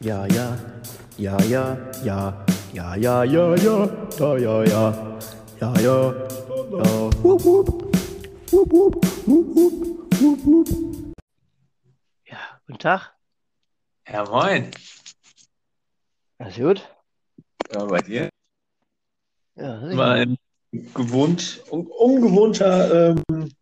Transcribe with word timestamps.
Ja, 0.00 0.26
ja, 0.26 0.56
ja, 1.16 1.38
ja, 1.42 1.78
ja, 2.72 2.94
ja, 2.94 2.94
ja, 2.94 3.24
ja, 3.24 3.54
ja, 3.56 3.88
ja, 4.18 4.36
ja, 4.36 4.64
ja, 4.64 4.94
ja, 5.60 5.80
ja, 5.80 6.14
wup, 7.22 7.44
wup, 7.44 7.68
wup, 8.52 8.72
wup, 8.72 8.72
wup, 8.72 9.56
wup, 9.56 9.74
wup, 10.20 10.44
wup. 10.44 10.68
Ja, 12.24 12.38
guten 12.66 12.78
Tag, 12.78 13.14
Ja, 14.08 14.24
moin. 14.24 14.70
alles 16.38 16.56
gut? 16.56 16.86
Ja, 17.72 17.84
bei 17.86 18.02
dir? 18.02 18.28
Ja, 19.56 19.80
sicher. 19.80 19.96
Mal 19.96 20.22
in 20.22 20.36
gewohnt, 20.92 21.62
un 21.70 21.86
ungewohnter 21.86 23.14
ähm, 23.16 23.54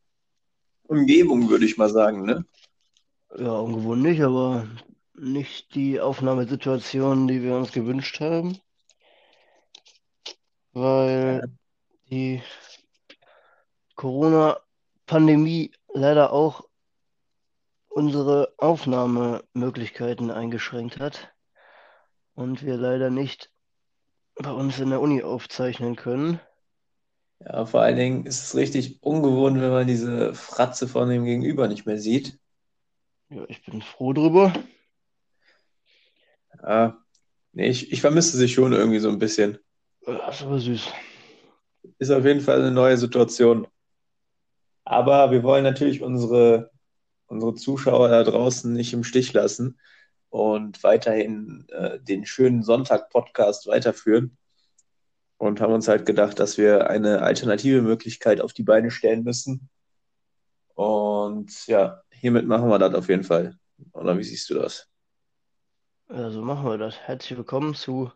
Umgebung, 0.88 1.48
würde 1.48 1.64
ich 1.64 1.76
mal 1.76 1.88
sagen, 1.90 2.24
ne? 2.24 2.44
Ja, 3.38 3.52
ungewohnt 3.52 4.02
nicht, 4.02 4.20
aber 4.22 4.66
nicht 5.14 5.74
die 5.74 6.00
Aufnahmesituation, 6.00 7.28
die 7.28 7.42
wir 7.42 7.56
uns 7.56 7.72
gewünscht 7.72 8.20
haben, 8.20 8.58
weil 10.72 11.50
die 12.10 12.42
Corona-Pandemie 13.94 15.72
leider 15.92 16.32
auch 16.32 16.64
unsere 17.88 18.52
Aufnahmemöglichkeiten 18.58 20.30
eingeschränkt 20.30 20.98
hat 20.98 21.32
und 22.34 22.64
wir 22.64 22.76
leider 22.76 23.10
nicht 23.10 23.50
bei 24.34 24.50
uns 24.50 24.80
in 24.80 24.90
der 24.90 25.00
Uni 25.00 25.22
aufzeichnen 25.22 25.94
können. 25.94 26.40
Ja, 27.38 27.66
vor 27.66 27.82
allen 27.82 27.96
Dingen 27.96 28.26
ist 28.26 28.42
es 28.42 28.56
richtig 28.56 29.02
ungewohnt, 29.02 29.60
wenn 29.60 29.70
man 29.70 29.86
diese 29.86 30.34
Fratze 30.34 30.88
von 30.88 31.08
dem 31.08 31.24
Gegenüber 31.24 31.68
nicht 31.68 31.86
mehr 31.86 31.98
sieht. 31.98 32.38
Ja, 33.28 33.44
ich 33.48 33.64
bin 33.64 33.80
froh 33.80 34.12
drüber. 34.12 34.52
Ja, 36.66 36.98
nee, 37.52 37.68
ich, 37.68 37.92
ich 37.92 38.00
vermisse 38.00 38.36
sie 38.36 38.48
schon 38.48 38.72
irgendwie 38.72 39.00
so 39.00 39.10
ein 39.10 39.18
bisschen. 39.18 39.58
Ja, 40.06 40.28
ist 40.28 40.42
aber 40.42 40.58
süß. 40.58 40.88
Ist 41.98 42.10
auf 42.10 42.24
jeden 42.24 42.40
Fall 42.40 42.60
eine 42.60 42.70
neue 42.70 42.96
Situation. 42.96 43.66
Aber 44.84 45.30
wir 45.30 45.42
wollen 45.42 45.64
natürlich 45.64 46.02
unsere, 46.02 46.70
unsere 47.26 47.54
Zuschauer 47.54 48.08
da 48.08 48.22
draußen 48.22 48.72
nicht 48.72 48.92
im 48.92 49.04
Stich 49.04 49.32
lassen 49.32 49.78
und 50.30 50.82
weiterhin 50.82 51.66
äh, 51.68 52.00
den 52.00 52.26
schönen 52.26 52.62
Sonntag-Podcast 52.62 53.66
weiterführen. 53.66 54.36
Und 55.36 55.60
haben 55.60 55.72
uns 55.72 55.88
halt 55.88 56.06
gedacht, 56.06 56.38
dass 56.38 56.56
wir 56.56 56.88
eine 56.88 57.20
alternative 57.20 57.82
Möglichkeit 57.82 58.40
auf 58.40 58.52
die 58.52 58.62
Beine 58.62 58.90
stellen 58.90 59.24
müssen. 59.24 59.68
Und 60.74 61.66
ja, 61.66 62.02
hiermit 62.10 62.46
machen 62.46 62.68
wir 62.68 62.78
das 62.78 62.94
auf 62.94 63.08
jeden 63.08 63.24
Fall. 63.24 63.58
Oder 63.92 64.16
wie 64.16 64.24
siehst 64.24 64.48
du 64.48 64.54
das? 64.54 64.88
Ja, 66.10 66.30
so 66.30 66.42
machen 66.42 66.68
wir 66.68 66.76
das. 66.76 66.98
Herzlich 67.00 67.36
willkommen 67.38 67.74
zu 67.74 68.12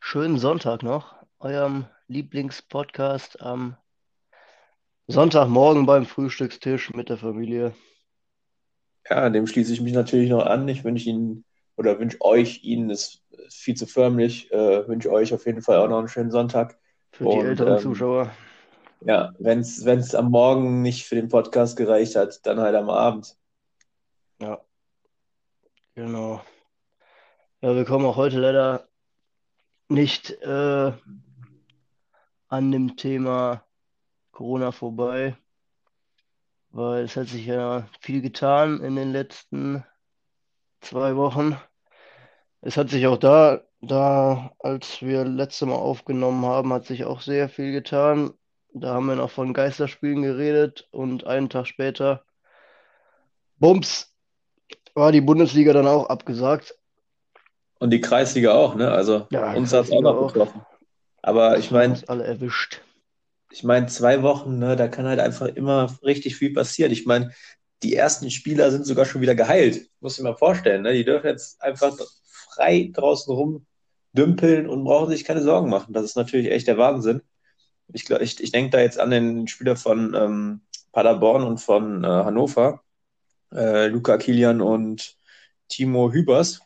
schönen 0.00 0.36
Sonntag 0.36 0.82
noch, 0.82 1.14
eurem 1.38 1.86
Lieblingspodcast 2.08 3.40
am 3.40 3.76
Sonntagmorgen 5.06 5.86
beim 5.86 6.06
Frühstückstisch 6.06 6.92
mit 6.92 7.08
der 7.08 7.16
Familie. 7.16 7.72
Ja, 9.08 9.30
dem 9.30 9.46
schließe 9.46 9.72
ich 9.72 9.80
mich 9.80 9.92
natürlich 9.92 10.28
noch 10.28 10.44
an. 10.44 10.66
Ich 10.66 10.82
wünsche 10.82 11.08
Ihnen 11.08 11.44
oder 11.76 12.00
wünsche 12.00 12.20
euch, 12.20 12.64
Ihnen 12.64 12.90
ist 12.90 13.22
viel 13.48 13.76
zu 13.76 13.86
förmlich, 13.86 14.50
äh, 14.50 14.86
wünsche 14.88 15.12
euch 15.12 15.32
auf 15.32 15.46
jeden 15.46 15.62
Fall 15.62 15.78
auch 15.78 15.88
noch 15.88 16.00
einen 16.00 16.08
schönen 16.08 16.32
Sonntag. 16.32 16.80
Für 17.12 17.26
die 17.26 17.30
Und, 17.30 17.46
älteren 17.46 17.74
ähm, 17.74 17.78
Zuschauer. 17.78 18.32
Ja, 19.02 19.32
wenn 19.38 19.60
es 19.60 20.14
am 20.16 20.32
Morgen 20.32 20.82
nicht 20.82 21.06
für 21.06 21.14
den 21.14 21.28
Podcast 21.28 21.76
gereicht 21.76 22.16
hat, 22.16 22.44
dann 22.44 22.58
halt 22.58 22.74
am 22.74 22.90
Abend. 22.90 23.36
Ja, 24.40 24.60
genau. 25.94 26.42
Ja, 27.60 27.74
wir 27.74 27.84
kommen 27.84 28.06
auch 28.06 28.14
heute 28.14 28.38
leider 28.38 28.88
nicht 29.88 30.30
äh, 30.42 30.92
an 32.46 32.70
dem 32.70 32.96
Thema 32.96 33.64
Corona 34.30 34.70
vorbei, 34.70 35.36
weil 36.70 37.02
es 37.02 37.16
hat 37.16 37.26
sich 37.26 37.46
ja 37.46 37.88
viel 38.00 38.22
getan 38.22 38.80
in 38.80 38.94
den 38.94 39.10
letzten 39.10 39.84
zwei 40.82 41.16
Wochen. 41.16 41.56
Es 42.60 42.76
hat 42.76 42.90
sich 42.90 43.08
auch 43.08 43.18
da, 43.18 43.62
da, 43.80 44.54
als 44.60 45.02
wir 45.02 45.24
letzte 45.24 45.66
Mal 45.66 45.74
aufgenommen 45.74 46.46
haben, 46.46 46.72
hat 46.72 46.84
sich 46.86 47.06
auch 47.06 47.20
sehr 47.22 47.48
viel 47.48 47.72
getan. 47.72 48.34
Da 48.72 48.94
haben 48.94 49.06
wir 49.06 49.16
noch 49.16 49.30
von 49.30 49.52
Geisterspielen 49.52 50.22
geredet 50.22 50.86
und 50.92 51.26
einen 51.26 51.50
Tag 51.50 51.66
später, 51.66 52.24
bums, 53.56 54.14
war 54.94 55.10
die 55.10 55.20
Bundesliga 55.20 55.72
dann 55.72 55.88
auch 55.88 56.06
abgesagt. 56.08 56.77
Und 57.78 57.90
die 57.90 58.00
Kreisliga 58.00 58.54
auch, 58.54 58.74
ne? 58.74 58.90
Also 58.90 59.26
Ja, 59.30 59.52
uns 59.54 59.72
hat 59.72 59.84
es 59.86 59.92
auch 59.92 60.00
noch 60.02 60.16
auch. 60.16 60.32
betroffen. 60.32 60.62
Aber 61.22 61.58
ich 61.58 61.70
meine, 61.70 62.00
alle 62.08 62.24
erwischt. 62.24 62.80
ich 63.50 63.64
meine, 63.64 63.86
zwei 63.86 64.22
Wochen, 64.22 64.58
ne, 64.58 64.76
da 64.76 64.88
kann 64.88 65.06
halt 65.06 65.20
einfach 65.20 65.46
immer 65.46 65.94
richtig 66.02 66.36
viel 66.36 66.52
passieren. 66.52 66.92
Ich 66.92 67.06
meine, 67.06 67.32
die 67.82 67.94
ersten 67.94 68.30
Spieler 68.30 68.70
sind 68.70 68.86
sogar 68.86 69.04
schon 69.04 69.20
wieder 69.20 69.34
geheilt. 69.34 69.88
Muss 70.00 70.14
ich 70.18 70.22
mir 70.24 70.30
mal 70.30 70.36
vorstellen, 70.36 70.82
ne? 70.82 70.92
Die 70.94 71.04
dürfen 71.04 71.26
jetzt 71.28 71.60
einfach 71.62 71.96
frei 72.54 72.90
draußen 72.92 73.32
rumdümpeln 73.34 74.68
und 74.68 74.84
brauchen 74.84 75.10
sich 75.10 75.24
keine 75.24 75.42
Sorgen 75.42 75.70
machen. 75.70 75.92
Das 75.92 76.04
ist 76.04 76.16
natürlich 76.16 76.50
echt 76.50 76.66
der 76.66 76.78
Wahnsinn. 76.78 77.22
Ich, 77.92 78.04
glaub, 78.04 78.20
ich, 78.20 78.40
ich 78.42 78.52
denke 78.52 78.70
da 78.70 78.80
jetzt 78.80 78.98
an 78.98 79.10
den 79.10 79.46
Spieler 79.48 79.76
von 79.76 80.14
ähm, 80.14 80.60
Paderborn 80.92 81.42
und 81.44 81.58
von 81.58 82.04
äh, 82.04 82.06
Hannover, 82.06 82.82
äh, 83.54 83.86
Luca 83.86 84.18
Kilian 84.18 84.60
und 84.60 85.16
Timo 85.68 86.10
Hübers, 86.12 86.60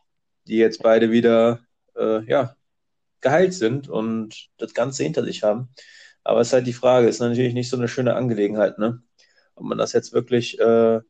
die 0.46 0.56
jetzt 0.56 0.82
beide 0.82 1.10
wieder 1.10 1.60
äh, 1.96 2.24
ja, 2.26 2.56
geheilt 3.20 3.54
sind 3.54 3.88
und 3.88 4.48
das 4.58 4.74
Ganze 4.74 5.04
hinter 5.04 5.24
sich 5.24 5.42
haben. 5.42 5.70
Aber 6.24 6.40
es 6.40 6.48
ist 6.48 6.52
halt 6.52 6.66
die 6.66 6.72
Frage, 6.72 7.08
ist 7.08 7.20
natürlich 7.20 7.54
nicht 7.54 7.70
so 7.70 7.76
eine 7.76 7.88
schöne 7.88 8.14
Angelegenheit, 8.14 8.78
ne? 8.78 9.02
Ob 9.54 9.64
man 9.64 9.78
das 9.78 9.92
jetzt 9.92 10.12
wirklich 10.12 10.58
äh, 10.60 11.00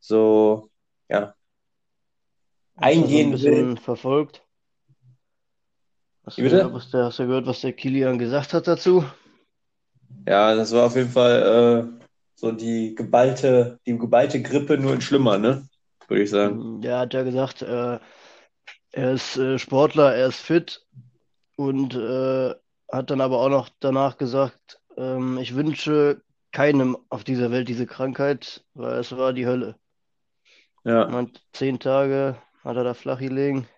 so, 0.00 0.70
ja, 1.08 1.34
Hast 2.76 3.00
du 3.00 3.00
so 3.00 3.04
ein 3.04 3.04
eingehen 3.04 3.32
will. 3.42 3.76
verfolgt? 3.76 4.42
Hast 6.24 6.38
du, 6.38 6.42
gehört, 6.42 6.72
was 6.72 6.90
der, 6.90 7.04
hast 7.04 7.18
du 7.18 7.26
gehört, 7.26 7.46
was 7.46 7.60
der 7.60 7.72
Kilian 7.72 8.18
gesagt 8.18 8.54
hat 8.54 8.66
dazu? 8.66 9.04
Ja, 10.26 10.54
das 10.54 10.72
war 10.72 10.86
auf 10.86 10.96
jeden 10.96 11.10
Fall 11.10 11.90
äh, 12.00 12.06
so 12.34 12.52
die 12.52 12.94
geballte, 12.94 13.78
die 13.86 13.98
geballte 13.98 14.40
Grippe, 14.42 14.78
nur 14.78 14.94
in 14.94 15.00
schlimmer, 15.00 15.38
ne? 15.38 15.68
Würde 16.08 16.22
ich 16.22 16.30
sagen. 16.30 16.80
Der 16.80 16.98
hat 17.00 17.14
ja 17.14 17.22
gesagt, 17.22 17.62
äh, 17.62 17.98
er 18.92 19.12
ist 19.12 19.36
äh, 19.36 19.58
Sportler, 19.58 20.14
er 20.14 20.28
ist 20.28 20.40
fit 20.40 20.84
und 21.56 21.94
äh, 21.94 22.54
hat 22.90 23.10
dann 23.10 23.20
aber 23.20 23.40
auch 23.40 23.48
noch 23.48 23.68
danach 23.80 24.16
gesagt, 24.16 24.80
ähm, 24.96 25.38
ich 25.38 25.54
wünsche 25.54 26.22
keinem 26.52 26.96
auf 27.08 27.24
dieser 27.24 27.50
Welt 27.50 27.68
diese 27.68 27.86
Krankheit, 27.86 28.64
weil 28.74 28.98
es 28.98 29.16
war 29.16 29.32
die 29.32 29.46
Hölle. 29.46 29.76
Ja. 30.84 31.06
Meint, 31.08 31.42
zehn 31.52 31.78
Tage 31.78 32.36
hat 32.64 32.76
er 32.76 32.84
da 32.84 32.94
flach 32.94 33.18
gelegen. 33.18 33.68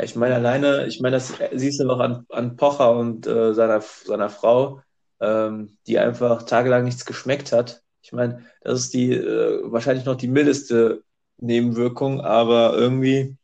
Ich 0.00 0.16
meine, 0.16 0.36
alleine, 0.36 0.86
ich 0.86 1.00
meine, 1.00 1.16
das 1.16 1.34
siehst 1.52 1.80
du 1.80 1.84
noch 1.84 2.00
an, 2.00 2.26
an 2.30 2.56
Pocher 2.56 2.96
und 2.96 3.26
äh, 3.26 3.52
seiner, 3.54 3.80
seiner 3.80 4.28
Frau, 4.28 4.82
ähm, 5.20 5.76
die 5.86 5.98
einfach 5.98 6.42
tagelang 6.44 6.84
nichts 6.84 7.04
geschmeckt 7.04 7.52
hat. 7.52 7.82
Ich 8.02 8.12
meine, 8.12 8.44
das 8.62 8.80
ist 8.80 8.94
die 8.94 9.12
äh, 9.12 9.60
wahrscheinlich 9.64 10.04
noch 10.04 10.16
die 10.16 10.28
mildeste 10.28 11.04
Nebenwirkung, 11.44 12.20
aber 12.20 12.74
irgendwie, 12.74 13.36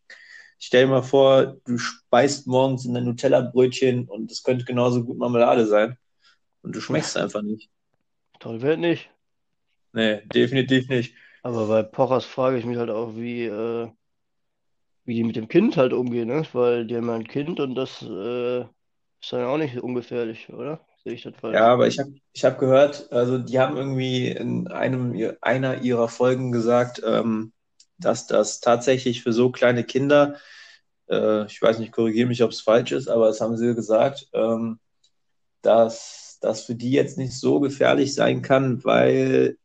stell 0.59 0.87
dir 0.87 0.91
mal 0.91 1.03
vor, 1.03 1.57
du 1.65 1.79
speist 1.79 2.47
morgens 2.47 2.85
in 2.85 2.95
dein 2.95 3.05
Nutella-Brötchen 3.05 4.09
und 4.09 4.31
es 4.31 4.43
könnte 4.43 4.65
genauso 4.65 5.05
gut 5.05 5.19
Marmelade 5.19 5.67
sein 5.67 5.97
und 6.63 6.75
du 6.75 6.81
schmeckst 6.81 7.17
einfach 7.17 7.43
nicht. 7.43 7.71
Toll 8.39 8.63
wird 8.63 8.81
nicht. 8.81 9.11
Nee, 9.93 10.23
definitiv 10.33 10.89
nicht. 10.89 11.15
Aber 11.43 11.67
bei 11.67 11.83
Pochers 11.83 12.25
frage 12.25 12.59
ich 12.59 12.65
mich 12.65 12.77
halt 12.77 12.91
auch, 12.91 13.17
wie, 13.17 13.45
äh, 13.45 13.89
wie 15.05 15.15
die 15.15 15.25
mit 15.25 15.37
dem 15.37 15.49
Kind 15.49 15.77
halt 15.77 15.93
umgehen, 15.93 16.29
ne? 16.29 16.47
Weil 16.53 16.87
die 16.87 16.97
haben 16.97 17.09
ja 17.09 17.15
ein 17.15 17.27
Kind 17.27 17.61
und 17.61 17.75
das 17.75 18.03
äh, 18.03 18.61
ist 18.61 19.33
dann 19.33 19.45
auch 19.45 19.59
nicht 19.59 19.77
ungefährlich, 19.79 20.49
oder? 20.51 20.81
Sehe 21.03 21.15
ich 21.15 21.23
das 21.23 21.35
falsch? 21.37 21.57
Ja, 21.57 21.67
aber 21.67 21.87
ich 21.87 21.99
habe 21.99 22.13
ich 22.33 22.45
hab 22.45 22.59
gehört, 22.59 23.11
also 23.11 23.39
die 23.39 23.59
haben 23.59 23.77
irgendwie 23.77 24.29
in 24.29 24.69
einem 24.69 25.37
einer 25.41 25.81
ihrer 25.83 26.09
Folgen 26.09 26.53
gesagt, 26.53 27.03
ähm, 27.05 27.53
dass 28.01 28.27
das 28.27 28.61
tatsächlich 28.61 29.23
für 29.23 29.33
so 29.33 29.51
kleine 29.51 29.85
Kinder, 29.85 30.37
äh, 31.09 31.47
ich 31.47 31.61
weiß 31.61 31.79
nicht, 31.79 31.93
korrigiere 31.93 32.29
mich, 32.29 32.43
ob 32.43 32.51
es 32.51 32.61
falsch 32.61 32.93
ist, 32.93 33.09
aber 33.09 33.27
das 33.29 33.41
haben 33.41 33.57
sie 33.57 33.75
gesagt, 33.75 34.29
ähm, 34.33 34.81
dass 35.63 36.39
das 36.41 36.65
für 36.65 36.75
die 36.75 36.93
jetzt 36.93 37.19
nicht 37.19 37.39
so 37.39 37.61
gefährlich 37.61 38.15
sein 38.15 38.43
kann, 38.43 38.85
weil 38.85 39.59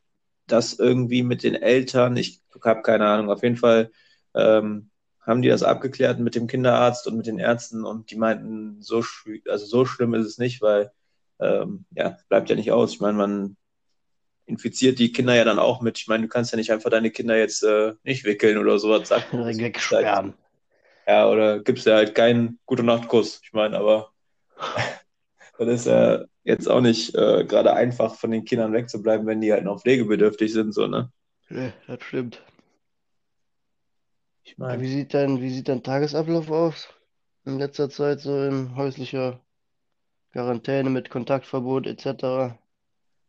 das 0.47 0.73
irgendwie 0.73 1.23
mit 1.23 1.43
den 1.43 1.55
Eltern, 1.55 2.17
ich 2.17 2.41
habe 2.63 2.81
keine 2.81 3.07
Ahnung, 3.07 3.29
auf 3.31 3.43
jeden 3.43 3.57
Fall 3.57 3.91
ähm, 4.35 4.91
haben 5.21 5.41
die 5.41 5.49
das 5.49 5.63
abgeklärt 5.63 6.19
mit 6.19 6.35
dem 6.35 6.47
Kinderarzt 6.47 7.07
und 7.07 7.17
mit 7.17 7.25
den 7.25 7.39
Ärzten 7.39 7.83
und 7.83 8.11
die 8.11 8.15
meinten, 8.17 8.81
so, 8.81 9.03
also 9.49 9.65
so 9.65 9.85
schlimm 9.85 10.13
ist 10.13 10.27
es 10.27 10.37
nicht, 10.37 10.61
weil 10.61 10.91
ähm, 11.39 11.85
ja, 11.91 12.17
bleibt 12.29 12.49
ja 12.49 12.55
nicht 12.55 12.71
aus. 12.71 12.93
Ich 12.93 12.99
meine, 12.99 13.17
man 13.17 13.57
infiziert 14.45 14.99
die 14.99 15.11
Kinder 15.11 15.35
ja 15.35 15.43
dann 15.43 15.59
auch 15.59 15.81
mit. 15.81 15.97
Ich 15.99 16.07
meine, 16.07 16.23
du 16.23 16.29
kannst 16.29 16.51
ja 16.51 16.57
nicht 16.57 16.71
einfach 16.71 16.89
deine 16.89 17.11
Kinder 17.11 17.37
jetzt 17.37 17.63
äh, 17.63 17.93
nicht 18.03 18.25
wickeln 18.25 18.57
oder 18.57 18.79
sowas. 18.79 19.09
Sag, 19.09 19.25
Direkt 19.31 19.59
wegsperren. 19.59 20.33
Ja, 21.07 21.29
oder 21.29 21.59
gibst 21.63 21.85
ja 21.85 21.95
halt 21.95 22.15
keinen 22.15 22.59
Gute 22.65 22.83
Nacht-Kuss. 22.83 23.41
Ich 23.43 23.53
meine, 23.53 23.77
aber 23.77 24.11
das 25.57 25.67
ist 25.69 25.85
ja 25.87 26.25
jetzt 26.43 26.67
auch 26.69 26.81
nicht 26.81 27.15
äh, 27.15 27.45
gerade 27.45 27.73
einfach, 27.73 28.15
von 28.15 28.31
den 28.31 28.45
Kindern 28.45 28.73
wegzubleiben, 28.73 29.25
wenn 29.27 29.41
die 29.41 29.51
halt 29.53 29.63
noch 29.65 29.81
pflegebedürftig 29.81 30.51
sind, 30.53 30.73
so, 30.73 30.87
ne? 30.87 31.11
Nee, 31.49 31.73
das 31.87 32.03
stimmt. 32.03 32.43
Ich 34.43 34.57
Ja, 34.57 34.57
meine, 34.67 34.81
Wie 34.81 34.87
sieht 34.87 35.13
dein, 35.13 35.41
wie 35.41 35.49
sieht 35.49 35.67
dein 35.69 35.83
Tagesablauf 35.83 36.49
aus? 36.51 36.89
In 37.45 37.57
letzter 37.59 37.89
Zeit 37.89 38.21
so 38.21 38.43
in 38.43 38.75
häuslicher 38.75 39.41
Quarantäne 40.33 40.89
mit 40.91 41.09
Kontaktverbot 41.09 41.87
etc. 41.87 42.59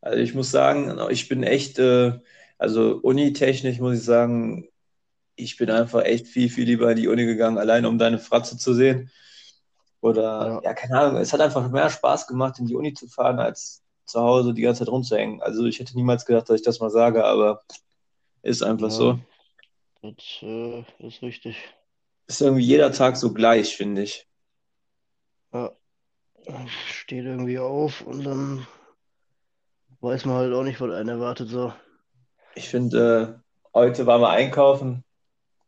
also 0.00 0.18
ich 0.18 0.34
muss 0.34 0.50
sagen, 0.50 0.98
ich 1.10 1.28
bin 1.28 1.42
echt, 1.42 1.78
äh, 1.78 2.18
also 2.58 2.98
unitechnisch 3.02 3.78
muss 3.80 3.98
ich 3.98 4.04
sagen, 4.04 4.68
ich 5.36 5.56
bin 5.56 5.70
einfach 5.70 6.04
echt 6.04 6.26
viel, 6.26 6.48
viel 6.48 6.64
lieber 6.64 6.90
in 6.90 6.96
die 6.96 7.08
Uni 7.08 7.26
gegangen, 7.26 7.58
allein 7.58 7.86
um 7.86 7.98
deine 7.98 8.18
Fratze 8.18 8.56
zu 8.56 8.74
sehen. 8.74 9.10
Oder, 10.00 10.22
Ja. 10.22 10.60
ja, 10.62 10.74
keine 10.74 10.98
Ahnung, 10.98 11.20
es 11.20 11.32
hat 11.32 11.40
einfach 11.40 11.70
mehr 11.70 11.90
Spaß 11.90 12.26
gemacht, 12.26 12.58
in 12.58 12.66
die 12.66 12.76
Uni 12.76 12.94
zu 12.94 13.08
fahren, 13.08 13.38
als 13.38 13.82
zu 14.04 14.20
Hause 14.20 14.54
die 14.54 14.62
ganze 14.62 14.80
Zeit 14.80 14.88
rumzuhängen. 14.88 15.42
Also 15.42 15.64
ich 15.66 15.78
hätte 15.78 15.96
niemals 15.96 16.24
gedacht, 16.24 16.48
dass 16.48 16.60
ich 16.60 16.64
das 16.64 16.80
mal 16.80 16.90
sage, 16.90 17.24
aber 17.24 17.62
ist 18.42 18.62
einfach 18.62 18.90
so. 18.90 19.18
Ja, 20.02 20.10
das 20.12 20.42
äh, 20.42 20.84
ist 21.00 21.22
richtig. 21.22 21.56
Ist 22.28 22.40
irgendwie 22.40 22.64
jeder 22.64 22.92
Tag 22.92 23.16
so 23.16 23.32
gleich, 23.32 23.76
finde 23.76 24.02
ich. 24.02 24.28
Ja. 25.52 25.72
Steht 26.88 27.24
irgendwie 27.24 27.58
auf 27.58 28.02
und 28.02 28.24
dann 28.24 28.66
weiß 30.06 30.24
man 30.26 30.36
halt 30.36 30.54
auch 30.54 30.62
nicht, 30.62 30.80
was 30.80 30.90
einen 30.92 31.08
erwartet 31.10 31.48
so. 31.48 31.74
Ich 32.54 32.68
finde, 32.68 33.42
äh, 33.74 33.74
heute 33.74 34.06
waren 34.06 34.20
wir 34.20 34.30
einkaufen. 34.30 35.04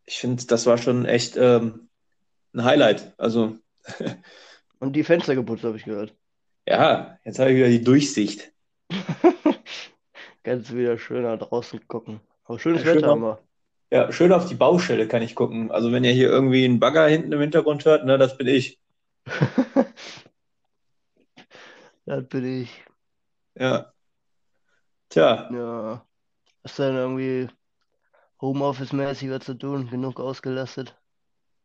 Ich 0.06 0.18
finde, 0.20 0.46
das 0.46 0.66
war 0.66 0.78
schon 0.78 1.06
echt 1.06 1.36
ähm, 1.36 1.90
ein 2.54 2.64
Highlight. 2.64 3.14
Also, 3.18 3.58
Und 4.80 4.94
die 4.96 5.04
Fenster 5.04 5.36
geputzt, 5.36 5.62
habe 5.62 5.76
ich 5.76 5.84
gehört. 5.84 6.16
ja, 6.66 7.18
jetzt 7.24 7.38
habe 7.40 7.50
ich 7.50 7.56
wieder 7.56 7.68
die 7.68 7.82
Durchsicht. 7.82 8.52
Kannst 10.42 10.74
wieder 10.74 10.98
schöner 10.98 11.36
draußen 11.36 11.86
gucken. 11.88 12.20
Aber 12.44 12.58
schönes 12.58 12.82
Ja, 12.82 12.86
schön 12.86 13.04
Wetter 13.04 13.08
auch. 13.08 13.12
haben 13.12 13.22
wir. 13.22 13.38
Ja, 13.92 14.12
schön 14.12 14.32
auf 14.32 14.46
die 14.48 14.54
Baustelle 14.56 15.08
kann 15.08 15.22
ich 15.22 15.34
gucken. 15.34 15.70
Also, 15.72 15.92
wenn 15.92 16.04
ihr 16.04 16.12
hier 16.12 16.28
irgendwie 16.30 16.64
einen 16.64 16.80
Bagger 16.80 17.06
hinten 17.08 17.32
im 17.32 17.40
Hintergrund 17.40 17.84
hört, 17.86 18.04
ne, 18.06 18.18
das 18.18 18.36
bin 18.38 18.46
ich. 18.48 18.80
Das 22.06 22.26
bin 22.28 22.44
ich. 22.62 22.84
Ja. 23.54 23.92
Tja, 25.10 25.28
Ja. 25.48 26.06
Hast 26.64 26.78
du 26.78 26.84
denn 26.84 26.96
irgendwie 26.96 27.48
Homeoffice-mäßig 28.40 29.30
was 29.30 29.44
zu 29.46 29.54
tun? 29.54 29.88
Genug 29.90 30.20
ausgelastet? 30.20 30.96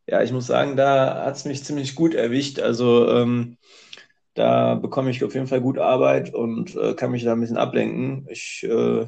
ja, 0.07 0.21
ich 0.23 0.31
muss 0.31 0.47
sagen, 0.47 0.75
da 0.75 1.25
hat 1.25 1.35
es 1.35 1.45
mich 1.45 1.63
ziemlich 1.63 1.95
gut 1.95 2.13
erwischt. 2.13 2.59
Also, 2.59 3.09
ähm, 3.09 3.57
da 4.35 4.75
bekomme 4.75 5.11
ich 5.11 5.23
auf 5.23 5.33
jeden 5.35 5.47
Fall 5.47 5.61
gut 5.61 5.77
Arbeit 5.79 6.33
und 6.33 6.75
äh, 6.75 6.93
kann 6.95 7.11
mich 7.11 7.23
da 7.23 7.33
ein 7.33 7.41
bisschen 7.41 7.57
ablenken. 7.57 8.27
Ich 8.29 8.63
äh, 8.63 9.07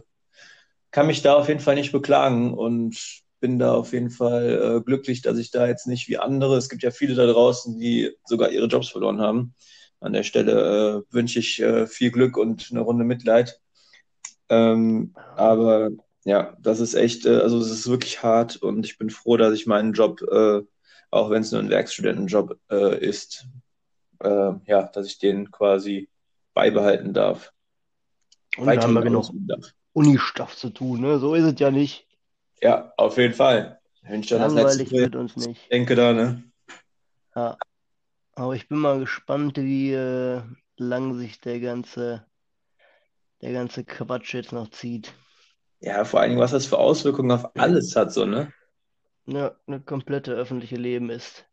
kann 0.91 1.07
mich 1.07 1.21
da 1.23 1.35
auf 1.35 1.47
jeden 1.49 1.59
Fall 1.61 1.75
nicht 1.75 1.91
beklagen 1.91 2.53
und 2.53 2.97
bin 3.41 3.59
da 3.59 3.73
auf 3.75 3.93
jeden 3.93 4.11
Fall 4.11 4.77
äh, 4.79 4.81
glücklich, 4.85 5.21
dass 5.21 5.37
ich 5.39 5.51
da 5.51 5.67
jetzt 5.67 5.87
nicht 5.87 6.07
wie 6.09 6.17
andere, 6.17 6.57
es 6.57 6.69
gibt 6.69 6.83
ja 6.83 6.91
viele 6.91 7.15
da 7.15 7.25
draußen, 7.27 7.79
die 7.79 8.11
sogar 8.25 8.51
ihre 8.51 8.67
Jobs 8.67 8.89
verloren 8.89 9.21
haben. 9.21 9.55
An 10.01 10.13
der 10.13 10.23
Stelle 10.23 11.05
äh, 11.09 11.13
wünsche 11.15 11.39
ich 11.39 11.61
äh, 11.61 11.87
viel 11.87 12.11
Glück 12.11 12.37
und 12.37 12.69
eine 12.71 12.81
Runde 12.81 13.05
Mitleid. 13.05 13.61
Ähm, 14.49 15.13
aber 15.35 15.91
ja, 16.23 16.55
das 16.59 16.79
ist 16.79 16.93
echt, 16.95 17.25
äh, 17.25 17.37
also 17.37 17.59
es 17.59 17.71
ist 17.71 17.89
wirklich 17.89 18.23
hart 18.23 18.57
und 18.57 18.85
ich 18.85 18.97
bin 18.97 19.09
froh, 19.09 19.37
dass 19.37 19.53
ich 19.53 19.67
meinen 19.67 19.93
Job, 19.93 20.21
äh, 20.21 20.61
auch 21.11 21.29
wenn 21.29 21.41
es 21.41 21.51
nur 21.51 21.61
ein 21.61 21.69
Werkstudentenjob 21.69 22.59
äh, 22.69 22.97
ist, 22.99 23.47
äh, 24.19 24.51
ja, 24.65 24.83
dass 24.83 25.07
ich 25.07 25.19
den 25.19 25.51
quasi 25.51 26.09
beibehalten 26.53 27.13
darf, 27.13 27.51
Und 28.57 28.67
da 28.67 28.81
haben 28.81 28.93
wir 28.93 29.01
genug. 29.01 29.29
Uni-Stuff 29.93 30.57
zu 30.57 30.71
tun, 30.71 31.01
ne? 31.01 31.19
So 31.19 31.35
ist 31.35 31.45
es 31.45 31.59
ja 31.59 31.71
nicht. 31.71 32.05
Ja, 32.61 32.91
auf 32.97 33.17
jeden 33.17 33.33
Fall. 33.33 33.79
Ich 34.11 34.27
dann 34.27 34.41
das 34.41 34.53
Langweilig 34.53 34.89
Projekt 34.89 35.13
wird 35.13 35.15
uns 35.15 35.35
nicht. 35.37 35.71
denke 35.71 35.95
da, 35.95 36.13
ne? 36.13 36.43
Ja. 37.35 37.57
Aber 38.33 38.53
ich 38.55 38.67
bin 38.67 38.79
mal 38.79 38.99
gespannt, 38.99 39.57
wie 39.57 39.93
äh, 39.93 40.41
lang 40.77 41.17
sich 41.17 41.39
der 41.39 41.59
ganze, 41.61 42.25
der 43.41 43.53
ganze 43.53 43.83
Quatsch 43.83 44.33
jetzt 44.33 44.51
noch 44.51 44.69
zieht. 44.69 45.13
Ja, 45.79 46.05
vor 46.05 46.19
allen 46.19 46.31
Dingen, 46.31 46.41
was 46.41 46.51
das 46.51 46.65
für 46.65 46.77
Auswirkungen 46.77 47.31
auf 47.31 47.55
alles 47.55 47.95
hat, 47.95 48.11
so, 48.11 48.25
ne? 48.25 48.51
Ja, 49.27 49.55
eine 49.67 49.81
komplette 49.81 50.33
öffentliche 50.33 50.77
Leben 50.77 51.09
ist 51.09 51.45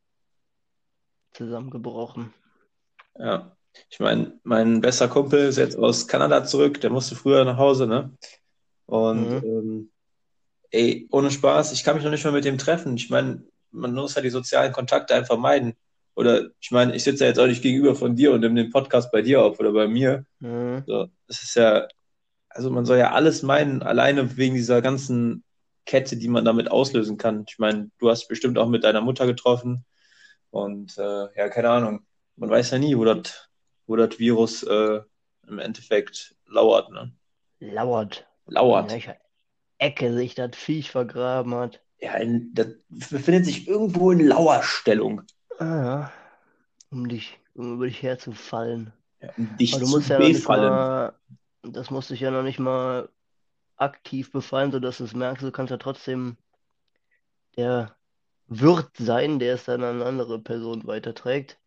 zusammengebrochen. 1.32 2.32
Ja. 3.18 3.56
Ich 3.88 4.00
meine, 4.00 4.38
mein 4.44 4.80
bester 4.82 5.08
Kumpel 5.08 5.46
ist 5.46 5.56
jetzt 5.56 5.78
aus 5.78 6.06
Kanada 6.06 6.44
zurück, 6.44 6.80
der 6.80 6.90
musste 6.90 7.14
früher 7.14 7.44
nach 7.44 7.56
Hause, 7.56 7.86
ne? 7.86 8.16
Und 8.86 9.30
Mhm. 9.30 9.44
ähm, 9.44 9.92
ey, 10.70 11.08
ohne 11.10 11.30
Spaß, 11.30 11.72
ich 11.72 11.82
kann 11.82 11.96
mich 11.96 12.04
noch 12.04 12.10
nicht 12.10 12.24
mal 12.24 12.32
mit 12.32 12.44
dem 12.44 12.58
treffen. 12.58 12.96
Ich 12.96 13.08
meine, 13.08 13.44
man 13.70 13.94
muss 13.94 14.14
ja 14.14 14.22
die 14.22 14.30
sozialen 14.30 14.72
Kontakte 14.72 15.14
einfach 15.14 15.38
meiden. 15.38 15.74
Oder 16.14 16.50
ich 16.60 16.70
meine, 16.70 16.94
ich 16.94 17.04
sitze 17.04 17.24
ja 17.24 17.28
jetzt 17.28 17.38
auch 17.38 17.46
nicht 17.46 17.62
gegenüber 17.62 17.94
von 17.94 18.16
dir 18.16 18.32
und 18.32 18.40
nehme 18.40 18.62
den 18.62 18.70
Podcast 18.70 19.10
bei 19.10 19.22
dir 19.22 19.42
auf 19.42 19.58
oder 19.58 19.72
bei 19.72 19.88
mir. 19.88 20.26
Mhm. 20.40 20.84
So, 20.86 21.08
das 21.26 21.42
ist 21.42 21.56
ja, 21.56 21.88
also 22.48 22.70
man 22.70 22.84
soll 22.84 22.98
ja 22.98 23.12
alles 23.12 23.42
meinen, 23.42 23.82
alleine 23.82 24.36
wegen 24.36 24.54
dieser 24.54 24.82
ganzen 24.82 25.44
Kette, 25.86 26.16
die 26.16 26.28
man 26.28 26.44
damit 26.44 26.70
auslösen 26.70 27.16
kann. 27.16 27.44
Ich 27.48 27.58
meine, 27.58 27.90
du 27.98 28.10
hast 28.10 28.28
bestimmt 28.28 28.58
auch 28.58 28.68
mit 28.68 28.84
deiner 28.84 29.00
Mutter 29.00 29.26
getroffen 29.26 29.84
und 30.50 30.96
äh, 30.98 31.26
ja, 31.36 31.48
keine 31.48 31.70
Ahnung. 31.70 32.06
Man 32.36 32.50
weiß 32.50 32.70
ja 32.70 32.78
nie, 32.78 32.96
wo 32.96 33.04
das, 33.04 33.48
wo 33.86 33.96
das 33.96 34.18
Virus 34.18 34.62
äh, 34.62 35.00
im 35.48 35.58
Endeffekt 35.58 36.34
lauert, 36.46 36.90
ne? 36.90 37.12
Lauert. 37.58 38.26
In 38.46 38.54
Lauert. 38.54 38.90
welcher 38.90 39.16
Ecke 39.78 40.12
sich 40.12 40.34
das 40.34 40.50
Viech 40.54 40.90
vergraben 40.90 41.54
hat. 41.54 41.80
Ja, 41.98 42.14
in, 42.14 42.52
das 42.54 42.68
befindet 42.88 43.46
sich 43.46 43.68
irgendwo 43.68 44.10
in 44.10 44.26
Lauerstellung. 44.26 45.22
Ah 45.58 45.64
ja. 45.84 46.12
Um 46.90 47.08
dich, 47.08 47.40
um 47.54 47.74
über 47.74 47.86
dich 47.86 48.02
herzufallen. 48.02 48.92
Ja, 49.20 49.30
um 49.36 49.56
dich 49.56 49.72
Aber 49.72 49.80
du 49.80 49.86
zu 49.86 49.90
musst 49.90 50.08
ja 50.10 50.18
noch 50.18 50.30
nicht 50.30 50.48
befallen. 50.48 50.52
mal, 50.52 51.18
das 51.62 51.90
muss 51.90 52.08
dich 52.08 52.20
ja 52.20 52.30
noch 52.30 52.42
nicht 52.42 52.58
mal 52.58 53.08
aktiv 53.76 54.32
befallen, 54.32 54.72
sodass 54.72 54.98
du 54.98 55.04
es 55.04 55.14
merkst. 55.14 55.44
Du 55.44 55.52
kannst 55.52 55.70
ja 55.70 55.78
trotzdem 55.78 56.36
der 57.56 57.96
Wirt 58.48 58.90
sein, 58.98 59.38
der 59.38 59.54
es 59.54 59.64
dann 59.64 59.82
an 59.82 59.96
eine 59.96 60.04
andere 60.06 60.38
Person 60.40 60.86
weiterträgt. 60.86 61.58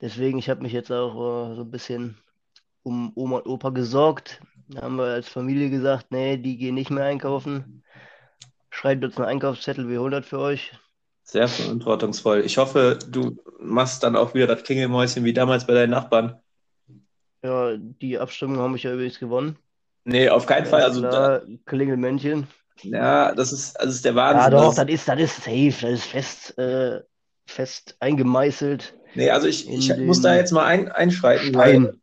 Deswegen, 0.00 0.38
ich 0.38 0.48
habe 0.48 0.62
mich 0.62 0.72
jetzt 0.72 0.90
auch 0.92 1.50
äh, 1.52 1.56
so 1.56 1.62
ein 1.62 1.70
bisschen 1.70 2.18
um 2.82 3.12
Oma 3.16 3.38
und 3.38 3.46
Opa 3.46 3.70
gesorgt. 3.70 4.40
Da 4.68 4.82
haben 4.82 4.96
wir 4.96 5.04
als 5.06 5.28
Familie 5.28 5.70
gesagt, 5.70 6.12
nee, 6.12 6.36
die 6.36 6.56
gehen 6.56 6.74
nicht 6.74 6.90
mehr 6.90 7.04
einkaufen. 7.04 7.84
Schreibt 8.70 9.04
uns 9.04 9.16
einen 9.18 9.26
Einkaufszettel, 9.26 9.88
wir 9.88 10.00
holen 10.00 10.12
das 10.12 10.26
für 10.26 10.38
euch. 10.38 10.72
Sehr 11.30 11.46
verantwortungsvoll. 11.46 12.40
Ich 12.44 12.58
hoffe, 12.58 12.98
du 13.08 13.36
machst 13.60 14.02
dann 14.02 14.16
auch 14.16 14.34
wieder 14.34 14.48
das 14.48 14.64
Klingelmäuschen 14.64 15.24
wie 15.24 15.32
damals 15.32 15.66
bei 15.66 15.74
deinen 15.74 15.90
Nachbarn. 15.90 16.40
Ja, 17.44 17.76
die 17.76 18.18
Abstimmung 18.18 18.58
haben 18.58 18.72
mich 18.72 18.82
ja 18.82 18.92
übrigens 18.92 19.18
gewonnen. 19.20 19.56
Nee, 20.04 20.28
auf 20.28 20.46
keinen 20.46 20.66
Fall. 20.66 20.82
Also, 20.82 21.02
da, 21.02 21.42
Klingelmännchen. 21.66 22.48
ja, 22.82 23.32
das 23.32 23.52
ist, 23.52 23.76
das 23.78 23.94
ist 23.94 24.04
der 24.04 24.12
Ja, 24.12 24.16
Wahnsinn. 24.50 24.50
doch, 24.50 24.74
Das, 24.74 24.88
ist, 24.88 25.08
das 25.08 25.20
ist 25.20 25.36
safe, 25.36 25.74
das 25.82 25.90
ist 25.92 26.04
fest, 26.04 26.58
äh, 26.58 27.00
fest 27.46 27.96
eingemeißelt 28.00 28.94
nee, 29.14 29.30
also 29.30 29.46
ich, 29.46 29.68
ich 29.68 29.96
muss 29.98 30.22
da 30.22 30.34
jetzt 30.34 30.52
mal 30.52 30.64
ein, 30.64 30.88
einschreiten, 30.90 31.54
weil 31.54 31.74
Stein. 31.74 32.00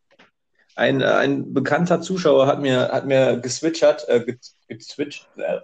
ein, 0.76 1.04
ein 1.04 1.54
bekannter 1.54 2.02
Zuschauer 2.02 2.48
hat 2.48 2.62
mir, 2.62 2.90
hat 2.92 3.06
mir 3.06 3.38
geswitchert, 3.40 4.08
äh, 4.08 4.24
ge- 4.24 4.38
gezwitscht, 4.68 5.28
äh, 5.38 5.60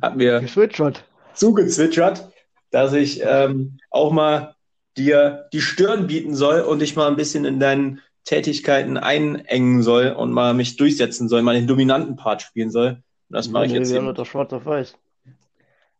hat 0.00 0.16
mir 0.16 0.40
Geswitchert. 0.40 1.04
zugezwitschert, 1.34 2.28
dass 2.72 2.92
ich 2.94 3.22
ähm, 3.24 3.78
auch 3.90 4.10
mal 4.10 4.56
dir 4.96 5.48
die 5.52 5.60
Stirn 5.60 6.06
bieten 6.06 6.34
soll 6.34 6.60
und 6.62 6.80
dich 6.80 6.96
mal 6.96 7.06
ein 7.06 7.16
bisschen 7.16 7.44
in 7.44 7.60
deinen 7.60 8.00
Tätigkeiten 8.24 8.96
einengen 8.96 9.82
soll 9.82 10.08
und 10.08 10.32
mal 10.32 10.54
mich 10.54 10.76
durchsetzen 10.76 11.28
soll, 11.28 11.42
mal 11.42 11.54
den 11.54 11.66
dominanten 11.66 12.16
Part 12.16 12.42
spielen 12.42 12.70
soll. 12.70 13.02
Und 13.28 13.36
das 13.36 13.48
mache 13.48 13.66
ich 13.66 13.72
jetzt 13.72 13.94
das 13.94 14.14
doch 14.14 14.26
schwarz 14.26 14.52
auf 14.52 14.66
weiß. 14.66 14.96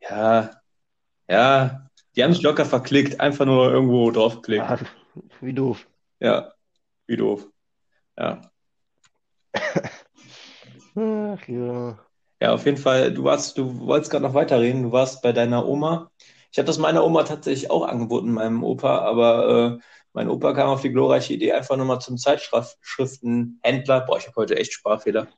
Ja, 0.00 0.50
ja, 1.28 1.88
die 2.16 2.24
haben 2.24 2.32
sich 2.32 2.42
locker 2.42 2.64
verklickt, 2.64 3.20
einfach 3.20 3.46
nur 3.46 3.70
irgendwo 3.70 4.10
draufgeklickt. 4.10 4.64
Ah, 4.64 4.78
wie 5.40 5.52
doof. 5.52 5.86
Ja, 6.20 6.52
wie 7.06 7.16
doof. 7.16 7.46
Ja. 8.18 8.42
Ach 10.94 11.48
ja. 11.48 11.98
Ja, 12.40 12.52
auf 12.52 12.66
jeden 12.66 12.76
Fall, 12.76 13.14
du 13.14 13.24
warst, 13.24 13.56
du 13.56 13.86
wolltest 13.86 14.10
gerade 14.10 14.24
noch 14.24 14.34
weiterreden, 14.34 14.82
du 14.82 14.92
warst 14.92 15.22
bei 15.22 15.32
deiner 15.32 15.66
Oma. 15.66 16.10
Ich 16.52 16.58
habe 16.58 16.66
das 16.66 16.78
meiner 16.78 17.02
Oma 17.04 17.22
tatsächlich 17.22 17.70
auch 17.70 17.86
angeboten, 17.86 18.30
meinem 18.30 18.62
Opa, 18.62 18.98
aber 18.98 19.78
äh, 19.78 19.82
mein 20.12 20.28
Opa 20.28 20.52
kam 20.52 20.68
auf 20.68 20.82
die 20.82 20.92
glorreiche 20.92 21.32
Idee, 21.32 21.52
einfach 21.52 21.78
nur 21.78 21.86
mal 21.86 21.98
zum 21.98 22.18
Zeitschriftenhändler, 22.18 24.02
boah, 24.02 24.18
ich 24.18 24.26
habe 24.26 24.36
heute 24.36 24.56
echt 24.58 24.74
Sprachfehler, 24.74 25.28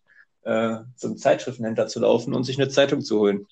äh, 0.43 0.79
zum 0.97 1.17
Zeitschriftenhändler 1.17 1.87
zu 1.87 2.01
laufen 2.01 2.35
und 2.35 2.43
sich 2.43 2.59
eine 2.59 2.69
Zeitung 2.69 3.01
zu 3.01 3.21
holen. 3.21 3.47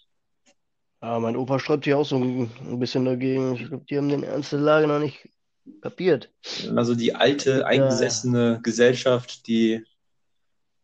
Ja, 1.00 1.20
mein 1.20 1.36
Opa 1.36 1.60
sträubt 1.60 1.84
sich 1.84 1.94
auch 1.94 2.04
so 2.04 2.16
ein, 2.16 2.78
bisschen 2.80 3.04
dagegen. 3.04 3.54
Ich 3.54 3.68
glaube, 3.68 3.84
die 3.88 3.96
haben 3.96 4.08
den 4.08 4.24
Ernst 4.24 4.50
der 4.50 4.58
Lage 4.58 4.88
noch 4.88 4.98
nicht 4.98 5.28
kapiert. 5.80 6.32
Also 6.74 6.96
die 6.96 7.14
alte, 7.14 7.64
eingesessene 7.64 8.58
Gesellschaft, 8.62 9.46
die 9.46 9.84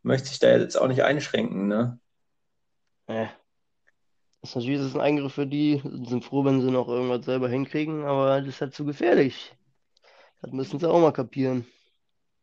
möchte 0.02 0.28
sich 0.28 0.38
da 0.38 0.56
jetzt 0.56 0.76
auch 0.76 0.88
nicht 0.88 1.02
einschränken, 1.02 1.66
ne? 1.66 1.98
Ja. 3.08 3.30
Das 4.40 4.50
ist 4.50 4.56
natürlich 4.56 4.80
das 4.80 4.94
ein 4.94 5.00
Eingriff 5.00 5.34
für 5.34 5.46
die, 5.46 5.80
sind 6.08 6.24
froh, 6.24 6.44
wenn 6.44 6.60
sie 6.60 6.70
noch 6.72 6.88
irgendwas 6.88 7.24
selber 7.24 7.48
hinkriegen, 7.48 8.04
aber 8.04 8.40
das 8.40 8.48
ist 8.48 8.60
halt 8.60 8.74
zu 8.74 8.84
gefährlich. 8.84 9.54
Das 10.42 10.52
müssen 10.52 10.80
sie 10.80 10.88
auch 10.90 11.00
mal 11.00 11.12
kapieren. 11.12 11.66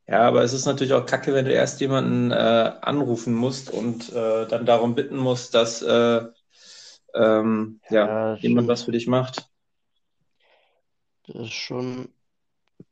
Ja, 0.07 0.21
aber 0.27 0.43
es 0.43 0.53
ist 0.53 0.65
natürlich 0.65 0.93
auch 0.93 1.05
kacke, 1.05 1.33
wenn 1.33 1.45
du 1.45 1.51
erst 1.53 1.81
jemanden 1.81 2.31
äh, 2.31 2.35
anrufen 2.81 3.33
musst 3.33 3.71
und 3.71 4.11
äh, 4.13 4.47
dann 4.47 4.65
darum 4.65 4.93
bitten 4.95 5.17
musst, 5.17 5.55
dass 5.55 5.81
äh, 5.81 6.21
ähm, 7.15 7.81
ja, 7.89 8.17
Ja, 8.17 8.37
jemand 8.37 8.67
was 8.67 8.83
für 8.83 8.91
dich 8.91 9.07
macht. 9.07 9.49
Das 11.27 11.35
ist 11.47 11.53
schon 11.53 12.09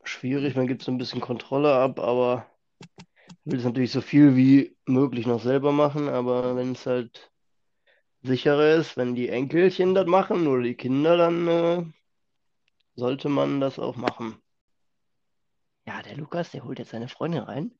schwierig. 0.05 0.55
Man 0.57 0.67
gibt 0.67 0.83
so 0.83 0.91
ein 0.91 0.99
bisschen 0.99 1.21
Kontrolle 1.21 1.75
ab, 1.75 1.99
aber 1.99 2.47
will 3.45 3.59
es 3.59 3.65
natürlich 3.65 3.91
so 3.93 4.01
viel 4.01 4.37
wie 4.37 4.77
möglich 4.87 5.27
noch 5.27 5.41
selber 5.41 5.73
machen. 5.73 6.09
Aber 6.09 6.57
wenn 6.57 6.73
es 6.73 6.87
halt 6.87 7.32
sicherer 8.23 8.75
ist, 8.75 8.97
wenn 8.97 9.15
die 9.15 9.29
Enkelchen 9.29 9.93
das 9.93 10.07
machen 10.07 10.47
oder 10.47 10.63
die 10.63 10.75
Kinder, 10.75 11.17
dann 11.17 11.47
äh, 11.47 11.85
sollte 12.95 13.29
man 13.29 13.59
das 13.59 13.79
auch 13.79 13.95
machen. 13.95 14.41
Ja, 15.85 16.01
der 16.01 16.15
Lukas, 16.15 16.51
der 16.51 16.63
holt 16.63 16.79
jetzt 16.79 16.91
seine 16.91 17.09
Freundin 17.09 17.43
rein. 17.43 17.71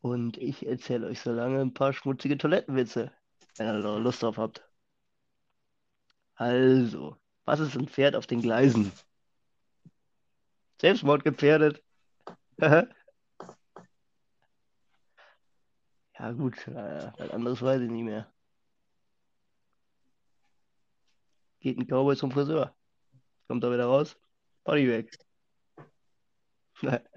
Und 0.00 0.36
ich 0.36 0.66
erzähle 0.66 1.06
euch 1.08 1.20
so 1.20 1.32
lange 1.32 1.60
ein 1.60 1.74
paar 1.74 1.92
schmutzige 1.92 2.38
Toilettenwitze, 2.38 3.10
wenn 3.56 3.66
ihr 3.66 3.82
da 3.82 3.96
Lust 3.96 4.22
drauf 4.22 4.36
habt. 4.36 4.62
Also, 6.34 7.16
was 7.46 7.60
ist 7.60 7.76
ein 7.76 7.88
Pferd 7.88 8.14
auf 8.14 8.26
den 8.26 8.42
Gleisen? 8.42 8.92
Selbstmord 10.80 11.24
gefährdet. 11.24 11.82
Ja, 16.18 16.32
gut, 16.32 16.66
äh, 16.68 17.12
was 17.18 17.30
anderes 17.30 17.60
weiß 17.60 17.82
ich 17.82 17.90
nicht 17.90 18.04
mehr. 18.04 18.32
Geht 21.60 21.78
ein 21.78 21.86
Cowboy 21.86 22.16
zum 22.16 22.30
Friseur. 22.30 22.74
Kommt 23.48 23.62
da 23.64 23.72
wieder 23.72 23.86
raus? 23.86 24.16
Body 24.64 24.88
weg. 24.88 25.18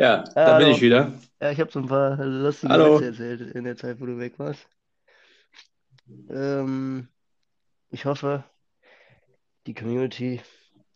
Ja, 0.00 0.24
da 0.34 0.56
bin 0.56 0.64
Hallo. 0.64 0.76
ich 0.76 0.80
wieder. 0.80 1.12
Ja, 1.42 1.50
ich 1.50 1.60
habe 1.60 1.70
so 1.70 1.78
ein 1.78 1.86
paar 1.86 2.16
lustige 2.24 2.72
Hallo. 2.72 3.00
Witze 3.02 3.08
erzählt 3.08 3.54
in 3.54 3.64
der 3.64 3.76
Zeit, 3.76 4.00
wo 4.00 4.06
du 4.06 4.18
weg 4.18 4.38
warst. 4.38 4.66
Ähm, 6.30 7.06
ich 7.90 8.06
hoffe, 8.06 8.42
die 9.66 9.74
Community 9.74 10.40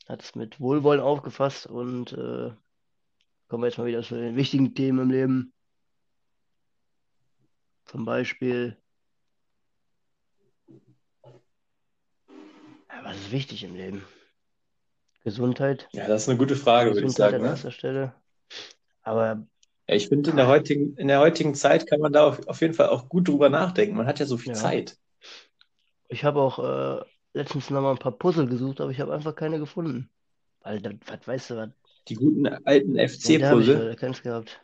hat 0.09 0.23
es 0.23 0.35
mit 0.35 0.59
Wohlwollen 0.59 1.03
aufgefasst 1.03 1.67
und 1.67 2.13
äh, 2.13 2.53
kommen 3.49 3.63
wir 3.63 3.67
jetzt 3.67 3.77
mal 3.77 3.87
wieder 3.87 4.03
zu 4.03 4.15
den 4.15 4.37
wichtigen 4.37 4.75
Themen 4.75 5.01
im 5.01 5.11
Leben. 5.11 5.53
Zum 7.85 8.07
Beispiel, 8.07 8.83
was 13.15 13.27
ist 13.27 13.33
wichtig 13.33 13.65
im 13.65 13.75
Leben? 13.75 14.05
Gesundheit. 15.23 15.89
Ja, 15.93 16.07
das 16.07 16.23
ist 16.23 16.29
eine 16.29 16.39
gute 16.39 16.57
Frage, 16.57 16.91
würde 16.91 17.01
ich 17.01 17.07
Gesundheit 17.07 17.33
sagen. 17.33 17.45
an 17.45 17.51
Ne? 17.51 17.57
erster 17.57 17.71
Stelle. 17.71 18.15
Aber 19.03 19.47
Ja, 19.89 19.95
ich 19.95 20.09
finde, 20.09 20.31
in 20.31 20.37
der 20.37 20.49
heutigen, 20.49 20.97
in 20.97 21.09
der 21.09 21.21
heutigen 21.21 21.55
Zeit 21.55 21.87
kann 21.87 22.01
man 22.01 22.13
da 22.13 22.27
auf, 22.27 22.47
auf 22.47 22.61
jeden 22.61 22.75
Fall 22.75 22.89
auch 22.89 23.09
gut 23.09 23.29
drüber 23.29 23.49
nachdenken. 23.49 23.97
Man 23.97 24.07
hat 24.07 24.19
ja 24.21 24.27
so 24.27 24.37
viel 24.37 24.53
Ja. 24.53 24.59
Zeit. 24.59 24.97
ich 26.09 26.25
habe 26.25 26.41
auch 26.41 26.59
äh, 26.59 27.05
letztens 27.33 27.71
noch 27.71 27.81
mal 27.81 27.93
ein 27.93 27.99
paar 27.99 28.13
Puzzle 28.13 28.47
gesucht, 28.47 28.81
aber 28.81 28.91
ich 28.91 29.01
habe 29.01 29.15
einfach 29.15 29.35
keine 29.35 29.59
gefunden. 29.59 30.11
Weil, 30.61 30.83
was 31.07 31.27
weißt 31.27 31.51
du, 31.51 31.57
was? 31.57 31.69
Die 32.09 32.15
guten 32.15 32.47
alten 32.47 32.97
ich 32.97 33.13
FC-Puzzle. 33.13 33.79
leider 33.79 33.97
keins 33.97 34.23
gehabt. 34.23 34.61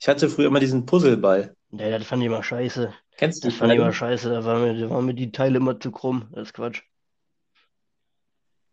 Ich 0.00 0.08
hatte 0.08 0.28
früher 0.28 0.46
immer 0.48 0.60
diesen 0.60 0.84
Puzzleball. 0.84 1.54
Nee, 1.70 1.90
das 1.90 2.06
fand 2.06 2.22
ich 2.22 2.26
immer 2.26 2.42
scheiße. 2.42 2.92
Kennst 3.16 3.44
du 3.44 3.48
Das 3.48 3.56
fand 3.56 3.72
ich 3.72 3.78
immer 3.78 3.92
scheiße. 3.92 4.30
Da 4.30 4.44
waren 4.44 4.62
mir, 4.62 4.78
da 4.80 4.90
waren 4.90 5.06
mir 5.06 5.14
die 5.14 5.32
Teile 5.32 5.56
immer 5.56 5.78
zu 5.80 5.90
krumm. 5.90 6.28
Das 6.32 6.48
ist 6.48 6.54
Quatsch. 6.54 6.82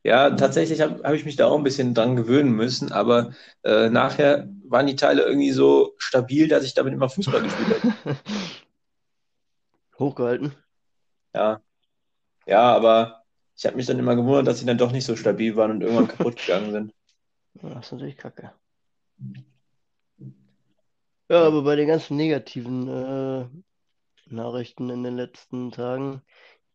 Ja, 0.05 0.31
tatsächlich 0.31 0.81
habe 0.81 1.01
hab 1.03 1.13
ich 1.13 1.23
mich 1.23 1.37
da 1.37 1.47
auch 1.47 1.57
ein 1.57 1.63
bisschen 1.63 1.93
dran 1.93 2.17
gewöhnen 2.17 2.51
müssen, 2.51 2.91
aber 2.91 3.31
äh, 3.63 3.89
nachher 3.89 4.49
waren 4.65 4.85
die 4.85 4.97
Teile 4.97 5.21
irgendwie 5.23 5.51
so 5.51 5.93
stabil, 5.97 6.49
dass 6.49 6.65
ich 6.65 6.73
damit 6.73 6.93
immer 6.93 7.07
Fußball 7.07 7.41
gespielt 7.43 7.83
habe. 7.83 8.17
Hochgehalten. 9.97 10.53
Ja, 11.33 11.61
ja, 12.45 12.75
aber 12.75 13.23
ich 13.55 13.65
habe 13.65 13.77
mich 13.77 13.85
dann 13.85 13.99
immer 13.99 14.15
gewundert, 14.15 14.47
dass 14.47 14.59
sie 14.59 14.65
dann 14.65 14.77
doch 14.77 14.91
nicht 14.91 15.05
so 15.05 15.15
stabil 15.15 15.55
waren 15.55 15.71
und 15.71 15.81
irgendwann 15.81 16.07
kaputt 16.07 16.35
gegangen 16.45 16.71
sind. 16.71 16.93
Das 17.53 17.85
ist 17.85 17.91
natürlich 17.93 18.17
kacke. 18.17 18.51
Ja, 21.29 21.47
aber 21.47 21.63
bei 21.63 21.75
den 21.75 21.87
ganzen 21.87 22.17
negativen 22.17 22.87
äh, 22.89 23.45
Nachrichten 24.33 24.89
in 24.89 25.03
den 25.03 25.15
letzten 25.15 25.71
Tagen 25.71 26.21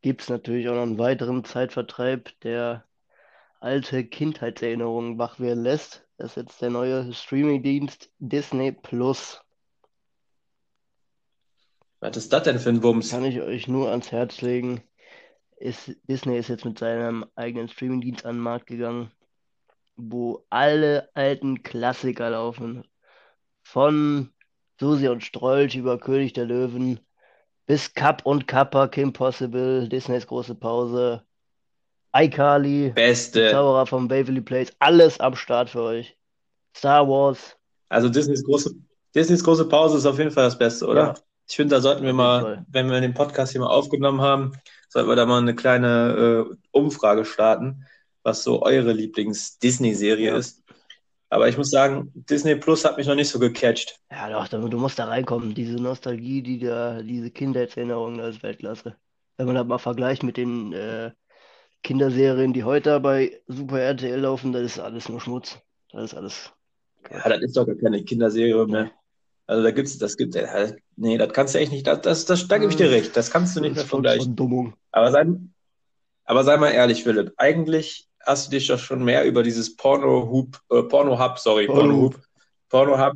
gibt 0.00 0.22
es 0.22 0.28
natürlich 0.28 0.68
auch 0.68 0.74
noch 0.74 0.82
einen 0.82 0.98
weiteren 0.98 1.44
Zeitvertreib, 1.44 2.30
der 2.40 2.84
alte 3.60 4.04
Kindheitserinnerungen 4.04 5.18
wach 5.18 5.40
werden 5.40 5.64
lässt. 5.64 6.06
Das 6.16 6.32
ist 6.32 6.36
jetzt 6.36 6.62
der 6.62 6.70
neue 6.70 7.12
Streamingdienst 7.12 8.10
Disney 8.18 8.72
Plus. 8.72 9.40
Was 12.00 12.16
ist 12.16 12.32
das 12.32 12.44
denn 12.44 12.58
für 12.60 12.68
ein 12.68 12.82
Wumms? 12.82 13.10
Kann 13.10 13.24
ich 13.24 13.40
euch 13.40 13.66
nur 13.66 13.90
ans 13.90 14.12
Herz 14.12 14.40
legen. 14.40 14.82
Ist, 15.56 15.96
Disney 16.04 16.38
ist 16.38 16.48
jetzt 16.48 16.64
mit 16.64 16.78
seinem 16.78 17.26
eigenen 17.34 17.68
Streamingdienst 17.68 18.24
an 18.24 18.36
den 18.36 18.42
Markt 18.42 18.68
gegangen, 18.68 19.10
wo 19.96 20.46
alle 20.50 21.10
alten 21.14 21.64
Klassiker 21.64 22.30
laufen. 22.30 22.86
Von 23.62 24.32
Susi 24.78 25.08
und 25.08 25.24
Strolch 25.24 25.74
über 25.74 25.98
König 25.98 26.32
der 26.34 26.46
Löwen 26.46 27.00
bis 27.68 27.92
Kapp 27.92 28.24
und 28.24 28.48
Kappa, 28.48 28.88
Kim 28.88 29.12
Possible, 29.12 29.88
Disneys 29.88 30.26
große 30.26 30.54
Pause, 30.54 31.22
iCarly, 32.16 32.92
Beste. 32.94 33.50
Zauberer 33.50 33.86
von 33.86 34.10
Waverly 34.10 34.40
Place, 34.40 34.72
alles 34.78 35.20
am 35.20 35.36
Start 35.36 35.68
für 35.70 35.82
euch. 35.82 36.16
Star 36.74 37.06
Wars, 37.06 37.56
Also 37.90 38.08
Disneys 38.08 38.42
große, 38.42 38.74
Disneys 39.14 39.44
große 39.44 39.68
Pause 39.68 39.98
ist 39.98 40.06
auf 40.06 40.18
jeden 40.18 40.30
Fall 40.30 40.44
das 40.44 40.58
Beste, 40.58 40.86
oder? 40.86 41.02
Ja. 41.02 41.14
Ich 41.46 41.56
finde, 41.56 41.74
da 41.76 41.80
sollten 41.80 42.04
wir 42.04 42.12
mal, 42.12 42.64
wenn 42.70 42.90
wir 42.90 43.00
den 43.00 43.14
Podcast 43.14 43.52
hier 43.52 43.60
mal 43.60 43.68
aufgenommen 43.68 44.20
haben, 44.22 44.52
sollten 44.88 45.08
wir 45.08 45.16
da 45.16 45.26
mal 45.26 45.38
eine 45.38 45.54
kleine 45.54 46.46
äh, 46.50 46.56
Umfrage 46.72 47.24
starten, 47.24 47.84
was 48.22 48.42
so 48.44 48.62
eure 48.62 48.92
Lieblings-Disney-Serie 48.92 50.30
Ja. 50.30 50.36
ist. 50.36 50.57
Aber 51.30 51.48
ich 51.48 51.58
muss 51.58 51.70
sagen, 51.70 52.10
Disney 52.14 52.56
Plus 52.56 52.84
hat 52.84 52.96
mich 52.96 53.06
noch 53.06 53.14
nicht 53.14 53.28
so 53.28 53.38
gecatcht. 53.38 54.00
Ja, 54.10 54.30
doch, 54.30 54.48
du 54.48 54.78
musst 54.78 54.98
da 54.98 55.04
reinkommen. 55.04 55.54
Diese 55.54 55.76
Nostalgie, 55.76 56.42
die 56.42 56.58
da, 56.58 57.02
diese 57.02 57.30
Kindheitserinnerungen, 57.30 58.18
das 58.18 58.36
ist 58.36 58.42
Weltklasse. 58.42 58.96
Wenn 59.36 59.46
man 59.46 59.54
das 59.54 59.66
mal 59.66 59.78
vergleicht 59.78 60.22
mit 60.22 60.36
den 60.36 60.72
äh, 60.72 61.10
Kinderserien, 61.82 62.52
die 62.52 62.64
heute 62.64 62.98
bei 63.00 63.40
Super 63.46 63.80
RTL 63.80 64.20
laufen, 64.20 64.52
das 64.52 64.62
ist 64.62 64.78
alles 64.78 65.08
nur 65.08 65.20
Schmutz. 65.20 65.58
Das 65.92 66.12
ist 66.12 66.14
alles. 66.14 66.52
Ja, 67.10 67.28
das 67.28 67.42
ist 67.42 67.56
doch 67.56 67.66
gar 67.66 67.76
keine 67.76 68.02
Kinderserie 68.02 68.66
mehr. 68.66 68.90
Also 69.46 69.62
da 69.62 69.70
gibt's, 69.70 69.96
das 69.96 70.16
gibt, 70.16 70.34
äh, 70.36 70.76
nee, 70.96 71.16
das 71.16 71.32
kannst 71.32 71.54
du 71.54 71.58
echt 71.58 71.72
nicht, 71.72 71.86
das, 71.86 72.02
das, 72.02 72.24
das, 72.26 72.48
da 72.48 72.58
gebe 72.58 72.70
ich 72.70 72.76
dir 72.76 72.90
recht, 72.90 73.16
das 73.16 73.30
kannst 73.30 73.56
du 73.56 73.60
nicht 73.60 73.70
mehr 73.70 73.76
Das 73.76 73.84
ist 73.84 73.90
vergleichen. 73.90 74.36
Aber 74.92 75.10
sei, 75.10 75.26
aber 76.24 76.44
sei 76.44 76.58
mal 76.58 76.70
ehrlich, 76.70 77.02
Philipp, 77.02 77.32
eigentlich 77.38 78.07
hast 78.28 78.46
du 78.46 78.50
dich 78.50 78.66
doch 78.68 78.78
schon 78.78 79.04
mehr 79.04 79.24
über 79.24 79.42
dieses 79.42 79.74
Porno-Hub, 79.76 80.60
äh, 80.70 80.82
Porno-Hub, 80.82 81.38
sorry, 81.38 81.66
Porno-Hub. 81.66 82.20
Porno-Hub, 82.68 83.14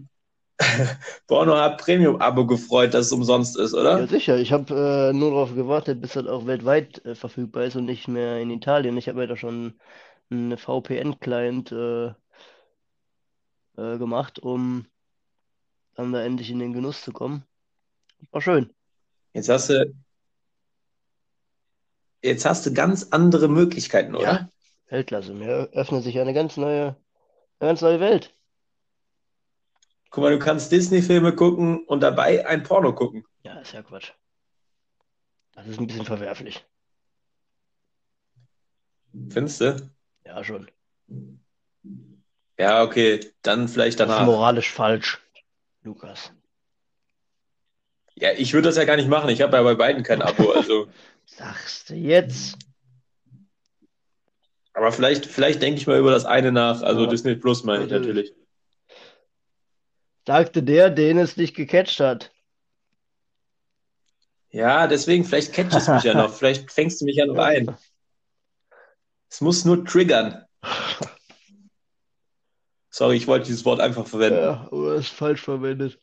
Porno-Hub, 1.27 1.79
Premium-Abo 1.85 2.47
gefreut, 2.47 2.95
dass 2.95 3.07
es 3.07 3.13
umsonst 3.13 3.57
ist, 3.59 3.75
Ja, 3.75 3.81
oder? 3.81 4.09
sicher. 4.09 4.39
Ich 4.39 4.53
habe 4.53 5.11
äh, 5.11 5.13
nur 5.17 5.31
darauf 5.31 5.55
gewartet, 5.55 6.01
bis 6.01 6.15
das 6.15 6.27
auch 6.27 6.47
weltweit 6.47 7.05
äh, 7.05 7.15
verfügbar 7.15 7.65
ist 7.65 7.77
und 7.77 7.85
nicht 7.85 8.09
mehr 8.09 8.41
in 8.41 8.51
Italien. 8.51 8.97
Ich 8.97 9.09
habe 9.09 9.19
mir 9.19 9.27
da 9.27 9.37
schon 9.37 9.79
einen 10.31 10.57
VPN-Client 10.57 11.73
äh, 11.73 12.07
äh, 13.77 13.99
gemacht, 13.99 14.39
um 14.39 14.87
dann 15.95 16.13
da 16.13 16.23
endlich 16.23 16.51
in 16.51 16.59
den 16.59 16.73
Genuss 16.73 17.03
zu 17.03 17.13
kommen. 17.13 17.45
War 18.31 18.41
schön. 18.41 18.73
Jetzt 19.35 19.49
hast 19.49 19.69
du, 19.71 19.93
jetzt 22.23 22.45
hast 22.45 22.65
du 22.67 22.73
ganz 22.73 23.09
andere 23.11 23.49
Möglichkeiten, 23.49 24.15
oder? 24.15 24.25
Ja, 24.25 24.49
Weltklasse. 24.93 25.33
Mir 25.33 25.71
öffnet 25.73 26.05
sich 26.05 26.19
eine 26.21 26.35
ganz 26.35 26.57
neue, 26.57 26.97
eine 27.59 27.71
ganz 27.71 27.81
neue 27.81 27.99
Welt. 27.99 28.35
Guck 30.11 30.23
mal, 30.25 30.31
du 30.33 30.39
kannst 30.39 30.71
Disney-Filme 30.71 31.35
gucken 31.35 31.85
und 31.87 32.01
dabei 32.03 32.47
ein 32.47 32.63
Porno 32.63 32.95
gucken. 32.95 33.25
Ja, 33.43 33.59
ist 33.61 33.73
ja 33.73 33.83
Quatsch. 33.83 34.13
Das 35.55 35.67
ist 35.67 35.81
ein 35.81 35.87
bisschen 35.87 36.05
verwerflich. 36.05 36.65
Findest 39.31 39.61
du? 39.63 39.91
Ja, 40.27 40.45
schon. 40.45 40.71
Ja, 42.59 42.83
okay, 42.83 43.21
dann 43.41 43.69
vielleicht 43.69 43.99
Das 43.99 44.09
ist 44.09 44.15
danach. 44.15 44.27
moralisch 44.27 44.71
falsch. 44.71 45.21
Lukas. 45.83 46.33
Ja, 48.15 48.31
ich 48.33 48.53
würde 48.53 48.69
das 48.69 48.77
ja 48.77 48.85
gar 48.85 48.97
nicht 48.97 49.09
machen. 49.09 49.31
Ich 49.31 49.41
habe 49.41 49.57
ja 49.57 49.63
bei 49.63 49.75
beiden 49.75 50.03
kein 50.03 50.21
Abo. 50.21 50.53
Also. 50.53 50.89
Sagst 51.27 51.89
du 51.89 51.95
jetzt? 51.95 52.59
Aber 54.75 54.93
vielleicht, 54.93 55.27
vielleicht 55.27 55.61
denke 55.63 55.81
ich 55.81 55.87
mal 55.87 55.99
über 55.99 56.11
das 56.11 56.25
eine 56.25 56.53
nach. 56.53 56.83
Also 56.83 57.05
Ja. 57.05 57.11
Disney 57.11 57.35
Plus 57.37 57.65
meine 57.65 57.85
ich 57.85 57.91
Natürlich. 57.91 58.35
Sagte 60.27 60.63
der, 60.63 60.89
den 60.91 61.19
es 61.19 61.37
nicht 61.37 61.55
gecatcht 61.55 62.01
hat. 62.01 62.33
Ja, 64.51 64.87
deswegen, 64.87 65.25
vielleicht 65.25 65.53
catcht 65.53 65.75
es 65.75 65.89
mich 65.89 66.03
ja 66.05 66.15
noch. 66.15 66.33
Vielleicht 66.39 66.71
fängst 66.71 67.01
du 67.01 67.07
mich 67.07 67.17
ja 67.17 67.25
noch 67.25 67.39
ein. 67.39 67.75
Es 69.31 69.41
muss 69.41 69.65
nur 69.65 69.83
triggern. 69.85 70.45
Sorry, 72.91 73.17
ich 73.17 73.27
wollte 73.27 73.47
dieses 73.47 73.65
Wort 73.65 73.81
einfach 73.81 74.07
verwenden. 74.07 74.41
Ja, 74.41 74.69
aber 74.71 74.95
ist 74.97 75.09
falsch 75.09 75.41
verwendet. 75.41 75.99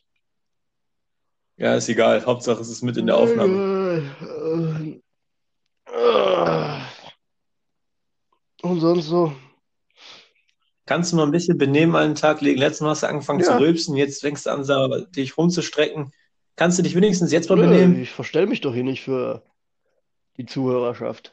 Ja, 1.56 1.76
ist 1.76 1.88
egal. 1.88 2.26
Hauptsache, 2.26 2.60
es 2.60 2.68
ist 2.68 2.82
mit 2.82 2.96
in 2.96 3.06
der 3.06 3.16
Aufnahme. 3.16 4.02
Und 8.80 8.86
sonst 8.94 9.06
so? 9.08 9.32
Kannst 10.86 11.12
du 11.12 11.16
mal 11.16 11.24
ein 11.24 11.32
bisschen 11.32 11.58
Benehmen 11.58 11.94
an 11.94 12.08
den 12.10 12.14
Tag 12.14 12.40
legen? 12.40 12.58
Letztes 12.58 12.80
Mal 12.80 12.88
hast 12.90 13.02
du 13.02 13.08
angefangen 13.08 13.40
Ja. 13.40 13.46
zu 13.46 13.58
rülpsen, 13.58 13.94
jetzt 13.94 14.22
fängst 14.22 14.46
du 14.46 14.50
an, 14.50 15.06
dich 15.12 15.36
rumzustrecken. 15.36 16.12
Kannst 16.56 16.78
du 16.78 16.82
dich 16.82 16.94
wenigstens 16.94 17.30
jetzt 17.30 17.50
mal 17.50 17.56
Nö, 17.56 17.66
benehmen? 17.66 18.00
Ich 18.00 18.10
verstell 18.10 18.46
mich 18.46 18.62
doch 18.62 18.72
hier 18.72 18.82
nicht 18.82 19.02
für 19.02 19.42
die 20.38 20.46
Zuhörerschaft. 20.46 21.30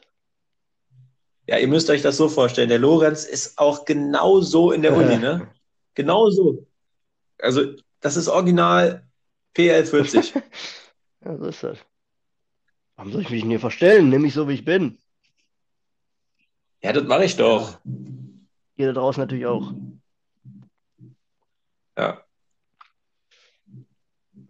Ja, 1.46 1.56
ihr 1.56 1.68
müsst 1.68 1.88
euch 1.88 2.02
das 2.02 2.18
so 2.18 2.28
vorstellen. 2.28 2.68
Der 2.68 2.78
Lorenz 2.78 3.24
ist 3.24 3.56
auch 3.58 3.86
genau 3.86 4.42
so 4.42 4.70
in 4.70 4.82
der 4.82 4.94
Uni, 4.94 5.16
ne? 5.16 5.48
Genau 5.94 6.28
so. 6.28 6.66
Also, 7.38 7.62
das 8.00 8.18
ist 8.18 8.28
original 8.28 9.08
PL40. 9.56 10.34
Ja, 11.24 11.36
so 11.36 11.46
ist 11.46 11.62
das. 11.64 11.78
Warum 12.94 13.10
soll 13.10 13.22
ich 13.22 13.30
mich 13.30 13.40
denn 13.40 13.50
hier 13.50 13.58
verstellen? 13.58 14.08
Nimm 14.08 14.22
mich 14.22 14.34
so, 14.34 14.48
wie 14.48 14.52
ich 14.54 14.64
bin. 14.64 14.98
Ja, 16.82 16.92
das 16.92 17.04
mache 17.04 17.24
ich 17.24 17.36
doch. 17.36 17.80
Ihr 18.76 18.86
da 18.86 18.92
draußen 18.92 19.20
natürlich 19.20 19.46
auch. 19.46 19.72
Ja. 21.96 22.22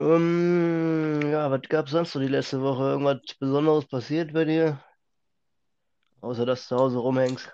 Ähm, 0.00 1.20
ja, 1.24 1.50
was 1.50 1.62
gab's 1.68 1.90
sonst 1.90 2.12
so 2.12 2.20
die 2.20 2.28
letzte 2.28 2.60
Woche? 2.60 2.84
Irgendwas 2.84 3.20
Besonderes 3.40 3.86
passiert 3.86 4.32
bei 4.32 4.44
dir? 4.44 4.80
Außer 6.20 6.44
dass 6.44 6.62
du 6.68 6.76
zu 6.76 6.76
Hause 6.76 6.98
rumhängst. 6.98 7.50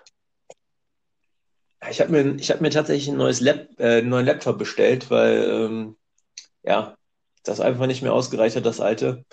Ich 1.89 2.01
habe 2.01 2.11
mir, 2.11 2.35
ich 2.35 2.51
hab 2.51 2.61
mir 2.61 2.71
tatsächlich 2.71 3.09
ein 3.09 3.17
neues 3.17 3.41
Lap, 3.41 3.69
äh, 3.79 3.99
einen 3.99 4.09
neuen 4.09 4.25
Laptop 4.25 4.57
bestellt, 4.57 5.09
weil 5.09 5.43
ähm, 5.49 5.97
ja, 6.63 6.97
das 7.43 7.59
einfach 7.59 7.85
nicht 7.85 8.01
mehr 8.01 8.13
ausgereicht 8.13 8.55
hat, 8.55 8.65
das 8.65 8.81
alte. 8.81 9.23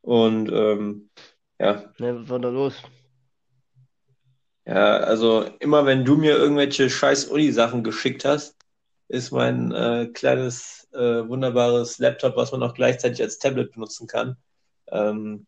Und 0.00 0.50
ähm, 0.50 1.10
ja, 1.58 1.92
Ne, 1.98 2.20
was 2.20 2.28
war 2.28 2.38
da 2.38 2.48
los? 2.48 2.82
Ja, 4.70 4.98
also 4.98 5.42
immer 5.58 5.84
wenn 5.84 6.04
du 6.04 6.16
mir 6.16 6.36
irgendwelche 6.36 6.88
scheiß 6.88 7.24
Uni-Sachen 7.24 7.82
geschickt 7.82 8.24
hast, 8.24 8.56
ist 9.08 9.32
mein 9.32 9.72
äh, 9.72 10.06
kleines, 10.14 10.88
äh, 10.92 11.28
wunderbares 11.28 11.98
Laptop, 11.98 12.36
was 12.36 12.52
man 12.52 12.62
auch 12.62 12.74
gleichzeitig 12.74 13.20
als 13.20 13.38
Tablet 13.38 13.72
benutzen 13.72 14.06
kann, 14.06 14.36
ähm, 14.92 15.46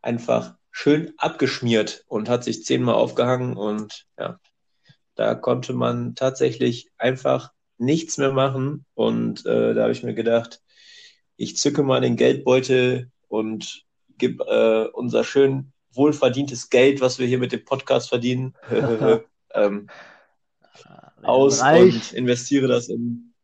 einfach 0.00 0.54
schön 0.70 1.12
abgeschmiert 1.16 2.04
und 2.06 2.28
hat 2.28 2.44
sich 2.44 2.64
zehnmal 2.64 2.94
aufgehangen 2.94 3.56
und 3.56 4.06
ja, 4.16 4.38
da 5.16 5.34
konnte 5.34 5.72
man 5.72 6.14
tatsächlich 6.14 6.88
einfach 6.98 7.50
nichts 7.78 8.16
mehr 8.16 8.32
machen 8.32 8.86
und 8.94 9.44
äh, 9.44 9.74
da 9.74 9.82
habe 9.82 9.92
ich 9.92 10.04
mir 10.04 10.14
gedacht, 10.14 10.62
ich 11.36 11.56
zücke 11.56 11.82
mal 11.82 12.00
den 12.00 12.14
Geldbeutel 12.14 13.10
und 13.26 13.82
gebe 14.18 14.44
äh, 14.44 14.88
unser 14.96 15.24
schön 15.24 15.72
wohlverdientes 15.92 16.70
Geld, 16.70 17.00
was 17.00 17.18
wir 17.18 17.26
hier 17.26 17.38
mit 17.38 17.52
dem 17.52 17.64
Podcast 17.64 18.08
verdienen, 18.08 18.54
ähm, 19.54 19.88
aus 21.22 21.60
reich, 21.60 21.94
und 21.94 22.12
investiere 22.12 22.68
das 22.68 22.88
in 22.88 23.34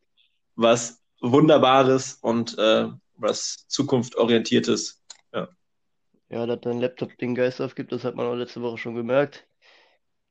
was 0.57 1.01
Wunderbares 1.21 2.19
und 2.21 2.57
äh, 2.59 2.89
was 3.17 3.67
zukunftsorientiertes. 3.69 5.03
ja, 6.31 6.47
dass 6.47 6.61
dein 6.61 6.81
Laptop 6.81 7.17
den 7.19 7.35
Geist 7.35 7.61
aufgibt, 7.61 7.93
das 7.93 8.05
hat 8.05 8.15
man 8.15 8.27
auch 8.27 8.35
letzte 8.35 8.63
Woche 8.63 8.79
schon 8.79 8.95
gemerkt. 8.95 9.47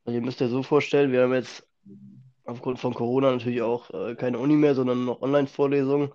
Also 0.05 0.19
ihr 0.19 0.25
müsst 0.25 0.41
euch 0.41 0.49
so 0.49 0.63
vorstellen, 0.63 1.11
wir 1.11 1.23
haben 1.23 1.33
jetzt 1.33 1.67
aufgrund 2.45 2.79
von 2.79 2.93
Corona 2.93 3.31
natürlich 3.31 3.61
auch 3.61 3.89
äh, 3.91 4.15
keine 4.15 4.39
Uni 4.39 4.55
mehr, 4.55 4.73
sondern 4.73 5.05
noch 5.05 5.21
Online-Vorlesungen. 5.21 6.13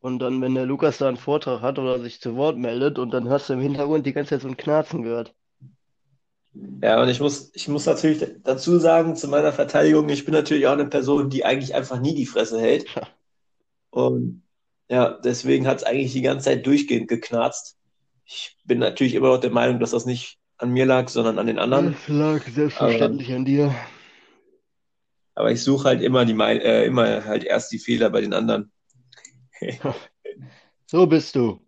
Und 0.00 0.18
dann, 0.18 0.40
wenn 0.40 0.54
der 0.54 0.66
Lukas 0.66 0.98
da 0.98 1.08
einen 1.08 1.18
Vortrag 1.18 1.60
hat 1.60 1.78
oder 1.78 2.00
sich 2.00 2.20
zu 2.20 2.34
Wort 2.34 2.56
meldet 2.56 2.98
und 2.98 3.10
dann 3.10 3.28
hast 3.28 3.48
du 3.48 3.52
im 3.52 3.60
Hintergrund 3.60 4.06
die 4.06 4.14
ganze 4.14 4.30
Zeit 4.30 4.42
so 4.42 4.48
ein 4.48 4.56
Knarzen 4.56 5.02
gehört. 5.02 5.34
Ja, 6.82 7.00
und 7.02 7.08
ich 7.08 7.20
muss, 7.20 7.52
ich 7.54 7.68
muss 7.68 7.86
natürlich 7.86 8.26
dazu 8.42 8.78
sagen, 8.78 9.14
zu 9.14 9.28
meiner 9.28 9.52
Verteidigung, 9.52 10.08
ich 10.08 10.24
bin 10.24 10.34
natürlich 10.34 10.66
auch 10.66 10.72
eine 10.72 10.86
Person, 10.86 11.30
die 11.30 11.44
eigentlich 11.44 11.74
einfach 11.74 12.00
nie 12.00 12.14
die 12.14 12.26
Fresse 12.26 12.60
hält. 12.60 12.86
Und 13.90 14.42
ja, 14.88 15.18
deswegen 15.22 15.66
hat 15.66 15.78
es 15.78 15.84
eigentlich 15.84 16.12
die 16.12 16.22
ganze 16.22 16.46
Zeit 16.46 16.66
durchgehend 16.66 17.08
geknarzt. 17.08 17.76
Ich 18.24 18.56
bin 18.64 18.78
natürlich 18.78 19.14
immer 19.14 19.28
noch 19.28 19.40
der 19.40 19.50
Meinung, 19.50 19.80
dass 19.80 19.90
das 19.90 20.06
nicht 20.06 20.38
an 20.56 20.70
mir 20.70 20.86
lag, 20.86 21.08
sondern 21.08 21.38
an 21.38 21.46
den 21.46 21.58
anderen. 21.58 21.94
Es 21.94 22.08
lag 22.08 22.42
selbstverständlich 22.48 23.32
an 23.32 23.44
dir. 23.44 23.74
Aber 25.34 25.52
ich 25.52 25.62
suche 25.62 25.84
halt 25.84 26.02
immer 26.02 26.24
die, 26.24 26.34
äh, 26.34 26.86
immer 26.86 27.24
halt 27.24 27.44
erst 27.44 27.70
die 27.72 27.78
Fehler 27.78 28.10
bei 28.10 28.20
den 28.20 28.32
anderen. 28.32 28.72
So 30.86 31.06
bist 31.06 31.34
du. 31.36 31.60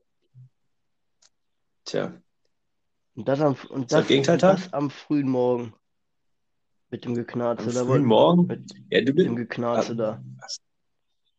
Tja, 1.85 2.12
Und 3.14 3.28
das 3.28 3.40
am, 3.40 3.57
und 3.70 3.83
Ist 3.83 3.92
das 3.92 4.00
das, 4.00 4.09
Gegenteiltag? 4.09 4.57
das 4.57 4.72
am 4.72 4.90
frühen 4.90 5.28
Morgen. 5.28 5.74
Mit 6.90 7.05
dem 7.05 7.14
Geknarze 7.14 7.64
am 7.68 7.72
da. 7.74 7.85
frühen 7.85 8.05
Morgen. 8.05 8.46
Mit 8.46 8.72
Ja, 8.90 9.00
du 9.00 9.12
dem 9.12 9.35
bist. 9.35 9.37
Geknarze 9.37 9.96
da. 9.96 10.22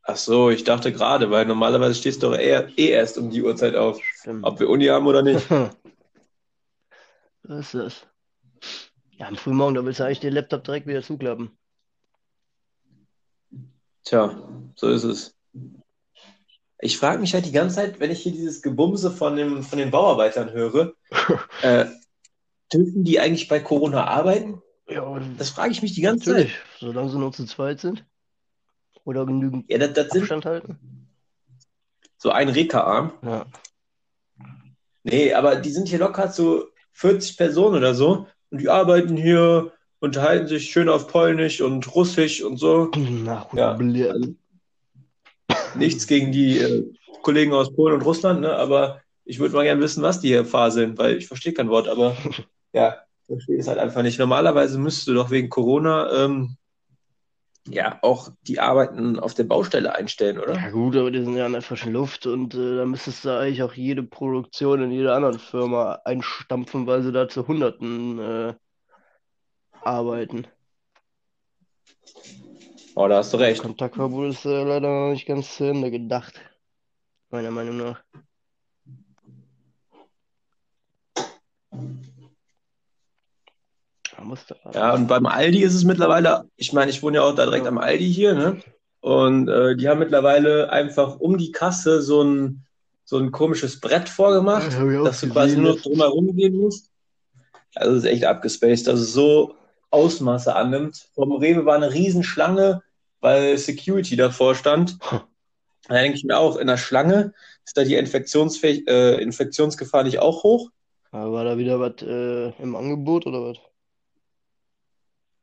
Ach 0.06 0.18
so, 0.18 0.50
ich 0.50 0.64
dachte 0.66 0.92
gerade, 0.92 1.32
weil 1.32 1.46
normalerweise 1.46 1.96
stehst 1.96 2.22
du 2.24 2.32
doch 2.32 2.38
eher, 2.38 2.68
eh 2.78 2.90
erst 2.90 3.18
um 3.18 3.30
die 3.30 3.42
Uhrzeit 3.42 3.76
auf, 3.76 4.04
Stimmt. 4.04 4.44
ob 4.46 4.60
wir 4.60 4.70
Uni 4.70 4.86
haben 4.88 5.08
oder 5.08 5.22
nicht. 5.22 5.48
So 7.46 7.56
ist 7.56 7.74
das. 7.74 8.08
Ja, 9.18 9.28
am 9.28 9.36
frühen 9.36 9.58
Morgen, 9.58 9.76
da 9.76 9.84
willst 9.84 10.00
du 10.00 10.06
eigentlich 10.06 10.22
den 10.22 10.34
Laptop 10.34 10.64
direkt 10.64 10.88
wieder 10.88 11.04
zuklappen. 11.04 11.58
Tja, 14.06 14.42
so 14.76 14.88
ist 14.88 15.04
es. 15.04 15.33
Ich 16.84 16.98
frage 16.98 17.20
mich 17.22 17.34
halt 17.34 17.46
die 17.46 17.52
ganze 17.52 17.78
Zeit, 17.78 18.00
wenn 18.00 18.12
ich 18.12 18.22
hier 18.22 18.32
dieses 18.34 18.62
Gebumse 18.62 19.10
von 19.10 19.36
dem, 19.38 19.64
von 19.64 19.80
den 19.80 19.90
Bauarbeitern 19.90 20.52
höre, 20.52 20.94
äh, 21.62 21.86
dürfen 22.74 23.04
die 23.04 23.20
eigentlich 23.20 23.48
bei 23.48 23.60
Corona 23.60 24.06
arbeiten? 24.06 24.62
Ja, 24.90 25.20
Das 25.38 25.50
frage 25.52 25.72
ich 25.72 25.82
mich 25.82 25.94
die 25.94 26.02
ganze 26.02 26.26
Zeit. 26.26 26.34
natürlich, 26.34 26.58
solange 26.80 27.10
sie 27.10 27.18
nur 27.20 27.32
zu 27.32 27.46
zweit 27.46 27.80
sind. 27.80 28.06
Oder 29.06 29.26
genügend 29.26 29.70
Ja, 29.72 29.78
das, 29.78 29.94
das 29.94 30.10
sind 30.10 30.22
Abstand 30.24 30.46
halten. 30.46 31.08
so 32.18 32.32
ein 32.32 32.50
Reka-Arm. 32.50 33.14
Ja. 33.24 33.46
Nee, 35.04 35.34
aber 35.34 35.56
die 35.58 35.72
sind 35.72 35.88
hier 35.88 36.00
locker 36.00 36.32
zu 36.32 36.66
40 36.92 37.38
Personen 37.38 37.78
oder 37.78 37.94
so 37.94 38.28
und 38.50 38.60
die 38.62 38.70
arbeiten 38.70 39.16
hier, 39.18 39.72
unterhalten 40.00 40.48
sich 40.48 40.70
schön 40.70 40.90
auf 40.90 41.08
Polnisch 41.08 41.62
und 41.62 41.94
Russisch 41.96 42.42
und 42.44 42.58
so. 42.58 42.92
Na, 42.96 43.48
Ja, 43.54 43.74
blöd. 43.74 44.36
Nichts 45.76 46.08
gegen 46.08 46.32
die 46.32 46.58
äh, 46.58 46.86
Kollegen 47.22 47.54
aus 47.54 47.76
Polen 47.76 47.96
und 47.96 48.06
Russland, 48.06 48.42
ne? 48.42 48.56
Aber 48.56 49.02
ich 49.26 49.40
würde 49.40 49.56
mal 49.56 49.64
gerne 49.64 49.82
wissen, 49.82 50.04
was 50.04 50.20
die 50.20 50.30
hier 50.30 50.46
faseln, 50.46 50.98
weil 50.98 51.18
ich 51.18 51.28
verstehe 51.28 51.54
kein 51.54 51.70
Wort, 51.70 51.88
aber 51.88 52.16
ja, 52.74 52.98
ich 53.22 53.28
verstehe 53.28 53.58
es 53.58 53.68
halt 53.68 53.80
einfach 53.80 54.04
nicht. 54.04 54.20
Normalerweise 54.20 54.78
müsstest 54.78 55.08
du 55.08 55.14
doch 55.14 55.32
wegen 55.32 55.50
Corona 55.50 56.26
ähm, 56.26 56.58
ja 57.68 58.00
auch 58.02 58.30
die 58.42 58.60
Arbeiten 58.60 59.20
auf 59.20 59.34
der 59.34 59.46
Baustelle 59.46 59.96
einstellen, 59.96 60.40
oder? 60.40 60.56
Ja 60.56 60.70
gut, 60.70 60.96
aber 60.96 61.12
die 61.12 61.24
sind 61.24 61.38
ja 61.38 61.46
an 61.46 61.54
der 61.54 61.62
frischen 61.62 61.94
Luft 61.94 62.26
und 62.26 62.54
äh, 62.54 62.78
da 62.78 62.86
müsstest 62.86 63.24
du 63.26 63.30
eigentlich 63.30 63.64
auch 63.64 63.74
jede 63.74 64.04
Produktion 64.04 64.84
in 64.84 64.92
jeder 64.92 65.16
anderen 65.16 65.40
Firma 65.40 66.02
einstampfen, 66.04 66.88
weil 66.88 67.04
sie 67.04 67.12
da 67.12 67.30
zu 67.30 67.48
Hunderten 67.48 68.20
äh, 68.20 68.54
arbeiten. 69.82 70.48
Oh, 72.96 73.08
da 73.08 73.18
hast 73.18 73.34
du 73.34 73.38
recht. 73.38 73.62
Kontaktverbot 73.62 74.30
ist 74.30 74.46
äh, 74.46 74.64
leider 74.64 74.88
noch 74.88 75.12
nicht 75.12 75.26
ganz 75.26 75.56
zu 75.56 75.64
Ende 75.64 75.90
gedacht, 75.90 76.40
meiner 77.32 77.50
Meinung 77.50 77.78
nach. 77.78 78.04
Da 84.16 84.72
Ja, 84.74 84.94
und 84.94 85.08
beim 85.08 85.26
Aldi 85.26 85.64
ist 85.64 85.74
es 85.74 85.84
mittlerweile, 85.84 86.48
ich 86.56 86.72
meine, 86.72 86.92
ich 86.92 87.02
wohne 87.02 87.18
ja 87.18 87.24
auch 87.24 87.36
da 87.36 87.46
direkt 87.46 87.66
am 87.66 87.78
Aldi 87.78 88.14
hier, 88.14 88.36
ne? 88.36 88.62
Und 89.02 89.50
äh, 89.50 89.76
die 89.76 89.90
haben 89.90 90.00
mittlerweile 90.00 90.72
einfach 90.72 91.20
um 91.20 91.38
die 91.38 91.52
Kasse 91.52 92.02
so 92.02 92.22
ein, 92.24 92.64
so 93.04 93.18
ein 93.18 93.32
komisches 93.32 93.82
Brett 93.82 94.08
vorgemacht, 94.08 94.72
Ja, 94.72 95.04
dass 95.04 95.20
du 95.22 95.30
quasi 95.30 95.58
nur 95.58 95.76
drumherum 95.76 96.36
gehen 96.36 96.58
musst. 96.58 96.90
Also 97.76 97.96
das 97.96 98.04
ist 98.04 98.10
echt 98.10 98.24
abgespaced, 98.24 98.88
dass 98.88 99.00
es 99.00 99.14
so 99.14 99.56
Ausmaße 99.94 100.56
annimmt. 100.56 101.08
Vom 101.14 101.32
Rewe 101.34 101.66
war 101.66 101.76
eine 101.76 101.94
Riesenschlange, 101.94 102.82
weil 103.22 103.58
Security 103.58 104.16
davor 104.16 104.56
stand. 104.56 104.98
Da 105.90 105.96
denke 105.96 106.18
ich 106.18 106.24
mir 106.24 106.38
auch, 106.38 106.56
in 106.56 106.68
der 106.68 106.78
Schlange 106.78 107.34
ist 107.66 107.76
da 107.76 107.84
die 107.84 107.96
Infektionsfähig 107.96 108.88
äh, 108.88 109.22
Infektionsgefahr 109.22 110.06
nicht 110.06 110.20
auch 110.20 110.44
hoch? 110.44 110.70
Aber 111.12 111.34
war 111.34 111.44
da 111.44 111.58
wieder 111.58 111.78
was 111.78 112.02
äh, 112.02 112.52
im 112.62 112.78
Angebot 112.78 113.28
oder 113.28 113.42
was? 113.42 113.58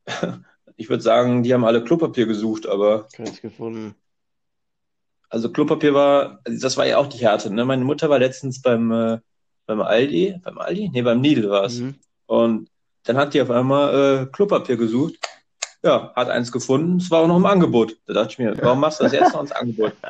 Ich 0.76 0.88
würde 0.88 1.02
sagen, 1.02 1.42
die 1.42 1.52
haben 1.52 1.66
alle 1.66 1.84
Klopapier 1.84 2.24
gesucht, 2.24 2.66
aber 2.66 3.06
Keins 3.12 3.42
gefunden. 3.42 3.94
also 5.28 5.52
Klopapier 5.52 5.92
war, 5.92 6.40
das 6.44 6.78
war 6.78 6.86
ja 6.86 6.96
auch 6.96 7.08
die 7.08 7.18
Härte. 7.18 7.52
Ne? 7.52 7.66
Meine 7.66 7.84
Mutter 7.84 8.08
war 8.08 8.18
letztens 8.18 8.62
beim, 8.62 8.90
äh, 8.90 9.18
beim 9.66 9.82
Aldi, 9.82 10.40
beim 10.42 10.56
Aldi? 10.56 10.88
Nee, 10.88 11.02
beim 11.02 11.22
Lidl 11.22 11.50
war 11.50 11.64
es. 11.64 11.80
Mhm. 11.80 11.96
Und 12.24 12.70
dann 13.04 13.16
hat 13.16 13.34
die 13.34 13.42
auf 13.42 13.50
einmal 13.50 14.22
äh, 14.22 14.26
Klopapier 14.26 14.76
gesucht. 14.76 15.18
Ja, 15.82 16.12
hat 16.14 16.28
eins 16.28 16.52
gefunden. 16.52 16.98
Es 16.98 17.10
war 17.10 17.22
auch 17.22 17.26
noch 17.26 17.38
im 17.38 17.46
Angebot. 17.46 17.96
Da 18.06 18.12
dachte 18.12 18.32
ich 18.32 18.38
mir, 18.38 18.54
warum 18.60 18.80
machst 18.80 19.00
du 19.00 19.04
das 19.04 19.12
jetzt 19.12 19.32
noch 19.32 19.40
ins 19.40 19.52
Angebot? 19.52 19.92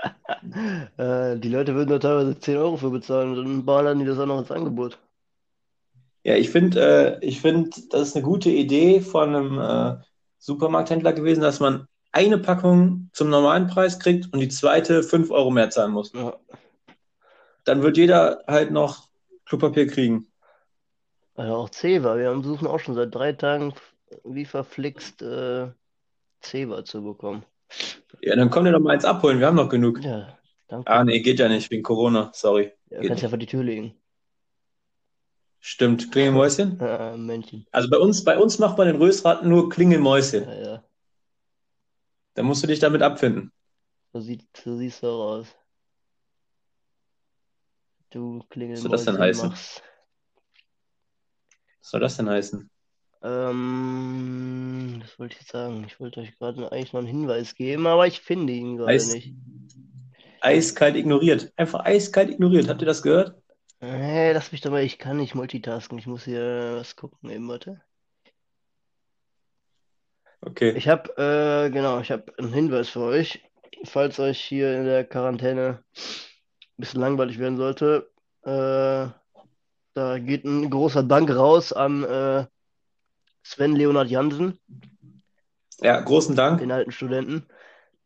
Äh, 0.96 1.36
die 1.36 1.50
Leute 1.50 1.74
würden 1.74 1.90
da 1.90 1.98
teilweise 1.98 2.38
10 2.38 2.56
Euro 2.56 2.76
für 2.78 2.88
bezahlen 2.88 3.30
und 3.30 3.44
dann 3.44 3.64
ballern 3.64 3.98
die 3.98 4.06
das 4.06 4.18
auch 4.18 4.24
noch 4.24 4.38
ins 4.38 4.50
Angebot. 4.50 4.96
Ja, 6.24 6.34
ich 6.34 6.48
finde, 6.48 7.18
äh, 7.20 7.24
ich 7.24 7.42
finde, 7.42 7.70
das 7.90 8.08
ist 8.08 8.16
eine 8.16 8.24
gute 8.24 8.48
Idee 8.48 9.02
von 9.02 9.34
einem 9.34 9.58
äh, 9.58 10.02
Supermarkthändler 10.38 11.12
gewesen, 11.12 11.42
dass 11.42 11.60
man 11.60 11.86
eine 12.12 12.38
Packung 12.38 13.10
zum 13.12 13.28
normalen 13.28 13.66
Preis 13.66 13.98
kriegt 13.98 14.32
und 14.32 14.40
die 14.40 14.48
zweite 14.48 15.02
5 15.02 15.30
Euro 15.30 15.50
mehr 15.50 15.68
zahlen 15.68 15.92
muss. 15.92 16.12
Ja. 16.14 16.36
Dann 17.64 17.82
wird 17.82 17.96
jeder 17.96 18.42
halt 18.46 18.70
noch 18.70 19.08
Klopapier 19.44 19.86
kriegen. 19.86 20.29
Also 21.40 21.54
auch 21.54 21.70
Zewa. 21.70 22.18
Wir 22.18 22.28
haben- 22.28 22.44
suchen 22.44 22.66
auch 22.66 22.78
schon 22.80 22.94
seit 22.94 23.14
drei 23.14 23.32
Tagen 23.32 23.72
wie 24.24 24.44
verflixt 24.44 25.22
äh, 25.22 25.68
Zewa 26.40 26.84
zu 26.84 27.02
bekommen. 27.02 27.44
Ja, 28.20 28.36
dann 28.36 28.50
kommt 28.50 28.66
ihr 28.66 28.72
doch 28.72 28.80
mal 28.80 28.92
eins 28.92 29.04
abholen, 29.06 29.38
wir 29.40 29.46
haben 29.46 29.56
noch 29.56 29.68
genug. 29.70 30.02
Ja, 30.02 30.36
danke. 30.68 30.90
Ah, 30.90 31.02
nee, 31.04 31.20
geht 31.20 31.38
ja 31.38 31.48
nicht, 31.48 31.70
wegen 31.70 31.82
Corona, 31.82 32.30
sorry. 32.34 32.72
Ja, 32.90 33.00
kannst 33.06 33.22
ja 33.22 33.28
vor 33.30 33.38
die 33.38 33.46
Tür 33.46 33.62
legen. 33.62 33.94
Stimmt, 35.60 36.10
Klingelmäuschen? 36.12 36.78
Äh, 36.80 37.16
Männchen. 37.16 37.66
Also 37.70 37.88
bei 37.88 37.98
uns, 37.98 38.22
bei 38.24 38.36
uns 38.36 38.58
macht 38.58 38.76
man 38.76 38.88
den 38.88 38.96
Rösratten 38.96 39.48
nur 39.48 39.70
Klingelmäuschen. 39.70 40.44
Ja, 40.44 40.54
ja. 40.54 40.84
Da 42.34 42.42
musst 42.42 42.62
du 42.62 42.66
dich 42.66 42.80
damit 42.80 43.00
abfinden. 43.02 43.52
So 44.12 44.20
sieht, 44.20 44.44
so 44.56 44.76
siehst 44.76 45.02
du 45.02 45.06
auch 45.06 45.38
aus. 45.38 45.46
Du 48.10 48.40
Was 48.40 48.80
soll 48.80 48.90
das 48.90 49.04
denn 49.04 49.14
Klingelmäuschen 49.14 49.20
heißen? 49.20 49.48
machst. 49.48 49.82
Was 51.80 51.90
soll 51.90 52.00
das 52.00 52.16
denn 52.16 52.28
heißen? 52.28 52.70
Ähm, 53.22 55.00
was 55.02 55.18
wollte 55.18 55.34
ich 55.34 55.40
jetzt 55.40 55.52
sagen? 55.52 55.84
Ich 55.86 56.00
wollte 56.00 56.20
euch 56.20 56.38
gerade 56.38 56.70
eigentlich 56.72 56.92
noch 56.92 57.00
einen 57.00 57.08
Hinweis 57.08 57.54
geben, 57.54 57.86
aber 57.86 58.06
ich 58.06 58.20
finde 58.20 58.52
ihn 58.52 58.76
gerade 58.76 58.92
Eis, 58.92 59.12
nicht. 59.12 59.34
eiskalt 60.40 60.96
ignoriert. 60.96 61.52
Einfach 61.56 61.84
eiskalt 61.84 62.30
ignoriert. 62.30 62.68
Habt 62.68 62.80
ihr 62.80 62.86
das 62.86 63.02
gehört? 63.02 63.34
Hey, 63.80 64.32
lass 64.32 64.52
mich 64.52 64.60
doch 64.60 64.70
mal, 64.70 64.82
ich 64.82 64.98
kann 64.98 65.16
nicht 65.18 65.34
multitasken. 65.34 65.98
Ich 65.98 66.06
muss 66.06 66.24
hier 66.24 66.76
was 66.76 66.96
gucken 66.96 67.30
eben, 67.30 67.48
warte. 67.48 67.80
Okay. 70.42 70.72
Ich 70.76 70.88
habe, 70.88 71.10
äh, 71.16 71.70
genau, 71.70 72.00
ich 72.00 72.10
habe 72.10 72.32
einen 72.38 72.52
Hinweis 72.52 72.88
für 72.88 73.00
euch. 73.00 73.42
Falls 73.84 74.18
euch 74.18 74.40
hier 74.40 74.76
in 74.78 74.84
der 74.84 75.04
Quarantäne 75.04 75.82
ein 75.96 76.76
bisschen 76.76 77.00
langweilig 77.00 77.38
werden 77.38 77.56
sollte, 77.56 78.10
äh, 78.42 79.08
da 80.00 80.18
geht 80.18 80.44
ein 80.44 80.70
großer 80.70 81.02
Dank 81.02 81.30
raus 81.30 81.72
an 81.74 82.02
äh, 82.04 82.46
Sven 83.42 83.76
Leonhard 83.76 84.08
Jansen, 84.08 84.58
Ja, 85.82 86.00
großen 86.00 86.34
Dank. 86.34 86.60
den 86.60 86.72
alten 86.72 86.90
Studenten. 86.90 87.46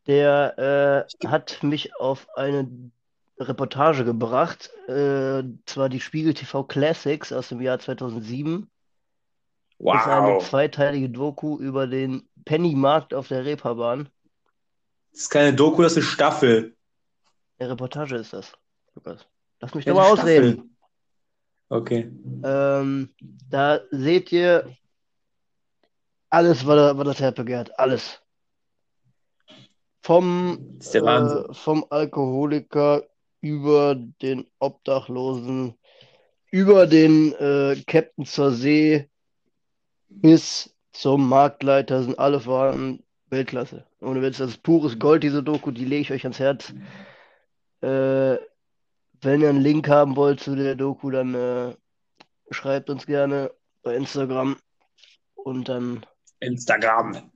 Der 0.06 1.06
äh, 1.22 1.26
hat 1.28 1.62
mich 1.62 1.94
auf 1.96 2.26
eine 2.36 2.68
Reportage 3.38 4.04
gebracht, 4.04 4.70
äh, 4.88 5.44
zwar 5.66 5.88
die 5.88 6.00
Spiegel 6.00 6.34
TV 6.34 6.64
Classics 6.64 7.32
aus 7.32 7.48
dem 7.48 7.60
Jahr 7.60 7.78
2007. 7.78 8.68
Ist 9.78 10.06
eine 10.06 10.34
Wow. 10.34 10.48
zweiteilige 10.48 11.10
Doku 11.10 11.58
über 11.58 11.86
den 11.86 12.28
Pennymarkt 12.44 13.14
auf 13.14 13.28
der 13.28 13.44
Reeperbahn. 13.44 14.08
Das 15.12 15.22
ist 15.22 15.30
keine 15.30 15.54
Doku, 15.54 15.82
das 15.82 15.92
ist 15.92 15.98
eine 15.98 16.06
Staffel. 16.06 16.76
Eine 17.58 17.70
Reportage 17.70 18.16
ist 18.16 18.32
das, 18.32 18.52
Lukas. 18.94 19.26
Lass 19.60 19.74
mich 19.74 19.84
Ja, 19.84 19.92
doch 19.92 20.00
mal 20.00 20.10
ausreden. 20.12 20.73
Okay. 21.68 22.10
Ähm, 22.44 23.14
da 23.50 23.80
seht 23.90 24.30
ihr 24.32 24.76
alles, 26.30 26.66
was, 26.66 26.96
was 26.96 27.04
das 27.06 27.20
Herz 27.20 27.36
begehrt. 27.36 27.78
Alles. 27.78 28.20
Vom, 30.02 30.78
äh, 30.92 31.54
vom 31.54 31.86
Alkoholiker 31.88 33.04
über 33.40 33.94
den 33.94 34.46
Obdachlosen, 34.58 35.74
über 36.50 36.86
den 36.86 37.32
äh, 37.34 37.82
Captain 37.86 38.26
zur 38.26 38.52
See 38.52 39.08
bis 40.08 40.74
zum 40.92 41.28
Marktleiter 41.28 42.02
sind 42.02 42.18
alle 42.18 42.40
vorhanden. 42.40 43.02
Weltklasse. 43.30 43.84
Ohne 44.00 44.22
Witz, 44.22 44.38
das 44.38 44.50
ist 44.50 44.62
pures 44.62 44.98
Gold, 44.98 45.22
diese 45.22 45.42
Doku, 45.42 45.70
die 45.70 45.84
lege 45.84 46.02
ich 46.02 46.12
euch 46.12 46.24
ans 46.24 46.38
Herz. 46.38 46.72
Äh, 47.80 48.36
wenn 49.24 49.40
ihr 49.40 49.48
einen 49.48 49.60
Link 49.60 49.88
haben 49.88 50.16
wollt 50.16 50.40
zu 50.40 50.54
der 50.56 50.74
Doku, 50.74 51.10
dann 51.10 51.34
äh, 51.34 51.74
schreibt 52.50 52.90
uns 52.90 53.06
gerne 53.06 53.50
bei 53.82 53.94
Instagram 53.96 54.56
und 55.34 55.68
dann 55.68 56.04
Instagram. 56.40 57.30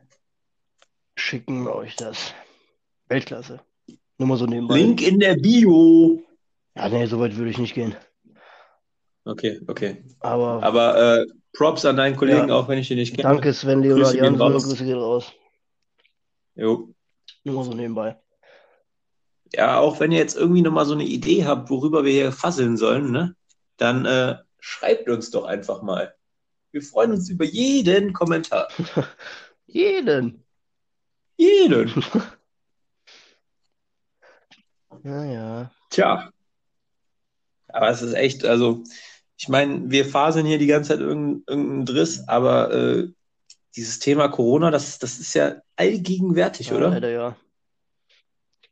schicken 1.16 1.64
wir 1.64 1.74
euch 1.74 1.96
das. 1.96 2.32
Weltklasse. 3.08 3.60
Nur 4.18 4.28
mal 4.28 4.36
so 4.36 4.46
nebenbei. 4.46 4.74
Link 4.76 5.00
in 5.06 5.18
der 5.20 5.36
Bio. 5.36 6.22
Ja, 6.76 6.88
nee, 6.88 7.06
so 7.06 7.18
weit 7.20 7.36
würde 7.36 7.50
ich 7.50 7.58
nicht 7.58 7.74
gehen. 7.74 7.94
Okay, 9.24 9.60
okay. 9.66 10.04
Aber 10.20 10.62
Aber 10.62 11.18
äh, 11.20 11.26
Props 11.52 11.84
an 11.84 11.96
deinen 11.96 12.16
Kollegen, 12.16 12.48
Ja. 12.48 12.54
auch 12.54 12.68
wenn 12.68 12.78
ich 12.78 12.90
ihn 12.90 12.96
nicht 12.98 13.14
kenne. 13.14 13.28
danke 13.28 13.52
Sven 13.52 13.82
Leonhard 13.82 14.12
Grüße 14.12 14.18
gehen 14.20 14.34
raus. 14.36 14.64
Grüße 14.64 14.84
gehen 14.84 14.98
raus. 14.98 15.32
Jo. 16.54 16.92
Nur 17.44 17.54
mal 17.56 17.64
so 17.64 17.72
nebenbei. 17.74 18.16
Ja, 19.54 19.78
auch 19.78 20.00
wenn 20.00 20.12
ihr 20.12 20.18
jetzt 20.18 20.36
irgendwie 20.36 20.62
nochmal 20.62 20.86
so 20.86 20.92
eine 20.94 21.04
Idee 21.04 21.44
habt, 21.44 21.70
worüber 21.70 22.04
wir 22.04 22.12
hier 22.12 22.32
fasseln 22.32 22.76
sollen, 22.76 23.10
ne? 23.10 23.34
Dann 23.76 24.04
äh, 24.04 24.36
schreibt 24.60 25.08
uns 25.08 25.30
doch 25.30 25.44
einfach 25.44 25.82
mal. 25.82 26.14
Wir 26.72 26.82
freuen 26.82 27.12
uns 27.12 27.30
über 27.30 27.44
jeden 27.44 28.12
Kommentar. 28.12 28.68
Jeden. 29.66 30.44
Jeden. 31.36 32.02
Naja. 35.02 35.70
Tja. 35.90 36.30
Aber 37.68 37.90
es 37.90 38.02
ist 38.02 38.14
echt, 38.14 38.44
also, 38.44 38.82
ich 39.36 39.48
meine, 39.48 39.90
wir 39.90 40.04
faseln 40.04 40.46
hier 40.46 40.58
die 40.58 40.66
ganze 40.66 40.88
Zeit 40.90 41.00
irgendeinen 41.00 41.44
irgendeinen 41.46 41.86
Driss, 41.86 42.26
aber 42.28 42.72
äh, 42.72 43.08
dieses 43.76 43.98
Thema 44.00 44.28
Corona, 44.28 44.70
das, 44.70 44.98
das 44.98 45.18
ist 45.18 45.34
ja 45.34 45.56
allgegenwärtig, 45.76 46.68
Ja, 46.68 46.76
oder? 46.76 46.90
leider 46.90 47.10
ja. 47.10 47.36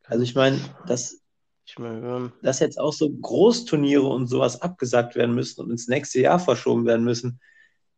Also 0.08 0.22
ich 0.22 0.34
meine, 0.34 0.58
dass, 0.86 1.20
Ich 1.66 1.78
hören. 1.78 2.32
dass 2.42 2.60
jetzt 2.60 2.78
auch 2.78 2.92
so 2.92 3.10
Großturniere 3.10 4.06
und 4.06 4.28
sowas 4.28 4.62
abgesagt 4.62 5.16
werden 5.16 5.34
müssen 5.34 5.60
und 5.62 5.70
ins 5.70 5.88
nächste 5.88 6.20
Jahr 6.20 6.38
verschoben 6.38 6.86
werden 6.86 7.04
müssen, 7.04 7.40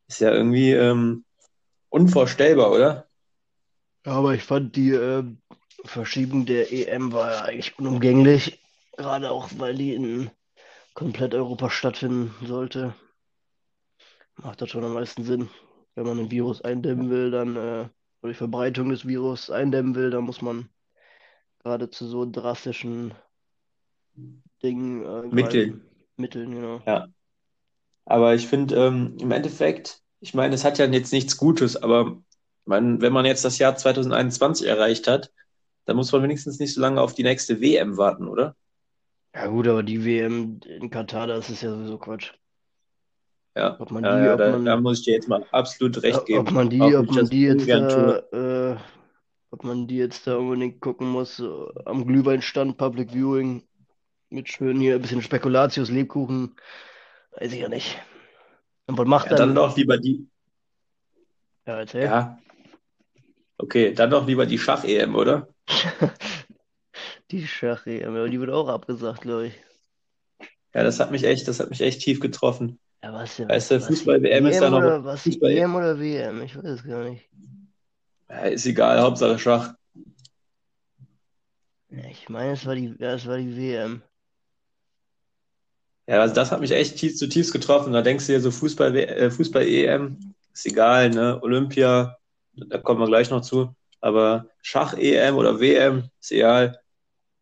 ist 0.09 0.21
ja 0.21 0.33
irgendwie 0.33 0.73
ähm, 0.73 1.25
unvorstellbar, 1.91 2.73
oder? 2.73 3.09
Ja, 4.07 4.13
aber 4.13 4.35
ich 4.35 4.43
fand 4.43 4.75
die 4.77 4.91
äh, 4.93 5.25
Verschiebung 5.85 6.47
der 6.47 6.73
EM 6.73 7.13
war 7.13 7.31
ja 7.33 7.41
eigentlich 7.43 7.79
unumgänglich. 7.79 8.61
Gerade 8.97 9.31
auch, 9.31 9.49
weil 9.59 9.77
die 9.77 9.95
in 9.95 10.31
komplett 10.95 11.35
Europa 11.35 11.71
stattfinden 11.71 12.35
sollte. 12.47 12.95
Macht 14.37 14.63
das 14.63 14.71
schon 14.71 14.85
am 14.85 14.95
meisten 14.95 15.25
Sinn. 15.25 15.49
Wenn 15.95 16.07
man 16.07 16.19
ein 16.19 16.31
Virus 16.31 16.63
eindämmen 16.63 17.11
will, 17.11 17.31
dann, 17.31 17.57
äh, 17.57 17.89
oder 18.23 18.33
die 18.33 18.35
Verbreitung 18.35 18.89
des 18.89 19.07
Virus 19.07 19.51
eindämmen 19.51 19.95
will, 19.95 20.11
dann 20.11 20.25
muss 20.25 20.43
man 20.43 20.69
gerade 21.69 21.91
zu 21.91 22.07
so 22.07 22.25
drastischen 22.25 23.15
Dingen 24.63 25.05
äh, 25.05 25.35
Mitteln. 25.35 25.83
Mitteln, 26.17 26.51
genau. 26.55 26.83
Aber 28.07 28.35
ich 28.35 28.47
finde, 28.47 28.75
ähm, 28.75 29.17
im 29.21 29.31
Endeffekt, 29.31 30.01
ich 30.21 30.33
meine, 30.33 30.55
es 30.55 30.65
hat 30.65 30.79
ja 30.79 30.87
jetzt 30.87 31.13
nichts 31.13 31.37
Gutes, 31.37 31.77
aber 31.77 32.17
man, 32.65 33.03
wenn 33.03 33.13
man 33.13 33.27
jetzt 33.27 33.45
das 33.45 33.59
Jahr 33.59 33.77
2021 33.77 34.67
erreicht 34.67 35.07
hat, 35.07 35.31
dann 35.85 35.97
muss 35.97 36.11
man 36.11 36.23
wenigstens 36.23 36.59
nicht 36.59 36.75
so 36.75 36.81
lange 36.81 37.01
auf 37.01 37.15
die 37.15 37.23
nächste 37.23 37.61
WM 37.61 37.97
warten, 37.99 38.29
oder? 38.29 38.57
Ja 39.35 39.47
gut, 39.47 39.69
aber 39.69 39.83
die 39.83 40.05
WM 40.05 40.61
in 40.67 40.91
Katar, 40.91 41.27
das 41.27 41.51
ist 41.51 41.63
ja 41.63 41.71
sowieso 41.71 41.99
Quatsch. 41.99 42.33
Ja, 43.55 43.77
Ob 43.79 43.91
man 43.91 44.05
ja, 44.05 44.19
die, 44.19 44.25
ja 44.27 44.33
ob 44.35 44.39
da, 44.39 44.51
man, 44.53 44.65
da 44.65 44.81
muss 44.81 45.01
ich 45.01 45.05
dir 45.05 45.15
jetzt 45.15 45.29
mal 45.29 45.45
absolut 45.51 46.03
recht 46.03 46.19
ob 46.19 46.27
geben. 46.27 46.55
man 46.55 46.71
die, 46.71 46.81
ob 46.81 47.11
man 47.11 47.29
die 47.29 47.43
jetzt 47.43 47.67
tue. 47.67 48.79
äh, 48.79 48.98
ob 49.51 49.65
man 49.65 49.87
die 49.87 49.97
jetzt 49.97 50.27
da 50.27 50.37
unbedingt 50.37 50.81
gucken 50.81 51.09
muss, 51.09 51.43
am 51.85 52.07
Glühweinstand, 52.07 52.77
Public 52.77 53.13
Viewing, 53.13 53.63
mit 54.31 54.49
schön 54.49 54.81
hier 54.81 54.97
ein 54.97 55.03
bisschen 55.03 55.23
Spekulatius, 55.23 55.91
Lebkuchen, 55.91 56.55
weiß 57.37 57.53
ich 57.53 57.61
ja 57.61 57.69
nicht. 57.69 57.99
Und 58.87 58.99
was 58.99 59.07
macht 59.07 59.31
Ja, 59.31 59.37
dann 59.37 59.49
dann, 59.49 59.55
doch 59.55 59.77
lieber 59.77 59.99
die, 59.99 60.27
ja, 61.67 61.79
erzähl. 61.79 62.05
ja, 62.05 62.39
okay, 63.59 63.93
dann 63.95 64.11
doch 64.11 64.27
lieber 64.27 64.47
die 64.47 64.59
Schach-EM, 64.59 65.15
oder? 65.15 65.49
Die 67.31 67.47
Schach-EM, 67.47 68.09
aber 68.09 68.29
die 68.31 68.41
wird 68.41 68.49
auch 68.51 68.69
abgesagt, 68.69 69.21
glaube 69.21 69.49
ich. 69.49 69.55
Ja, 70.75 70.83
das 70.83 70.99
hat 70.99 71.11
mich 71.11 71.25
echt, 71.25 71.47
das 71.47 71.61
hat 71.61 71.69
mich 71.69 71.81
echt 71.83 72.01
tief 72.01 72.21
getroffen. 72.21 72.79
Ja, 73.03 73.13
was 73.13 73.37
denn? 73.37 73.49
Weißt 73.49 73.71
du, 73.71 73.81
Fußball-WM 73.81 74.47
ist 74.47 74.61
ja 74.61 74.67
EM 74.67 74.73
noch. 74.73 75.05
was 75.05 75.23
Fußball 75.23 75.51
EM 75.51 75.75
oder 75.75 75.99
WM? 75.99 76.43
Ich 76.43 76.57
weiß 76.57 76.65
es 76.65 76.85
gar 76.85 77.05
nicht. 77.05 77.29
Ja, 78.31 78.41
ist 78.47 78.67
egal, 78.67 79.01
Hauptsache 79.01 79.39
Schach. 79.39 79.75
Ich 81.91 82.29
meine, 82.29 82.53
es 82.53 82.67
war 82.67 82.75
die, 82.75 82.95
es 82.99 83.27
war 83.27 83.39
die 83.39 83.57
WM. 83.57 84.03
Ja, 86.07 86.21
also 86.21 86.35
das 86.35 86.51
hat 86.51 86.61
mich 86.61 86.71
echt 86.71 86.97
tief, 86.97 87.17
zutiefst 87.17 87.53
getroffen. 87.53 87.93
Da 87.93 88.03
denkst 88.03 88.27
du 88.27 88.33
dir 88.33 88.41
so 88.41 88.51
Fußball, 88.51 88.97
äh, 88.97 89.31
Fußball-EM, 89.31 90.35
ist 90.53 90.67
egal, 90.67 91.11
ne? 91.11 91.39
Olympia, 91.43 92.17
da 92.55 92.79
kommen 92.79 93.01
wir 93.01 93.07
gleich 93.07 93.31
noch 93.31 93.43
zu. 93.43 93.75
Aber 94.01 94.49
Schach-EM 94.63 95.35
oder 95.37 95.61
WM, 95.61 96.11
ist 96.21 96.33
egal. 96.33 96.81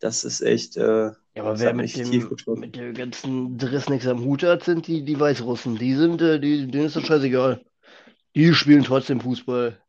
Das 0.00 0.24
ist 0.24 0.40
echt, 0.42 0.76
äh, 0.76 1.10
Ja, 1.34 1.42
aber 1.42 1.58
wer 1.58 1.74
mit 1.74 1.96
dem, 1.96 2.28
getroffen. 2.28 2.60
mit 2.60 2.76
der 2.76 2.92
ganzen 2.92 3.56
Driss 3.58 3.88
nichts 3.88 4.06
am 4.06 4.24
Hut 4.24 4.42
hat, 4.42 4.64
sind 4.64 4.86
die, 4.86 5.04
die 5.04 5.18
Weißrussen. 5.18 5.76
Die 5.76 5.94
sind, 5.94 6.20
äh, 6.22 6.40
die, 6.40 6.66
denen 6.70 6.86
ist 6.86 6.96
das 6.96 7.06
scheißegal. 7.06 7.64
Die 8.34 8.52
spielen 8.54 8.84
trotzdem 8.84 9.20
Fußball. 9.20 9.80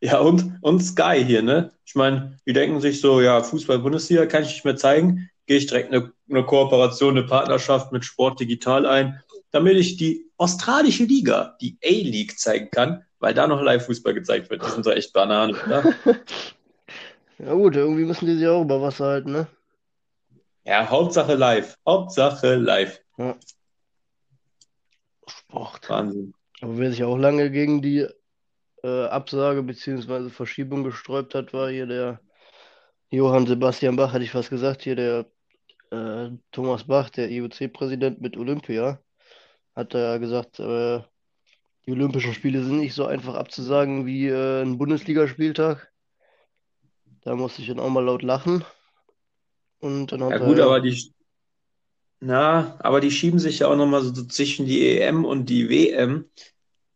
Ja, 0.00 0.18
und, 0.18 0.58
und 0.60 0.80
Sky 0.80 1.24
hier, 1.24 1.42
ne? 1.42 1.72
Ich 1.86 1.94
meine, 1.94 2.36
die 2.46 2.52
denken 2.52 2.80
sich 2.80 3.00
so, 3.00 3.20
ja, 3.20 3.42
Fußball-Bundesliga 3.42 4.26
kann 4.26 4.42
ich 4.42 4.50
nicht 4.50 4.64
mehr 4.64 4.76
zeigen. 4.76 5.30
Gehe 5.46 5.58
ich 5.58 5.66
direkt 5.66 5.92
eine, 5.92 6.12
eine 6.28 6.44
Kooperation, 6.44 7.16
eine 7.16 7.26
Partnerschaft 7.26 7.92
mit 7.92 8.04
Sport 8.04 8.40
Digital 8.40 8.86
ein, 8.86 9.22
damit 9.50 9.76
ich 9.76 9.96
die 9.96 10.30
australische 10.36 11.04
Liga, 11.04 11.56
die 11.60 11.78
A-League, 11.82 12.38
zeigen 12.38 12.70
kann, 12.70 13.04
weil 13.18 13.34
da 13.34 13.46
noch 13.46 13.62
Live-Fußball 13.62 14.14
gezeigt 14.14 14.50
wird. 14.50 14.64
Die 14.64 14.70
sind 14.70 14.84
so 14.84 14.90
echt 14.90 15.12
Bananen, 15.12 15.56
oder? 15.56 15.94
Ja 17.38 17.52
gut, 17.54 17.74
irgendwie 17.74 18.04
müssen 18.04 18.26
die 18.26 18.36
sich 18.36 18.46
auch 18.46 18.62
über 18.62 18.80
Wasser 18.80 19.06
halten, 19.06 19.32
ne? 19.32 19.48
Ja, 20.64 20.88
Hauptsache 20.88 21.34
live. 21.34 21.76
Hauptsache 21.86 22.54
live. 22.54 23.00
Ja. 23.18 23.36
Sport. 25.26 25.90
Wahnsinn. 25.90 26.34
Aber 26.60 26.78
wer 26.78 26.90
sich 26.90 27.04
auch 27.04 27.16
lange 27.16 27.50
gegen 27.50 27.82
die 27.82 28.06
äh, 28.84 29.06
Absage 29.06 29.62
bzw. 29.62 30.28
Verschiebung 30.28 30.84
gesträubt 30.84 31.34
hat, 31.34 31.52
war 31.54 31.70
hier 31.70 31.86
der 31.86 32.20
Johann 33.10 33.46
Sebastian 33.46 33.96
Bach, 33.96 34.12
hätte 34.12 34.24
ich 34.24 34.30
fast 34.30 34.50
gesagt, 34.50 34.82
hier 34.82 34.96
der 34.96 35.26
äh, 35.90 36.30
Thomas 36.52 36.84
Bach, 36.84 37.08
der 37.10 37.30
IOC-Präsident 37.30 38.20
mit 38.20 38.36
Olympia, 38.36 39.00
hat 39.74 39.94
da 39.94 40.18
gesagt, 40.18 40.60
äh, 40.60 41.00
die 41.86 41.92
Olympischen 41.92 42.34
Spiele 42.34 42.62
sind 42.62 42.78
nicht 42.78 42.94
so 42.94 43.06
einfach 43.06 43.34
abzusagen 43.34 44.06
wie 44.06 44.28
äh, 44.28 44.62
ein 44.62 44.78
Bundesligaspieltag. 44.78 45.90
Da 47.22 47.34
musste 47.36 47.62
ich 47.62 47.68
dann 47.68 47.80
auch 47.80 47.90
mal 47.90 48.04
laut 48.04 48.22
lachen. 48.22 48.64
Und 49.80 50.12
dann 50.12 50.22
hat 50.24 50.32
Ja 50.32 50.38
er 50.38 50.46
gut, 50.46 50.58
ja, 50.58 50.64
aber 50.66 50.80
die, 50.80 51.14
na, 52.20 52.76
aber 52.80 53.00
die 53.00 53.10
schieben 53.10 53.38
sich 53.38 53.60
ja 53.60 53.68
auch 53.68 53.76
nochmal 53.76 54.02
so 54.02 54.12
zwischen 54.26 54.66
die 54.66 54.98
EM 54.98 55.24
und 55.24 55.46
die 55.46 55.68
WM 55.68 56.26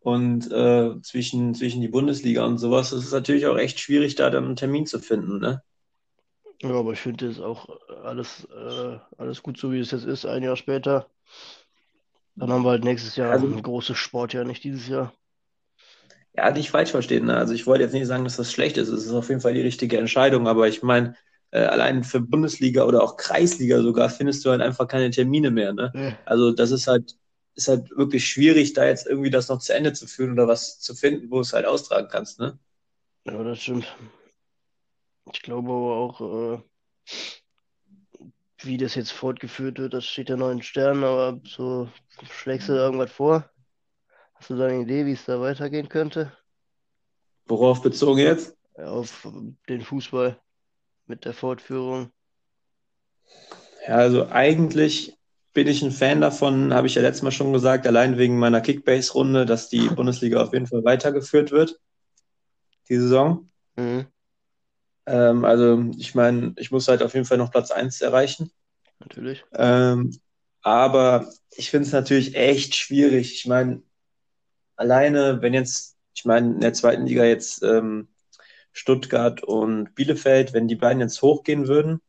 und 0.00 0.50
äh, 0.52 1.00
zwischen, 1.02 1.54
zwischen 1.54 1.80
die 1.80 1.88
Bundesliga 1.88 2.44
und 2.46 2.58
sowas. 2.58 2.92
Es 2.92 3.04
ist 3.06 3.12
natürlich 3.12 3.46
auch 3.46 3.58
echt 3.58 3.80
schwierig, 3.80 4.14
da 4.16 4.30
dann 4.30 4.44
einen 4.46 4.56
Termin 4.56 4.87
zu 4.87 5.00
finden, 5.00 5.38
ne? 5.40 5.62
ja, 6.62 6.70
aber 6.70 6.92
ich 6.92 7.00
finde 7.00 7.28
es 7.28 7.40
auch 7.40 7.68
alles, 8.04 8.44
äh, 8.46 8.98
alles 9.16 9.42
gut 9.42 9.58
so, 9.58 9.72
wie 9.72 9.78
es 9.80 9.90
jetzt 9.92 10.04
ist, 10.04 10.26
ein 10.26 10.42
Jahr 10.42 10.56
später. 10.56 11.08
Dann 12.40 12.50
haben 12.50 12.64
wir 12.64 12.70
halt 12.70 12.84
nächstes 12.84 13.16
Jahr 13.16 13.32
Also, 13.32 13.46
ein 13.46 13.62
großes 13.62 13.96
Sportjahr, 13.96 14.44
nicht 14.44 14.64
dieses 14.64 14.88
Jahr. 14.88 15.12
ja, 16.37 16.50
nicht 16.50 16.70
falsch 16.70 16.90
verstehen, 16.90 17.26
ne? 17.26 17.37
Also 17.37 17.54
ich 17.54 17.66
wollte 17.66 17.84
jetzt 17.84 17.92
nicht 17.92 18.06
sagen, 18.06 18.24
dass 18.24 18.37
das 18.37 18.52
schlecht 18.52 18.76
ist. 18.76 18.88
Es 18.88 19.04
ist 19.06 19.12
auf 19.12 19.28
jeden 19.28 19.40
Fall 19.40 19.54
die 19.54 19.61
richtige 19.62 19.98
Entscheidung, 19.98 20.46
aber 20.48 20.68
ich 20.68 20.82
meine, 20.82 21.14
äh, 21.50 21.61
allein 21.61 22.04
für 22.04 22.20
Bundesliga 22.20 22.84
oder 22.84 23.02
auch 23.02 23.16
Kreisliga 23.16 23.80
sogar 23.82 24.11
findest 24.11 24.44
du 24.44 24.50
halt 24.50 24.61
einfach 24.62 24.87
keine 24.88 25.11
Termine 25.11 25.50
mehr, 25.50 25.72
ne? 25.72 25.94
Ja. 25.94 26.18
Also 26.24 26.52
das 26.52 26.70
ist 26.70 26.87
halt, 26.87 27.16
ist 27.59 27.66
halt 27.66 27.90
wirklich 27.90 28.25
schwierig, 28.27 28.73
da 28.73 28.87
jetzt 28.87 29.07
irgendwie 29.07 29.31
das 29.31 29.49
noch 29.49 29.59
zu 29.59 29.75
Ende 29.75 29.92
zu 29.92 30.07
führen 30.07 30.33
oder 30.33 30.47
was 30.47 30.79
zu 30.79 30.94
finden, 30.94 31.29
wo 31.29 31.37
du 31.37 31.40
es 31.40 31.53
halt 31.53 31.66
austragen 31.66 32.09
kannst, 32.09 32.38
ne? 32.38 32.57
Ja, 33.25 33.42
das 33.42 33.61
stimmt. 33.61 33.97
Ich 35.33 35.42
glaube 35.42 35.68
aber 35.68 35.97
auch, 35.97 36.21
äh, 36.21 36.62
wie 38.62 38.77
das 38.77 38.94
jetzt 38.94 39.11
fortgeführt 39.11 39.79
wird, 39.79 39.92
das 39.92 40.07
steht 40.07 40.29
ja 40.29 40.37
noch 40.37 40.51
in 40.51 40.62
Sternen, 40.62 41.03
aber 41.03 41.40
so 41.44 41.88
schlägst 42.31 42.68
du 42.68 42.75
da 42.75 42.87
irgendwas 42.87 43.11
vor? 43.11 43.51
Hast 44.35 44.51
du 44.51 44.57
da 44.57 44.66
eine 44.66 44.83
Idee, 44.83 45.05
wie 45.05 45.12
es 45.12 45.25
da 45.25 45.40
weitergehen 45.40 45.88
könnte? 45.88 46.33
Worauf 47.47 47.83
bezogen 47.83 48.21
jetzt? 48.21 48.57
Auf 48.77 49.27
den 49.68 49.83
Fußball 49.83 50.40
mit 51.07 51.25
der 51.25 51.35
Fortführung. 51.35 52.12
Ja, 53.87 53.97
also 53.97 54.29
eigentlich 54.29 55.17
bin 55.59 55.66
ich 55.66 55.83
ein 55.83 55.90
Fan 55.90 56.21
davon, 56.21 56.73
habe 56.73 56.87
ich 56.87 56.94
ja 56.94 57.03
letztes 57.03 57.23
Mal 57.23 57.33
schon 57.33 57.53
gesagt, 57.53 57.85
allein 57.85 58.16
wegen 58.16 58.38
meiner 58.38 58.61
Kickbase-Runde, 58.61 59.44
dass 59.44 59.68
die 59.68 59.88
Bundesliga 59.88 60.40
auf 60.40 60.53
jeden 60.53 60.68
Fall 60.68 60.85
weitergeführt 60.85 61.51
wird, 61.51 61.81
die 62.88 62.94
Saison. 62.94 63.51
Mhm, 63.77 64.07
Ähm, 65.07 65.44
also 65.44 65.85
ich 65.99 66.14
meine, 66.14 66.55
ich 66.59 66.71
muss 66.71 66.87
halt 66.87 67.03
auf 67.03 67.14
jeden 67.14 67.27
Fall 67.27 67.38
noch 67.38 67.51
Platz 67.51 67.73
1 67.73 68.01
erreichen. 68.01 68.53
natürlich. 69.01 69.44
Ähm, 69.53 70.16
aber 70.62 71.29
ich 71.51 71.71
finde 71.73 71.88
es 71.88 71.92
natürlich 71.92 72.37
echt 72.37 72.77
schwierig. 72.77 73.35
Ich 73.35 73.47
meine, 73.47 73.83
alleine, 74.77 75.42
wenn 75.42 75.55
jetzt, 75.55 75.97
ich 76.14 76.25
meine, 76.25 76.55
in 76.55 76.61
der 76.61 76.73
zweiten 76.73 77.07
Liga 77.07 77.25
jetzt 77.25 77.64
ähm, 77.64 78.07
Stuttgart 78.73 79.42
und 79.42 79.97
Bielefeld, 79.97 80.53
wenn 80.53 80.68
die 80.68 80.77
beiden 80.77 81.01
jetzt 81.01 81.21
hochgehen 81.21 81.66
würden 81.66 82.01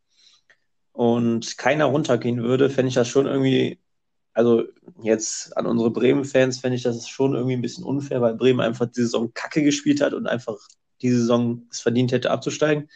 und 0.94 1.58
keiner 1.58 1.86
runtergehen 1.86 2.44
würde, 2.44 2.70
fände 2.70 2.90
ich 2.90 2.96
das 2.96 3.08
schon 3.08 3.26
irgendwie, 3.28 3.80
also 4.34 4.64
jetzt 5.04 5.58
an 5.58 5.66
unsere 5.68 5.92
Bremen-Fans 5.92 6.60
fände 6.60 6.78
ich 6.78 6.84
das 6.84 7.08
schon 7.10 7.36
irgendwie 7.36 7.56
ein 7.58 7.62
bisschen 7.62 7.84
unfair, 7.86 8.22
weil 8.22 8.36
Bremen 8.36 8.62
einfach 8.62 8.88
die 8.88 9.02
Saison 9.02 9.34
Kacke 9.34 9.64
gespielt 9.64 10.02
hat 10.02 10.14
und 10.14 10.28
einfach 10.28 10.58
die 11.02 11.12
Saison 11.12 11.64
es 11.72 11.82
verdient 11.82 12.12
hätte 12.12 12.32
abzusteigen. 12.32 12.90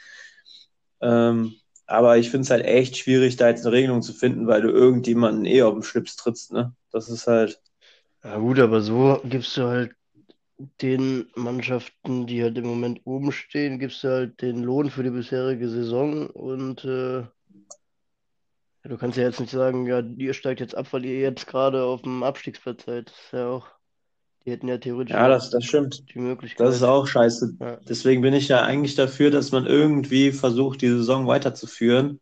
Ähm, 1.02 1.56
aber 1.86 2.18
ich 2.18 2.30
finde 2.32 2.44
es 2.46 2.50
halt 2.50 2.66
echt 2.66 2.98
schwierig, 2.98 3.36
da 3.36 3.50
jetzt 3.50 3.66
eine 3.66 3.74
Regelung 3.76 4.02
zu 4.02 4.14
finden, 4.14 4.48
weil 4.48 4.62
du 4.62 4.70
irgendjemanden 4.70 5.46
eh 5.46 5.62
auf 5.64 5.74
den 5.74 5.84
Schlips 5.84 6.16
trittst, 6.16 6.52
ne? 6.52 6.76
Das 6.92 7.10
ist 7.10 7.28
halt, 7.28 7.62
Ja 8.24 8.38
gut, 8.38 8.60
aber 8.60 8.82
so 8.82 9.22
gibst 9.24 9.56
du 9.58 9.64
halt 9.64 9.96
den 10.82 11.30
Mannschaften, 11.36 12.28
die 12.28 12.44
halt 12.44 12.58
im 12.58 12.66
Moment 12.68 13.02
oben 13.06 13.32
stehen, 13.32 13.80
gibst 13.80 14.04
du 14.04 14.10
halt 14.10 14.42
den 14.42 14.64
Lohn 14.64 14.90
für 14.92 15.04
die 15.04 15.12
bisherige 15.12 15.70
Saison 15.70 16.30
und 16.30 16.86
äh, 16.86 17.26
ja, 18.84 18.90
du 18.90 18.98
kannst 18.98 19.18
ja 19.18 19.24
jetzt 19.24 19.40
nicht 19.40 19.52
sagen, 19.52 19.86
ja, 19.88 20.02
ihr 20.18 20.34
steigt 20.34 20.60
jetzt 20.60 20.76
ab, 20.76 20.88
weil 20.92 21.06
ihr 21.06 21.20
jetzt 21.20 21.48
gerade 21.48 21.84
auf 21.84 22.02
dem 22.02 22.24
Abstiegsplatz 22.24 22.86
seid. 22.86 23.10
Das 23.10 23.16
ist 23.16 23.32
ja 23.34 23.48
auch, 23.50 23.68
die 24.46 24.52
hätten 24.52 24.68
ja 24.68 24.78
theoretisch 24.78 25.14
ja, 25.14 25.28
das, 25.28 25.50
das 25.50 25.64
stimmt. 25.64 26.00
die 26.14 26.20
Das 26.58 26.76
ist 26.76 26.82
Möglichkeit. 26.82 26.84
auch 26.84 27.08
scheiße. 27.08 27.56
Ja. 27.60 27.78
Deswegen 27.88 28.22
bin 28.22 28.34
ich 28.34 28.48
ja 28.50 28.62
eigentlich 28.64 28.96
dafür, 28.96 29.32
dass 29.32 29.52
man 29.52 29.66
irgendwie 29.66 30.32
versucht, 30.32 30.82
die 30.82 30.90
Saison 30.90 31.28
weiterzuführen. 31.28 32.20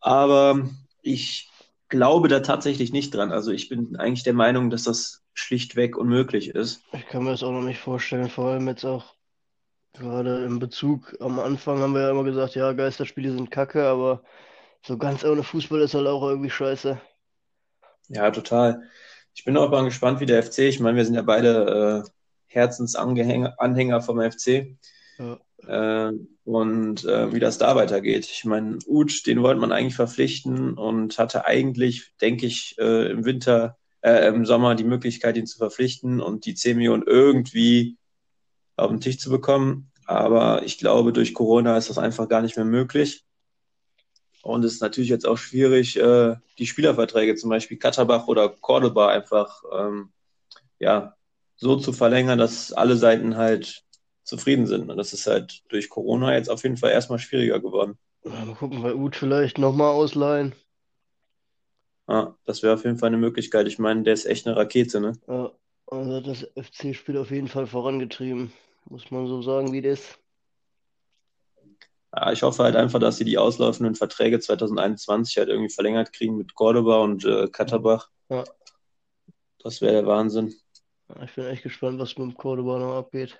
Aber 0.00 0.68
ich 1.02 1.50
glaube 1.88 2.28
da 2.28 2.40
tatsächlich 2.40 2.92
nicht 2.92 3.14
dran. 3.14 3.32
Also 3.32 3.50
ich 3.50 3.68
bin 3.68 3.96
eigentlich 3.96 4.22
der 4.22 4.32
Meinung, 4.32 4.70
dass 4.70 4.84
das 4.84 5.22
schlichtweg 5.34 5.96
unmöglich 5.96 6.48
ist. 6.50 6.82
Ich 6.92 7.06
kann 7.08 7.24
mir 7.24 7.32
das 7.32 7.42
auch 7.42 7.52
noch 7.52 7.62
nicht 7.62 7.80
vorstellen, 7.80 8.28
vor 8.30 8.46
allem 8.50 8.68
jetzt 8.68 8.84
auch 8.84 9.14
gerade 9.92 10.44
im 10.44 10.58
Bezug 10.58 11.16
am 11.20 11.38
Anfang 11.40 11.80
haben 11.80 11.94
wir 11.94 12.02
ja 12.02 12.10
immer 12.10 12.24
gesagt, 12.24 12.54
ja, 12.54 12.72
Geisterspiele 12.72 13.32
sind 13.32 13.50
Kacke, 13.50 13.86
aber 13.86 14.22
so 14.86 14.98
ganz 14.98 15.24
ohne 15.24 15.42
Fußball 15.42 15.80
ist 15.80 15.94
halt 15.94 16.06
auch 16.06 16.22
irgendwie 16.22 16.50
scheiße. 16.50 17.00
Ja, 18.08 18.30
total. 18.30 18.82
Ich 19.34 19.44
bin 19.44 19.56
auch 19.56 19.70
mal 19.70 19.84
gespannt, 19.84 20.20
wie 20.20 20.26
der 20.26 20.42
FC, 20.42 20.60
ich 20.60 20.80
meine, 20.80 20.96
wir 20.96 21.04
sind 21.04 21.14
ja 21.14 21.22
beide 21.22 22.04
äh, 22.04 22.10
Herzensanhänger 22.46 23.54
Anhänger 23.58 24.00
vom 24.00 24.20
FC. 24.20 24.76
Ja. 25.18 25.38
Äh, 25.66 26.12
und 26.44 27.04
äh, 27.04 27.32
wie 27.32 27.38
das 27.38 27.58
da 27.58 27.76
weitergeht. 27.76 28.26
Ich 28.26 28.44
meine, 28.44 28.78
Uth, 28.86 29.26
den 29.26 29.42
wollte 29.42 29.60
man 29.60 29.72
eigentlich 29.72 29.94
verpflichten 29.94 30.74
und 30.74 31.18
hatte 31.18 31.44
eigentlich, 31.44 32.12
denke 32.20 32.46
ich, 32.46 32.76
äh, 32.78 33.10
im 33.10 33.24
Winter, 33.24 33.78
äh, 34.00 34.26
im 34.28 34.44
Sommer 34.46 34.74
die 34.74 34.84
Möglichkeit, 34.84 35.36
ihn 35.36 35.46
zu 35.46 35.58
verpflichten 35.58 36.20
und 36.20 36.46
die 36.46 36.54
10 36.54 36.76
Millionen 36.76 37.04
irgendwie 37.06 37.98
auf 38.76 38.90
den 38.90 39.00
Tisch 39.00 39.18
zu 39.18 39.30
bekommen. 39.30 39.92
Aber 40.06 40.64
ich 40.64 40.78
glaube, 40.78 41.12
durch 41.12 41.34
Corona 41.34 41.76
ist 41.76 41.90
das 41.90 41.98
einfach 41.98 42.28
gar 42.28 42.42
nicht 42.42 42.56
mehr 42.56 42.64
möglich. 42.64 43.24
Und 44.42 44.64
es 44.64 44.74
ist 44.74 44.80
natürlich 44.82 45.10
jetzt 45.10 45.26
auch 45.26 45.36
schwierig, 45.36 45.98
äh, 45.98 46.36
die 46.58 46.66
Spielerverträge, 46.66 47.34
zum 47.34 47.50
Beispiel 47.50 47.78
Katterbach 47.78 48.26
oder 48.26 48.48
Cordoba, 48.48 49.08
einfach 49.08 49.62
ähm, 49.72 50.10
ja, 50.78 51.14
so 51.56 51.76
zu 51.76 51.92
verlängern, 51.92 52.38
dass 52.38 52.72
alle 52.72 52.96
Seiten 52.96 53.36
halt 53.36 53.84
zufrieden 54.24 54.66
sind. 54.66 54.90
Und 54.90 54.96
das 54.96 55.12
ist 55.12 55.26
halt 55.26 55.62
durch 55.68 55.88
Corona 55.88 56.34
jetzt 56.34 56.48
auf 56.48 56.62
jeden 56.62 56.76
Fall 56.76 56.90
erstmal 56.90 57.18
schwieriger 57.18 57.60
geworden. 57.60 57.98
Mal 58.24 58.54
gucken, 58.54 58.82
bei 58.82 58.94
Uth 58.94 59.16
vielleicht 59.16 59.58
nochmal 59.58 59.92
ausleihen. 59.92 60.54
Ja, 62.08 62.36
das 62.44 62.62
wäre 62.62 62.74
auf 62.74 62.84
jeden 62.84 62.98
Fall 62.98 63.08
eine 63.08 63.18
Möglichkeit. 63.18 63.66
Ich 63.68 63.78
meine, 63.78 64.02
der 64.02 64.14
ist 64.14 64.26
echt 64.26 64.46
eine 64.46 64.56
Rakete, 64.56 65.00
ne? 65.00 65.12
Ja, 65.28 65.52
also 65.86 66.14
hat 66.14 66.26
das 66.26 66.42
FC-Spiel 66.56 67.16
auf 67.18 67.30
jeden 67.30 67.48
Fall 67.48 67.66
vorangetrieben. 67.66 68.52
Muss 68.88 69.10
man 69.10 69.26
so 69.26 69.42
sagen, 69.42 69.72
wie 69.72 69.82
das. 69.82 70.18
Ja, 72.14 72.32
ich 72.32 72.42
hoffe 72.42 72.64
halt 72.64 72.74
einfach, 72.74 72.98
dass 72.98 73.18
sie 73.18 73.24
die 73.24 73.38
auslaufenden 73.38 73.94
Verträge 73.94 74.40
2021 74.40 75.38
halt 75.38 75.48
irgendwie 75.48 75.72
verlängert 75.72 76.12
kriegen 76.12 76.36
mit 76.36 76.54
Cordoba 76.54 76.98
und 76.98 77.24
äh, 77.24 77.48
Katterbach. 77.48 78.10
Ja. 78.28 78.44
Das 79.58 79.80
wäre 79.80 79.92
der 79.92 80.06
Wahnsinn. 80.06 80.54
Ich 81.24 81.34
bin 81.34 81.46
echt 81.46 81.62
gespannt, 81.62 81.98
was 81.98 82.16
mit 82.16 82.28
dem 82.28 82.36
Cordoba 82.36 82.78
noch 82.78 82.96
abgeht. 82.96 83.38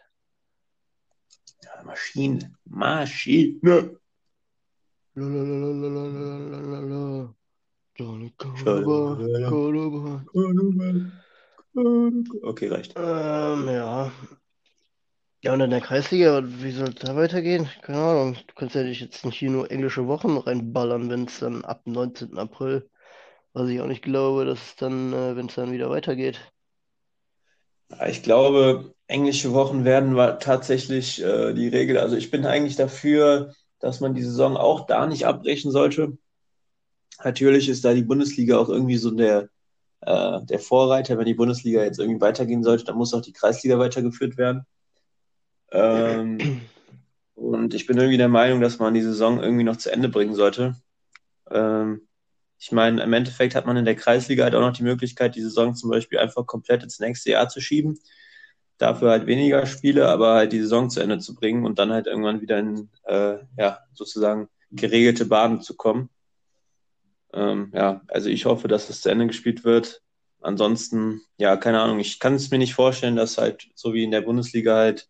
Ja, 1.64 1.82
Maschine. 1.84 2.52
Maschine. 2.64 3.98
Cordoba, 8.38 9.18
Cordoba. 9.48 10.24
Okay, 12.42 12.68
reicht. 12.68 12.94
Ähm, 12.96 13.68
ja. 13.68 14.12
Ja, 15.42 15.54
und 15.54 15.60
in 15.60 15.70
der 15.70 15.80
Kreisliga, 15.80 16.42
wie 16.44 16.70
soll 16.70 16.90
es 16.90 16.96
da 16.96 17.16
weitergehen? 17.16 17.68
Keine 17.80 17.98
Ahnung. 17.98 18.36
Du 18.46 18.54
kannst 18.54 18.74
ja 18.74 18.82
nicht 18.82 19.00
jetzt 19.00 19.24
nicht 19.24 19.38
hier 19.38 19.50
nur 19.50 19.70
englische 19.70 20.06
Wochen 20.06 20.36
reinballern, 20.36 21.08
wenn 21.08 21.24
es 21.24 21.38
dann 21.38 21.64
ab 21.64 21.82
19. 21.86 22.36
April, 22.38 22.90
was 23.54 23.70
ich 23.70 23.80
auch 23.80 23.86
nicht 23.86 24.02
glaube, 24.02 24.44
dass 24.44 24.60
es 24.60 24.76
dann, 24.76 25.12
äh, 25.14 25.36
wenn 25.36 25.46
es 25.46 25.54
dann 25.54 25.72
wieder 25.72 25.88
weitergeht. 25.88 26.40
Ich 28.06 28.22
glaube, 28.22 28.94
englische 29.06 29.54
Wochen 29.54 29.84
werden 29.84 30.14
tatsächlich 30.40 31.22
äh, 31.22 31.54
die 31.54 31.68
Regel. 31.68 31.96
Also 31.98 32.16
ich 32.16 32.30
bin 32.30 32.44
eigentlich 32.44 32.76
dafür, 32.76 33.54
dass 33.80 34.00
man 34.00 34.14
die 34.14 34.22
Saison 34.22 34.58
auch 34.58 34.86
da 34.86 35.06
nicht 35.06 35.26
abbrechen 35.26 35.70
sollte. 35.70 36.18
Natürlich 37.24 37.68
ist 37.70 37.84
da 37.84 37.94
die 37.94 38.02
Bundesliga 38.02 38.58
auch 38.58 38.68
irgendwie 38.68 38.98
so 38.98 39.10
der, 39.10 39.48
äh, 40.02 40.40
der 40.44 40.58
Vorreiter. 40.58 41.18
Wenn 41.18 41.26
die 41.26 41.34
Bundesliga 41.34 41.82
jetzt 41.82 41.98
irgendwie 41.98 42.20
weitergehen 42.20 42.62
sollte, 42.62 42.84
dann 42.84 42.96
muss 42.96 43.14
auch 43.14 43.22
die 43.22 43.32
Kreisliga 43.32 43.78
weitergeführt 43.78 44.36
werden. 44.36 44.66
Ähm, 45.70 46.62
und 47.34 47.74
ich 47.74 47.86
bin 47.86 47.96
irgendwie 47.96 48.18
der 48.18 48.28
Meinung, 48.28 48.60
dass 48.60 48.78
man 48.78 48.94
die 48.94 49.02
Saison 49.02 49.42
irgendwie 49.42 49.64
noch 49.64 49.76
zu 49.76 49.90
Ende 49.92 50.08
bringen 50.08 50.34
sollte. 50.34 50.76
Ähm, 51.50 52.06
ich 52.58 52.72
meine, 52.72 53.02
im 53.02 53.12
Endeffekt 53.12 53.54
hat 53.54 53.66
man 53.66 53.76
in 53.78 53.86
der 53.86 53.96
Kreisliga 53.96 54.44
halt 54.44 54.54
auch 54.54 54.60
noch 54.60 54.74
die 54.74 54.82
Möglichkeit, 54.82 55.34
die 55.34 55.40
Saison 55.40 55.74
zum 55.74 55.90
Beispiel 55.90 56.18
einfach 56.18 56.46
komplett 56.46 56.82
ins 56.82 57.00
nächste 57.00 57.30
Jahr 57.30 57.48
zu 57.48 57.60
schieben. 57.60 57.98
Dafür 58.76 59.10
halt 59.10 59.26
weniger 59.26 59.64
Spiele, 59.66 60.08
aber 60.08 60.34
halt 60.34 60.52
die 60.52 60.60
Saison 60.60 60.90
zu 60.90 61.00
Ende 61.00 61.18
zu 61.18 61.34
bringen 61.34 61.64
und 61.64 61.78
dann 61.78 61.92
halt 61.92 62.06
irgendwann 62.06 62.40
wieder 62.40 62.58
in, 62.58 62.90
äh, 63.04 63.38
ja, 63.56 63.78
sozusagen 63.94 64.48
geregelte 64.70 65.24
Bahnen 65.24 65.62
zu 65.62 65.76
kommen. 65.76 66.10
Ähm, 67.32 67.72
ja, 67.74 68.02
also 68.08 68.28
ich 68.28 68.44
hoffe, 68.44 68.68
dass 68.68 68.90
es 68.90 69.00
zu 69.00 69.08
Ende 69.08 69.26
gespielt 69.26 69.64
wird. 69.64 70.02
Ansonsten, 70.40 71.22
ja, 71.38 71.56
keine 71.56 71.80
Ahnung, 71.80 71.98
ich 71.98 72.18
kann 72.18 72.34
es 72.34 72.50
mir 72.50 72.58
nicht 72.58 72.74
vorstellen, 72.74 73.16
dass 73.16 73.38
halt 73.38 73.68
so 73.74 73.94
wie 73.94 74.04
in 74.04 74.10
der 74.10 74.22
Bundesliga 74.22 74.76
halt 74.76 75.08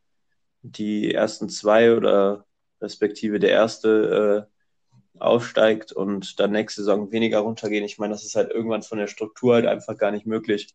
die 0.63 1.13
ersten 1.15 1.49
zwei 1.49 1.95
oder 1.97 2.47
respektive 2.81 3.39
der 3.39 3.51
erste 3.51 4.49
äh, 4.49 5.21
aufsteigt 5.21 5.93
und 5.93 6.41
dann 6.41 6.53
nächste 6.53 6.83
Saison 6.83 7.13
weniger 7.13 7.41
runtergehen. 7.41 7.85
Ich 7.85 7.99
meine, 7.99 8.13
das 8.15 8.25
ist 8.25 8.37
halt 8.37 8.51
irgendwann 8.51 8.83
von 8.83 8.99
der 8.99 9.07
Struktur 9.09 9.55
halt 9.55 9.67
einfach 9.67 9.97
gar 9.99 10.11
nicht 10.11 10.27
möglich. 10.27 10.75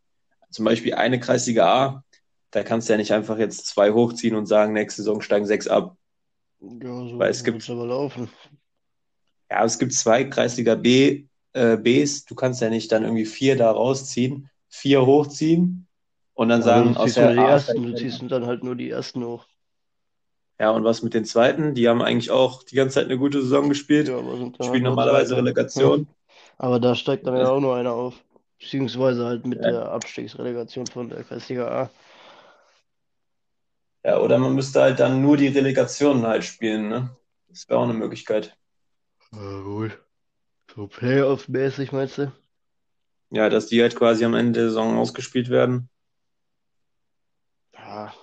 Zum 0.51 0.65
Beispiel 0.65 0.93
eine 0.95 1.19
Kreisliga 1.19 1.67
A, 1.67 2.03
da 2.51 2.63
kannst 2.63 2.89
du 2.89 2.93
ja 2.93 2.97
nicht 2.97 3.11
einfach 3.13 3.37
jetzt 3.37 3.67
zwei 3.67 3.91
hochziehen 3.91 4.35
und 4.35 4.45
sagen, 4.45 4.73
nächste 4.73 5.01
Saison 5.03 5.21
steigen 5.21 5.45
sechs 5.45 5.67
ab. 5.67 5.97
Ja, 6.59 7.07
so 7.07 7.17
Weil 7.19 7.31
es 7.31 7.43
gibt- 7.43 7.69
aber 7.69 7.85
laufen. 7.87 8.29
Ja, 9.49 9.63
es 9.63 9.77
gibt 9.79 9.93
zwei 9.93 10.23
Kreisliga 10.25 10.75
B, 10.75 11.25
äh, 11.53 11.77
Bs. 11.77 12.25
Du 12.25 12.35
kannst 12.35 12.61
ja 12.61 12.69
nicht 12.69 12.91
dann 12.91 13.03
irgendwie 13.03 13.25
vier 13.25 13.55
da 13.55 13.71
rausziehen, 13.71 14.49
vier 14.69 15.05
hochziehen 15.05 15.87
und 16.33 16.49
dann 16.49 16.61
Ja, 16.61 16.65
sagen, 16.65 16.93
du 16.93 16.97
aus 16.97 17.13
der 17.13 17.37
ersten, 17.37 17.83
du 17.83 17.93
ziehst 17.93 18.21
dann 18.29 18.45
halt 18.45 18.63
nur 18.63 18.75
die 18.75 18.89
ersten 18.89 19.23
hoch. 19.23 19.47
Ja, 20.59 20.71
und 20.71 20.83
was 20.85 21.01
mit 21.01 21.13
den 21.13 21.25
zweiten? 21.25 21.73
Die 21.75 21.89
haben 21.89 22.01
eigentlich 22.01 22.31
auch 22.31 22.63
die 22.63 22.75
ganze 22.75 22.95
Zeit 22.95 23.05
eine 23.05 23.17
gute 23.17 23.41
Saison 23.41 23.67
gespielt, 23.69 24.07
Ja, 24.07 24.17
aber 24.17 24.37
sind 24.37 24.57
spielen 24.63 24.83
normalerweise. 24.83 25.35
Relegation. 25.35 26.07
Aber 26.57 26.79
da 26.79 26.95
steigt 26.95 27.27
dann 27.27 27.37
ja 27.37 27.49
auch 27.49 27.59
nur 27.59 27.75
einer 27.75 27.93
auf. 27.93 28.15
Beziehungsweise 28.59 29.25
halt 29.25 29.45
mit 29.45 29.63
Ja. 29.63 29.71
der 29.71 29.91
Abstiegsrelegation 29.91 30.87
von 30.87 31.09
der 31.09 31.23
Kreisliga 31.23 31.67
A. 31.67 31.89
Ja, 34.05 34.19
oder 34.19 34.37
man 34.37 34.55
müsste 34.55 34.81
halt 34.81 34.99
dann 35.01 35.21
nur 35.21 35.35
die 35.35 35.47
Relegationen 35.49 36.25
halt 36.25 36.43
spielen, 36.45 36.87
ne? 36.89 37.15
Das 37.49 37.67
wäre 37.67 37.79
auch 37.79 37.83
eine 37.83 37.93
Möglichkeit. 37.93 38.57
Ja, 39.31 39.61
gut. 39.61 39.99
So 40.75 40.87
Playoff-mäßig, 40.87 41.91
meinst 41.91 42.19
du? 42.19 42.31
Ja, 43.29 43.49
dass 43.49 43.67
die 43.67 43.81
halt 43.83 43.95
quasi 43.95 44.25
am 44.25 44.33
Ende 44.33 44.53
der 44.61 44.69
Saison 44.69 44.97
ausgespielt 44.97 45.49
werden. 45.49 45.89
Ja. 47.73 48.13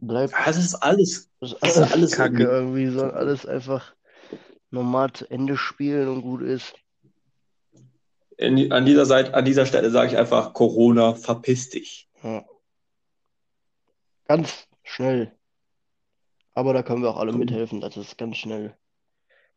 Bleibt 0.00 0.32
Ja, 0.32 0.44
Das 0.46 0.56
ist 0.56 0.74
alles. 0.76 1.30
das 1.40 1.52
ist 1.52 1.62
das 1.62 1.70
ist 1.70 1.76
alles 1.78 1.92
alles 1.92 2.12
Kacke 2.12 2.42
irgendwie-. 2.44 2.90
Soll 2.90 3.10
alles 3.10 3.46
einfach 3.46 3.94
normal 4.70 5.12
zu 5.12 5.28
Ende 5.30 5.56
spielen 5.56 6.08
und 6.08 6.22
gut 6.22 6.42
ist. 6.42 6.74
In, 8.36 8.70
an 8.70 8.86
dieser 8.86 9.04
Seite, 9.06 9.34
an 9.34 9.44
dieser 9.44 9.66
Stelle 9.66 9.90
sage 9.90 10.12
ich 10.12 10.16
einfach, 10.16 10.52
Corona, 10.52 11.14
verpiss 11.14 11.70
dich. 11.70 12.08
Ja. 12.22 12.44
Ganz 14.26 14.68
schnell. 14.84 15.32
Aber 16.54 16.72
da 16.72 16.82
können 16.82 17.02
wir 17.02 17.10
auch 17.10 17.16
alle 17.18 17.32
Gut. 17.32 17.40
mithelfen, 17.40 17.80
dass 17.80 17.96
es 17.96 18.16
ganz 18.16 18.36
schnell 18.36 18.76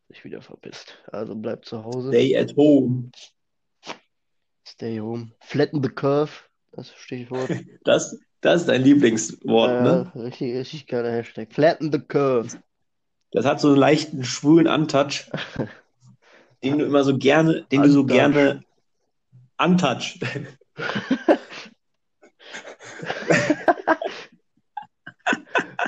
sich 0.07 0.23
wieder 0.23 0.41
verpisst. 0.41 0.97
Also 1.11 1.35
bleibt 1.35 1.65
zu 1.65 1.83
Hause. 1.83 2.09
Stay 2.09 2.35
at 2.37 2.55
home. 2.55 3.11
Stay 4.67 4.99
home. 4.99 5.31
Flatten 5.41 5.83
the 5.83 5.89
curve. 5.89 6.31
Das 6.71 6.91
Stichwort. 6.95 7.49
Das, 7.83 8.17
das 8.41 8.61
ist 8.61 8.67
dein 8.69 8.83
Lieblingswort, 8.83 9.69
Ja, 9.71 9.81
ne? 9.81 10.11
richtig, 10.15 10.55
richtig 10.55 10.87
geiler 10.87 11.11
Hashtag. 11.11 11.51
Flatten 11.53 11.91
the 11.91 11.99
curve. 11.99 12.57
Das 13.31 13.45
hat 13.45 13.59
so 13.61 13.69
einen 13.69 13.77
leichten 13.77 14.23
schwulen 14.23 14.67
Untouch, 14.67 15.29
den 16.63 16.79
du 16.79 16.85
immer 16.85 17.03
so 17.03 17.17
gerne, 17.17 17.65
den 17.71 17.83
du 17.83 17.89
so 17.89 18.01
Untouch. 18.01 18.15
gerne 18.15 18.63
untouch. 19.57 20.19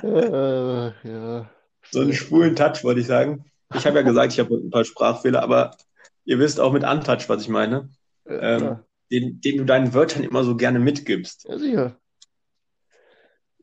ja. 1.04 1.50
So 1.92 2.00
einen 2.02 2.14
schwulen 2.14 2.56
Touch, 2.56 2.84
wollte 2.84 3.02
ich 3.02 3.08
sagen. 3.08 3.46
Ich 3.76 3.86
habe 3.86 3.98
ja 3.98 4.02
gesagt, 4.04 4.34
ich 4.34 4.40
habe 4.40 4.56
ein 4.56 4.70
paar 4.70 4.86
Sprachfehler, 4.86 5.42
aber 5.42 5.76
ihr 6.26 6.40
wisst 6.40 6.60
auch 6.60 6.74
mit 6.74 6.84
Untouch, 6.84 7.28
was 7.30 7.42
ich 7.44 7.50
meine. 7.50 7.90
Äh, 8.26 8.56
Ähm. 8.58 8.80
Den, 9.12 9.42
den 9.42 9.58
du 9.58 9.66
deinen 9.66 9.94
Wörtern 9.94 10.24
immer 10.24 10.44
so 10.44 10.56
gerne 10.56 10.80
mitgibst. 10.80 11.46
ja, 11.48 11.60
sicher. 11.60 11.96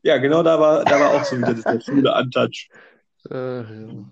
Ja, 0.03 0.17
genau 0.17 0.41
da 0.41 0.59
war, 0.59 0.83
da 0.83 0.99
war 0.99 1.11
auch 1.11 1.23
so 1.23 1.37
wieder 1.37 1.53
der 1.53 1.79
schwule 1.79 2.13
Untouch. 2.15 2.69
Äh, 3.29 3.61
ja. 3.61 4.11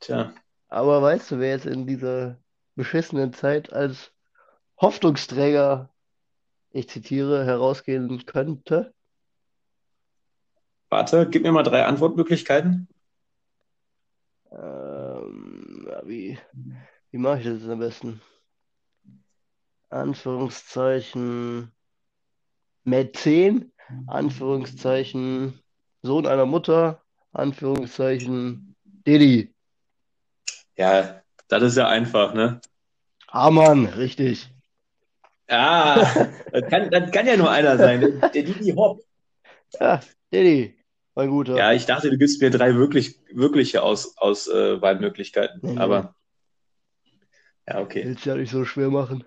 Tja, 0.00 0.34
Aber 0.68 1.02
weißt 1.02 1.32
du, 1.32 1.38
wer 1.38 1.50
jetzt 1.50 1.66
in 1.66 1.86
dieser 1.86 2.38
beschissenen 2.74 3.34
Zeit 3.34 3.72
als 3.72 4.12
Hoffnungsträger, 4.80 5.90
ich 6.70 6.88
zitiere, 6.88 7.44
herausgehen 7.44 8.24
könnte? 8.24 8.94
warte, 10.90 11.28
gib 11.28 11.42
mir 11.42 11.52
mal 11.52 11.62
drei 11.62 11.84
Antwortmöglichkeiten. 11.84 12.88
Ähm, 14.52 15.88
wie, 16.04 16.38
wie 17.10 17.18
mache 17.18 17.38
ich 17.40 17.44
das 17.46 17.68
am 17.68 17.78
besten? 17.78 18.20
Anführungszeichen 19.88 21.72
Mäzen, 22.84 23.69
Anführungszeichen 24.06 25.60
Sohn 26.02 26.26
einer 26.26 26.46
Mutter, 26.46 27.02
Anführungszeichen 27.32 28.74
Diddy. 28.84 29.54
Ja, 30.76 31.22
das 31.48 31.62
ist 31.62 31.76
ja 31.76 31.88
einfach, 31.88 32.34
ne? 32.34 32.60
Ah 33.28 33.50
Mann, 33.50 33.86
richtig. 33.86 34.48
Ja, 35.48 36.30
das 36.52 36.70
kann, 36.70 36.90
das 36.90 37.10
kann 37.10 37.26
ja 37.26 37.36
nur 37.36 37.50
einer 37.50 37.76
sein. 37.76 38.20
Der, 38.20 38.42
Didi 38.42 38.72
Hop. 38.72 39.02
Ja, 39.78 40.00
Diddy, 40.32 40.76
mein 41.14 41.28
Guter. 41.28 41.56
Ja, 41.56 41.72
ich 41.72 41.86
dachte, 41.86 42.10
du 42.10 42.18
gibst 42.18 42.40
mir 42.40 42.50
drei 42.50 42.74
wirklich, 42.76 43.20
wirkliche 43.32 43.82
Aus, 43.82 44.16
Aus, 44.16 44.46
äh, 44.48 44.80
Wahlmöglichkeiten. 44.80 45.60
Nee, 45.62 45.72
nee. 45.72 45.78
Aber 45.78 46.14
ja, 47.68 47.80
okay. 47.80 48.04
Willst 48.04 48.24
ja 48.24 48.34
nicht 48.36 48.50
so 48.50 48.64
schwer 48.64 48.90
machen. 48.90 49.24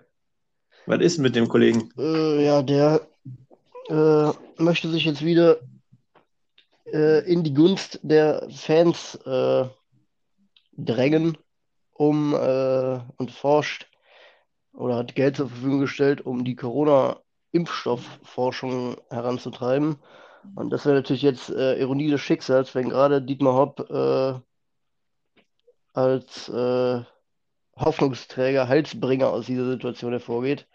Was 0.86 1.00
ist 1.00 1.18
mit 1.18 1.34
dem 1.34 1.48
Kollegen? 1.48 1.90
Äh, 1.96 2.44
ja, 2.44 2.62
der 2.62 3.06
äh, 3.88 4.32
möchte 4.58 4.88
sich 4.88 5.04
jetzt 5.04 5.24
wieder 5.24 5.60
äh, 6.92 7.24
in 7.30 7.44
die 7.44 7.54
Gunst 7.54 8.00
der 8.02 8.48
Fans 8.50 9.14
äh, 9.26 9.66
drängen, 10.76 11.38
um 11.92 12.34
äh, 12.34 12.98
und 13.16 13.30
forscht 13.30 13.86
oder 14.72 14.96
hat 14.96 15.14
Geld 15.14 15.36
zur 15.36 15.48
Verfügung 15.48 15.78
gestellt, 15.80 16.26
um 16.26 16.44
die 16.44 16.56
Corona-Impfstoffforschung 16.56 18.96
heranzutreiben. 19.08 20.00
Und 20.56 20.70
das 20.70 20.84
wäre 20.84 20.96
natürlich 20.96 21.22
jetzt 21.22 21.48
äh, 21.50 21.80
Ironie 21.80 22.10
des 22.10 22.20
Schicksals, 22.20 22.74
wenn 22.74 22.88
gerade 22.90 23.22
Dietmar 23.22 23.54
Hopp 23.54 23.88
äh, 23.88 24.34
als 25.94 26.48
äh, 26.48 27.02
Hoffnungsträger, 27.76 28.68
Heilsbringer 28.68 29.30
aus 29.30 29.46
dieser 29.46 29.70
Situation 29.70 30.12
hervorgeht. 30.12 30.66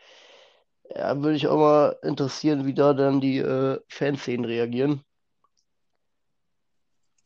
Ja, 0.96 1.22
würde 1.22 1.36
ich 1.36 1.48
auch 1.48 1.58
mal 1.58 1.98
interessieren, 2.02 2.66
wie 2.66 2.74
da 2.74 2.94
dann 2.94 3.22
die 3.22 3.38
äh, 3.38 3.80
Fanszenen 3.88 4.46
reagieren. 4.46 5.02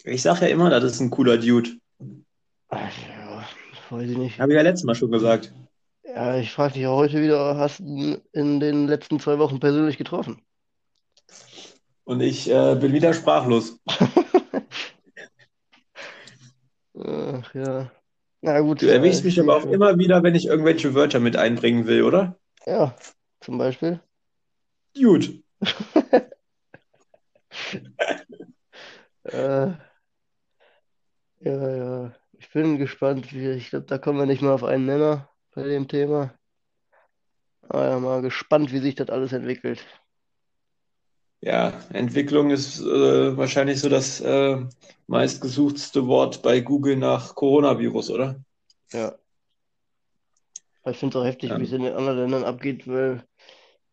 Ich 0.04 0.22
sag 0.22 0.42
ja 0.42 0.48
immer, 0.48 0.70
das 0.70 0.84
ist 0.84 1.00
ein 1.00 1.10
cooler 1.10 1.38
Dude. 1.38 1.70
Ja, 2.72 3.46
weiß 3.90 4.10
ich 4.10 4.18
nicht. 4.18 4.40
Habe 4.40 4.52
ich 4.52 4.58
ja 4.58 4.64
letztes 4.64 4.84
Mal 4.84 4.96
schon 4.96 5.12
gesagt. 5.12 5.54
Ja, 6.04 6.38
ich 6.38 6.52
frage 6.52 6.74
dich 6.74 6.86
auch 6.88 6.98
heute 6.98 7.22
wieder, 7.22 7.56
hast 7.56 7.80
du 7.80 7.86
ihn 7.86 8.22
in 8.34 8.60
den 8.60 8.88
letzten 8.88 9.20
zwei 9.20 9.40
Wochen 9.40 9.62
persönlich 9.62 9.98
getroffen? 9.98 10.42
Und 12.04 12.20
ich 12.20 12.50
äh, 12.50 12.76
bin 12.76 12.92
wieder 12.92 13.14
sprachlos. 13.14 13.80
Ach 16.96 17.56
ja. 17.56 17.90
Na 18.42 18.60
gut, 18.60 18.82
Du 18.82 18.92
erwischst 18.92 19.20
ich 19.22 19.26
mich 19.26 19.40
aber 19.40 19.56
auch 19.56 19.66
immer 19.66 19.98
wieder, 19.98 20.22
wenn 20.22 20.36
ich 20.36 20.48
irgendwelche 20.48 20.94
Wörter 20.94 21.22
mit 21.22 21.38
einbringen 21.38 21.88
will, 21.88 22.04
oder? 22.04 22.38
Ja, 22.66 22.94
zum 23.44 23.58
Beispiel. 23.58 24.00
Dude. 24.96 25.44
Äh, 29.26 29.68
ja, 31.40 31.76
ja. 31.76 32.16
Ich 32.34 32.52
bin 32.52 32.78
gespannt. 32.78 33.34
Wie, 33.34 33.52
ich 33.52 33.70
glaube, 33.70 33.86
da 33.86 33.98
kommen 33.98 34.20
wir 34.20 34.26
nicht 34.26 34.42
mehr 34.42 34.52
auf 34.52 34.64
einen 34.64 34.86
Nenner 34.86 35.30
bei 35.56 35.64
dem 35.64 35.88
Thema. 35.88 36.34
Aber 37.62 37.88
ja, 37.88 38.00
mal 38.00 38.22
gespannt, 38.22 38.72
wie 38.74 38.80
sich 38.80 38.96
das 38.96 39.10
alles 39.10 39.32
entwickelt. 39.32 39.86
Ja, 41.42 41.74
Entwicklung 41.92 42.52
ist 42.52 42.80
äh, 42.80 43.38
wahrscheinlich 43.38 43.80
so 43.80 43.90
das 43.90 44.22
äh, 44.22 44.66
meistgesuchteste 45.08 46.08
Wort 46.08 46.42
bei 46.42 46.62
Google 46.62 46.98
nach 46.98 47.36
Coronavirus, 47.36 48.12
oder? 48.12 48.44
Ja. 48.92 49.16
Ich 50.86 50.98
finde 50.98 51.18
es 51.18 51.22
auch 51.22 51.26
heftig, 51.26 51.50
Ja. 51.52 51.60
wie 51.60 51.64
es 51.64 51.72
in 51.72 51.84
den 51.84 51.96
anderen 51.96 52.20
Ländern 52.20 52.44
abgeht, 52.44 52.88
weil 52.88 53.24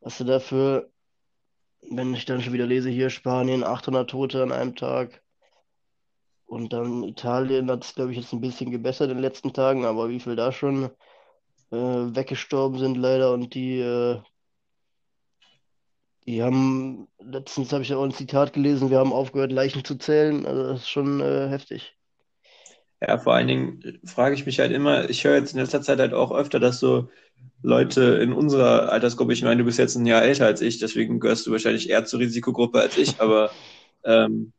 was 0.01 0.19
du 0.19 0.25
dafür, 0.25 0.91
wenn 1.91 2.15
ich 2.15 2.25
dann 2.25 2.43
schon 2.43 2.53
wieder 2.53 2.67
lese, 2.67 2.91
hier 2.91 3.11
Spanien 3.11 3.65
800 3.65 4.11
Tote 4.11 4.43
an 4.43 4.53
einem 4.53 4.75
Tag 4.75 5.23
und 6.47 6.73
dann 6.73 7.05
Italien 7.05 7.71
hat 7.71 7.85
es, 7.85 7.95
glaube 7.95 8.11
ich, 8.11 8.19
jetzt 8.19 8.33
ein 8.33 8.41
bisschen 8.41 8.71
gebessert 8.71 9.11
in 9.11 9.17
den 9.17 9.23
letzten 9.23 9.53
Tagen, 9.53 9.85
aber 9.85 10.09
wie 10.09 10.21
viel 10.21 10.35
da 10.37 10.51
schon 10.53 10.91
äh, 11.71 11.77
weggestorben 11.77 12.79
sind 12.79 12.97
leider 12.97 13.33
und 13.33 13.55
die, 13.55 13.79
äh, 13.79 14.21
die 16.27 16.43
haben, 16.43 17.07
letztens 17.19 17.73
habe 17.73 17.83
ich 17.83 17.91
ja 17.91 17.97
auch 17.99 18.05
ein 18.05 18.13
Zitat 18.13 18.53
gelesen, 18.53 18.91
wir 18.91 18.99
haben 18.99 19.13
aufgehört, 19.13 19.53
Leichen 19.53 19.85
zu 19.85 19.97
zählen, 19.97 20.45
also 20.45 20.65
das 20.65 20.81
ist 20.81 20.89
schon 20.89 21.21
äh, 21.21 21.49
heftig. 21.49 21.97
Ja, 23.01 23.19
vor 23.19 23.35
allen 23.35 23.49
Dingen 23.49 24.01
frage 24.05 24.35
ich 24.35 24.45
mich 24.45 24.59
halt 24.61 24.73
immer, 24.73 25.09
ich 25.09 25.25
höre 25.25 25.37
jetzt 25.37 25.53
in 25.55 25.61
letzter 25.61 25.81
Zeit 25.81 25.99
halt 25.99 26.13
auch 26.13 26.33
öfter, 26.33 26.61
dass 26.61 26.81
so 26.81 27.09
Leute 27.63 28.03
in 28.03 28.33
unserer 28.33 28.93
Altersgruppe, 28.93 29.33
ich 29.33 29.43
meine, 29.43 29.59
du 29.59 29.65
bist 29.65 29.79
jetzt 29.79 29.97
ein 29.97 30.07
Jahr 30.07 30.23
älter 30.23 30.47
als 30.47 30.61
ich, 30.61 30.79
deswegen 30.79 31.21
gehörst 31.21 31.47
du 31.47 31.51
wahrscheinlich 31.51 31.89
eher 31.89 32.05
zur 32.05 32.21
Risikogruppe 32.21 32.81
als 32.81 32.99
ich, 32.99 33.21
aber 33.21 33.51
ähm, 34.05 34.53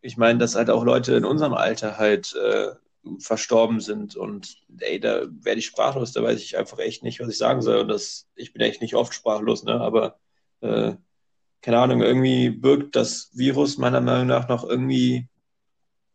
ich 0.00 0.16
meine, 0.16 0.38
dass 0.38 0.56
halt 0.56 0.70
auch 0.70 0.84
Leute 0.84 1.14
in 1.14 1.24
unserem 1.24 1.54
Alter 1.54 1.98
halt 1.98 2.34
äh, 2.34 2.72
verstorben 3.18 3.80
sind 3.80 4.16
und 4.16 4.56
ey, 4.78 5.00
da 5.00 5.26
werde 5.30 5.58
ich 5.58 5.66
sprachlos, 5.66 6.12
da 6.12 6.22
weiß 6.22 6.40
ich 6.42 6.56
einfach 6.56 6.78
echt 6.78 7.02
nicht, 7.02 7.20
was 7.20 7.28
ich 7.28 7.38
sagen 7.38 7.62
soll. 7.62 7.78
Und 7.78 7.88
das, 7.88 8.28
ich 8.34 8.52
bin 8.52 8.62
echt 8.62 8.80
nicht 8.80 8.94
oft 8.94 9.14
sprachlos, 9.14 9.64
ne? 9.64 9.80
Aber 9.80 10.18
äh, 10.60 10.94
keine 11.62 11.78
Ahnung, 11.78 12.02
irgendwie 12.02 12.50
birgt 12.50 12.96
das 12.96 13.30
Virus 13.34 13.78
meiner 13.78 14.00
Meinung 14.00 14.26
nach 14.26 14.48
noch 14.48 14.68
irgendwie 14.68 15.28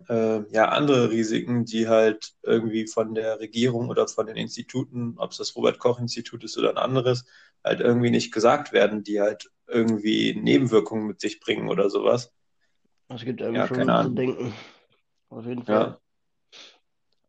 äh, 0.09 0.41
ja 0.53 0.69
andere 0.69 1.09
Risiken, 1.11 1.65
die 1.65 1.87
halt 1.87 2.33
irgendwie 2.43 2.87
von 2.87 3.13
der 3.15 3.39
Regierung 3.39 3.89
oder 3.89 4.07
von 4.07 4.25
den 4.27 4.35
Instituten, 4.37 5.15
ob 5.17 5.31
es 5.31 5.37
das 5.37 5.55
Robert-Koch-Institut 5.55 6.43
ist 6.43 6.57
oder 6.57 6.71
ein 6.71 6.77
anderes, 6.77 7.25
halt 7.63 7.81
irgendwie 7.81 8.11
nicht 8.11 8.31
gesagt 8.33 8.71
werden, 8.73 9.03
die 9.03 9.21
halt 9.21 9.49
irgendwie 9.67 10.35
Nebenwirkungen 10.39 11.07
mit 11.07 11.21
sich 11.21 11.39
bringen 11.39 11.69
oder 11.69 11.89
sowas. 11.89 12.31
Das 13.09 13.25
gibt 13.25 13.41
einem 13.41 13.61
Ja, 13.61 13.65
schon 13.65 13.91
keine 13.91 13.97
zu 13.97 14.07
denken, 14.07 14.53
auf 15.29 15.45
jeden 15.45 15.63
Fall. 15.65 15.91
Ja, 15.91 15.99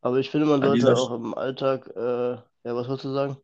Aber 0.01 0.17
ich 0.19 0.31
finde, 0.31 0.47
man 0.47 0.63
sollte 0.63 0.93
auch 0.97 1.13
im 1.13 1.35
Alltag, 1.35 1.87
äh, 1.97 2.01
ja, 2.33 2.43
was 2.65 2.89
wolltest 2.89 3.05
du 3.05 3.13
sagen? 3.13 3.37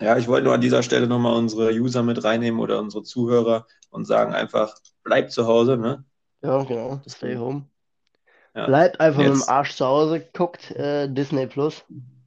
ja, 0.00 0.16
ich 0.18 0.28
wollte 0.28 0.44
nur 0.44 0.54
an 0.54 0.60
dieser 0.60 0.82
Stelle 0.82 1.06
nochmal 1.06 1.36
unsere 1.36 1.70
User 1.72 2.02
mit 2.02 2.22
reinnehmen 2.24 2.60
oder 2.60 2.78
unsere 2.80 3.04
Zuhörer 3.04 3.66
und 3.90 4.04
sagen 4.06 4.34
einfach, 4.34 4.74
bleibt 5.04 5.32
zu 5.32 5.46
Hause, 5.46 5.76
ne? 5.76 6.04
Ja, 6.42 6.62
genau, 6.64 7.02
stay 7.08 7.36
home. 7.36 7.68
Ja. 8.54 8.66
Bleibt 8.66 9.00
einfach 9.00 9.18
mit 9.18 9.28
dem 9.28 9.36
Jetzt, 9.38 9.48
Arsch 9.48 9.74
zu 9.76 9.86
Hause, 9.86 10.20
guckt 10.32 10.70
äh, 10.72 11.08
Disney 11.08 11.46
Plus 11.46 11.84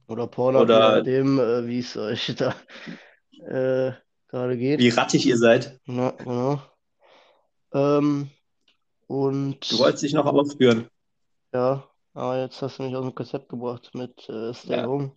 oder 0.08 0.26
Pornhub, 0.26 0.68
je 0.68 0.74
oder 0.74 0.96
nachdem, 0.96 1.38
äh, 1.38 1.66
wie 1.66 1.78
es 1.80 1.96
euch 1.96 2.34
da 2.36 2.54
äh, 3.46 3.92
gerade 4.28 4.54
wie 4.54 4.58
geht. 4.58 4.96
rattig 4.96 5.26
ihr 5.26 5.36
seid. 5.38 5.78
Ja, 5.86 6.10
genau. 6.10 6.60
Ähm, 7.72 8.30
Du 9.08 9.14
und 9.14 9.78
wolltest 9.78 10.02
dich 10.02 10.12
noch 10.14 10.26
ausführen. 10.26 10.88
ja, 11.52 11.88
aber 12.14 12.40
jetzt 12.40 12.60
hast 12.62 12.78
du 12.78 12.82
mich 12.84 12.96
aus 12.96 13.04
dem 13.04 13.14
Konzept 13.14 13.48
gebracht 13.48 13.90
mit 13.94 14.28
äh, 14.28 14.52
Stay 14.52 14.76
Ja, 14.76 14.86
Home. 14.86 15.12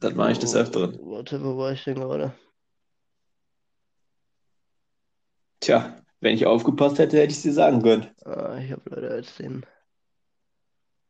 das 0.00 0.14
mache 0.14 0.32
ich 0.32 0.38
des 0.38 0.54
Öfteren. 0.56 0.98
warte, 1.02 1.42
wo 1.44 1.56
war 1.58 1.72
ich 1.72 1.84
denn 1.84 1.96
gerade? 1.96 2.34
Tja, 5.60 5.96
wenn 6.20 6.34
ich 6.34 6.46
aufgepasst 6.46 6.98
hätte, 6.98 7.16
hätte 7.18 7.30
ich 7.32 7.36
es 7.38 7.42
dir 7.42 7.52
sagen 7.52 7.82
können. 7.82 8.08
Ah, 8.24 8.56
ich 8.58 8.72
habe 8.72 8.82
leider 8.90 9.16
jetzt 9.16 9.38
den 9.38 9.64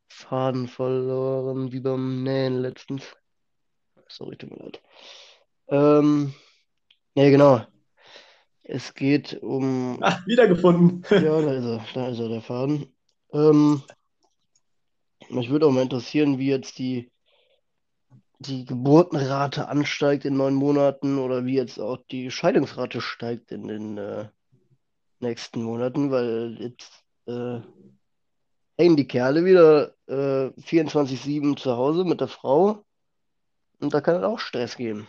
Faden 0.09 0.69
verloren, 0.69 1.73
wie 1.73 1.81
beim 1.81 2.23
Nähen 2.23 2.61
letztens. 2.61 3.05
Sorry, 4.09 4.37
tut 4.37 4.51
mir 4.51 4.65
leid. 4.65 4.83
Ähm, 5.69 6.35
nee, 7.15 7.31
genau. 7.31 7.67
Es 8.63 8.95
geht 8.95 9.41
um, 9.43 9.99
Ah, 10.03 10.21
wiedergefunden. 10.27 11.05
ja, 11.11 11.41
da 11.41 11.53
ist 11.53 11.65
er, 11.65 11.87
da 11.95 12.09
ist 12.09 12.19
er, 12.19 12.29
der 12.29 12.43
Faden. 12.43 12.93
Ähm, 13.33 13.83
mich 15.29 15.51
würde 15.51 15.67
auch 15.67 15.73
mal 15.73 15.83
interessieren, 15.83 16.39
wie 16.39 16.49
jetzt 16.49 16.79
die, 16.79 17.11
die 18.39 18.65
Geburtenrate 18.65 19.69
ansteigt 19.69 20.25
in 20.25 20.37
neun 20.37 20.55
Monaten 20.55 21.19
oder 21.19 21.45
wie 21.45 21.55
jetzt 21.55 21.79
auch 21.79 21.99
die 22.11 22.31
Scheidungsrate 22.31 23.01
steigt 23.01 23.53
in 23.53 23.69
den 23.69 23.99
äh, 23.99 24.29
nächsten 25.21 25.63
Monaten, 25.63 26.11
weil 26.11 26.57
jetzt 26.61 27.05
äh, 27.27 27.61
hängen 28.79 28.97
die 28.97 29.07
Kerle 29.09 29.45
wieder 29.45 29.95
äh, 30.09 30.53
24/7 30.61 31.57
zu 31.57 31.77
Hause 31.77 32.05
mit 32.05 32.21
der 32.21 32.29
Frau 32.29 32.85
und 33.81 33.95
da 33.95 34.01
kann 34.03 34.17
es 34.17 34.25
auch 34.25 34.39
Stress 34.41 34.77
geben. 34.77 35.09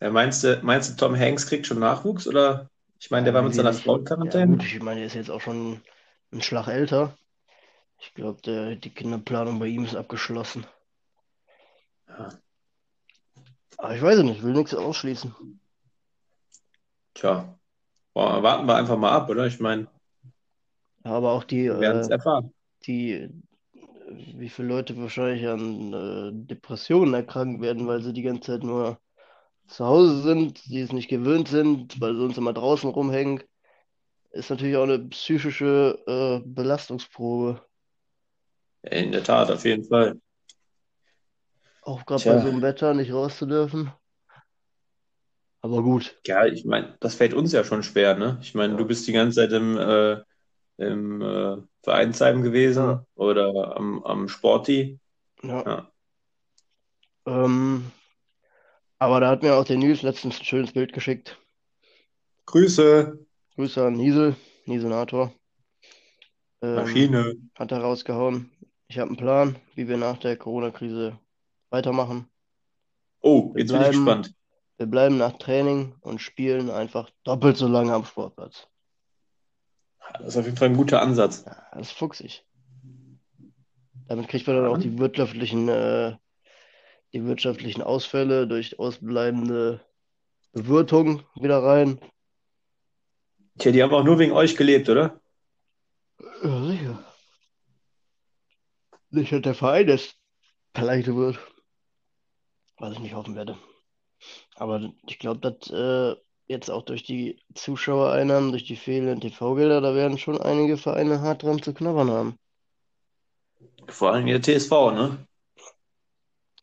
Ja, 0.00 0.10
meinst 0.10 0.42
du, 0.44 0.60
meinst 0.62 0.90
du, 0.90 0.96
Tom 0.96 1.16
Hanks 1.18 1.46
kriegt 1.46 1.66
schon 1.66 1.78
Nachwuchs? 1.78 2.26
Oder 2.26 2.70
ich 3.00 3.10
meine, 3.10 3.24
Ja, 3.24 3.26
der 3.26 3.34
war 3.34 3.42
mit 3.42 3.54
ich 3.54 3.54
seiner. 3.54 3.72
Frau 3.74 3.96
in 3.96 4.04
Ja, 4.22 4.38
Quarantäne? 4.38 4.58
gut, 4.58 4.64
ich 4.64 4.80
meine, 4.80 5.00
er 5.00 5.06
ist 5.06 5.14
jetzt 5.14 5.30
auch 5.30 5.40
schon 5.42 5.82
ein 6.32 6.40
Schlag 6.42 6.66
älter. 6.68 7.16
Ich 8.00 8.14
glaube, 8.14 8.42
der, 8.42 8.76
die 8.76 8.90
Kinderplanung 8.94 9.58
bei 9.60 9.66
ihm 9.68 9.84
ist 9.84 9.96
abgeschlossen. 9.96 10.66
Ja, 12.08 12.40
Aber 13.78 13.96
ich 13.96 14.02
weiß 14.02 14.18
es 14.18 14.24
nicht, 14.24 14.42
will 14.42 14.52
nichts 14.52 14.74
ausschließen. 14.74 15.34
tja, 17.14 17.58
warten 18.14 18.66
wir 18.68 18.76
einfach 18.76 18.98
mal 18.98 19.12
ab, 19.12 19.30
oder? 19.30 19.46
Ich 19.46 19.60
meine, 19.60 19.88
Ja, 19.88 19.95
aber 21.10 21.32
auch 21.32 21.44
die, 21.44 21.66
äh, 21.66 22.08
erfahren. 22.08 22.52
die, 22.86 23.28
wie 24.34 24.48
viele 24.48 24.68
Leute 24.68 24.96
wahrscheinlich 24.96 25.46
an 25.46 25.92
äh, 25.92 26.30
Depressionen 26.32 27.14
erkranken 27.14 27.60
werden, 27.62 27.86
weil 27.86 28.02
sie 28.02 28.12
die 28.12 28.22
ganze 28.22 28.52
Zeit 28.52 28.62
nur 28.62 28.98
zu 29.66 29.84
Hause 29.84 30.22
sind, 30.22 30.64
die 30.66 30.80
es 30.80 30.92
nicht 30.92 31.08
gewöhnt 31.08 31.48
sind, 31.48 32.00
weil 32.00 32.14
sie 32.14 32.22
uns 32.22 32.38
immer 32.38 32.52
draußen 32.52 32.88
rumhängen, 32.88 33.42
ist 34.30 34.50
natürlich 34.50 34.76
auch 34.76 34.84
eine 34.84 34.98
psychische 35.08 35.98
äh, 36.06 36.46
Belastungsprobe. 36.46 37.60
In 38.82 39.12
der 39.12 39.24
Tat, 39.24 39.50
auf 39.50 39.64
jeden 39.64 39.84
Fall. 39.84 40.20
Auch 41.82 42.04
gerade 42.04 42.24
bei 42.24 42.40
so 42.40 42.48
einem 42.48 42.62
Wetter 42.62 42.94
nicht 42.94 43.12
raus 43.12 43.38
zu 43.38 43.46
dürfen. 43.46 43.92
Aber 45.62 45.82
gut, 45.82 46.16
ja, 46.26 46.46
ich 46.46 46.64
meine, 46.64 46.96
das 47.00 47.16
fällt 47.16 47.34
uns 47.34 47.52
ja 47.52 47.64
schon 47.64 47.82
schwer, 47.82 48.16
ne? 48.16 48.38
Ich 48.40 48.54
meine, 48.54 48.76
du 48.76 48.82
ja, 48.82 48.86
bist 48.86 49.06
die 49.08 49.12
ganze 49.12 49.40
Zeit 49.40 49.52
im, 49.52 49.76
äh, 49.76 50.20
im 50.78 51.20
äh, 51.22 51.56
Vereinsheim 51.82 52.44
ja, 52.44 52.44
gewesen 52.44 53.06
oder 53.14 53.76
am, 53.76 54.02
am 54.04 54.28
Sporti. 54.28 54.98
ja. 55.42 55.64
Ja. 55.64 55.92
Ähm, 57.26 57.90
aber 58.98 59.20
da 59.20 59.28
hat 59.30 59.42
mir 59.42 59.54
auch 59.56 59.64
der 59.64 59.76
Nils 59.78 60.02
letztens 60.02 60.38
ein 60.40 60.44
schönes 60.44 60.72
Bild 60.72 60.92
geschickt. 60.92 61.38
Grüße, 62.46 63.18
Grüße 63.56 63.84
an 63.84 63.94
Niesel, 63.94 64.36
Niesenator. 64.66 65.32
Ähm, 66.62 66.74
Maschine. 66.74 67.34
hat 67.54 67.72
er 67.72 67.80
rausgehauen. 67.80 68.50
Ich 68.88 68.98
habe 68.98 69.08
einen 69.08 69.16
Plan, 69.16 69.56
wie 69.74 69.88
wir 69.88 69.96
nach 69.96 70.18
der 70.18 70.36
Corona-Krise 70.36 71.18
weitermachen. 71.70 72.28
Oh, 73.20 73.54
Wir 73.54 73.64
jetzt 73.64 73.72
bin 73.72 73.82
ich 73.82 73.88
bleiben, 73.90 73.92
gespannt. 73.92 74.34
wir 74.78 74.86
bleiben 74.86 75.18
nach 75.18 75.36
Training 75.38 75.96
und 76.00 76.20
spielen 76.20 76.70
einfach 76.70 77.10
doppelt 77.24 77.56
so 77.56 77.66
lange 77.66 77.92
am 77.92 78.04
Sportplatz. 78.04 78.68
Das 80.14 80.28
ist 80.28 80.36
auf 80.36 80.44
jeden 80.44 80.56
Fall 80.56 80.68
ein 80.68 80.76
guter 80.76 81.02
Ansatz. 81.02 81.44
Ja, 81.46 81.56
das 81.72 81.88
ist 81.88 81.98
fuchsig. 81.98 82.44
Damit 84.08 84.28
kriegt 84.28 84.46
man 84.46 84.56
dann 84.56 84.66
auch 84.66 84.78
die 84.78 84.98
wirtschaftlichen, 84.98 85.68
äh, 85.68 86.16
die 87.12 87.24
wirtschaftlichen 87.24 87.82
Ausfälle 87.82 88.46
durch 88.46 88.78
ausbleibende 88.78 89.80
Bewirtung 90.52 91.24
wieder 91.34 91.62
rein. 91.62 92.00
Tja, 93.58 93.72
die 93.72 93.82
haben 93.82 93.94
auch 93.94 94.04
nur 94.04 94.18
wegen 94.18 94.32
euch 94.32 94.56
gelebt, 94.56 94.88
oder? 94.88 95.20
Ja, 96.42 96.64
sicher. 96.64 97.04
nicht, 99.10 99.32
dass 99.32 99.42
der 99.42 99.54
Verein 99.54 99.88
jetzt 99.88 100.16
pleite 100.72 101.16
wird. 101.16 101.38
Was 102.78 102.92
ich 102.92 102.98
nicht 102.98 103.14
hoffen 103.14 103.34
werde. 103.34 103.58
Aber 104.54 104.92
ich 105.06 105.18
glaube, 105.18 105.40
dass 105.40 105.70
äh, 105.70 106.16
jetzt 106.46 106.70
auch 106.70 106.82
durch 106.82 107.02
die 107.02 107.40
Zuschauereinnahmen, 107.54 108.50
durch 108.50 108.64
die 108.64 108.76
fehlenden 108.76 109.20
TV-Gelder, 109.20 109.80
da 109.80 109.94
werden 109.94 110.18
schon 110.18 110.40
einige 110.40 110.76
Vereine 110.76 111.20
hart 111.20 111.42
dran 111.42 111.62
zu 111.62 111.74
knabbern 111.74 112.10
haben. 112.10 112.38
Vor 113.88 114.12
allem 114.12 114.26
der 114.26 114.42
TSV, 114.42 114.70
ne? 114.92 115.26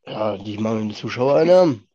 Ja, 0.05 0.37
die 0.37 0.57
mangelnden 0.57 0.95
Zuschauereinnahmen. 0.95 1.87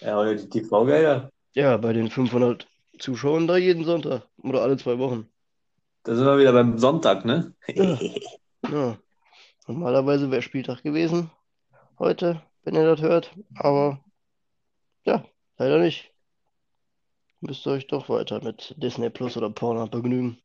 Ja, 0.00 0.18
oder 0.18 0.34
die 0.34 0.48
TV-Gelder. 0.48 1.30
Ja, 1.54 1.76
bei 1.76 1.92
den 1.92 2.10
500 2.10 2.66
Zuschauern 2.98 3.46
da 3.46 3.56
jeden 3.56 3.84
Sonntag 3.84 4.28
oder 4.42 4.62
alle 4.62 4.76
zwei 4.76 4.98
Wochen. 4.98 5.28
Da 6.04 6.14
sind 6.14 6.26
wir 6.26 6.38
wieder 6.38 6.52
beim 6.52 6.78
Sonntag, 6.78 7.24
ne? 7.24 7.54
Ja. 7.68 7.98
Ja. 8.70 8.98
Normalerweise 9.66 10.30
wäre 10.30 10.42
Spieltag 10.42 10.82
gewesen 10.82 11.30
heute, 11.98 12.42
wenn 12.62 12.74
ihr 12.74 12.84
das 12.84 13.00
hört. 13.00 13.34
Aber 13.56 14.04
ja, 15.04 15.24
leider 15.56 15.78
nicht. 15.78 16.13
Müsst 17.46 17.66
ihr 17.66 17.72
euch 17.72 17.86
doch 17.86 18.08
weiter 18.08 18.42
mit 18.42 18.74
Disney 18.78 19.10
Plus 19.10 19.36
oder 19.36 19.50
Pornhub 19.50 19.90
begnügen. 19.90 20.38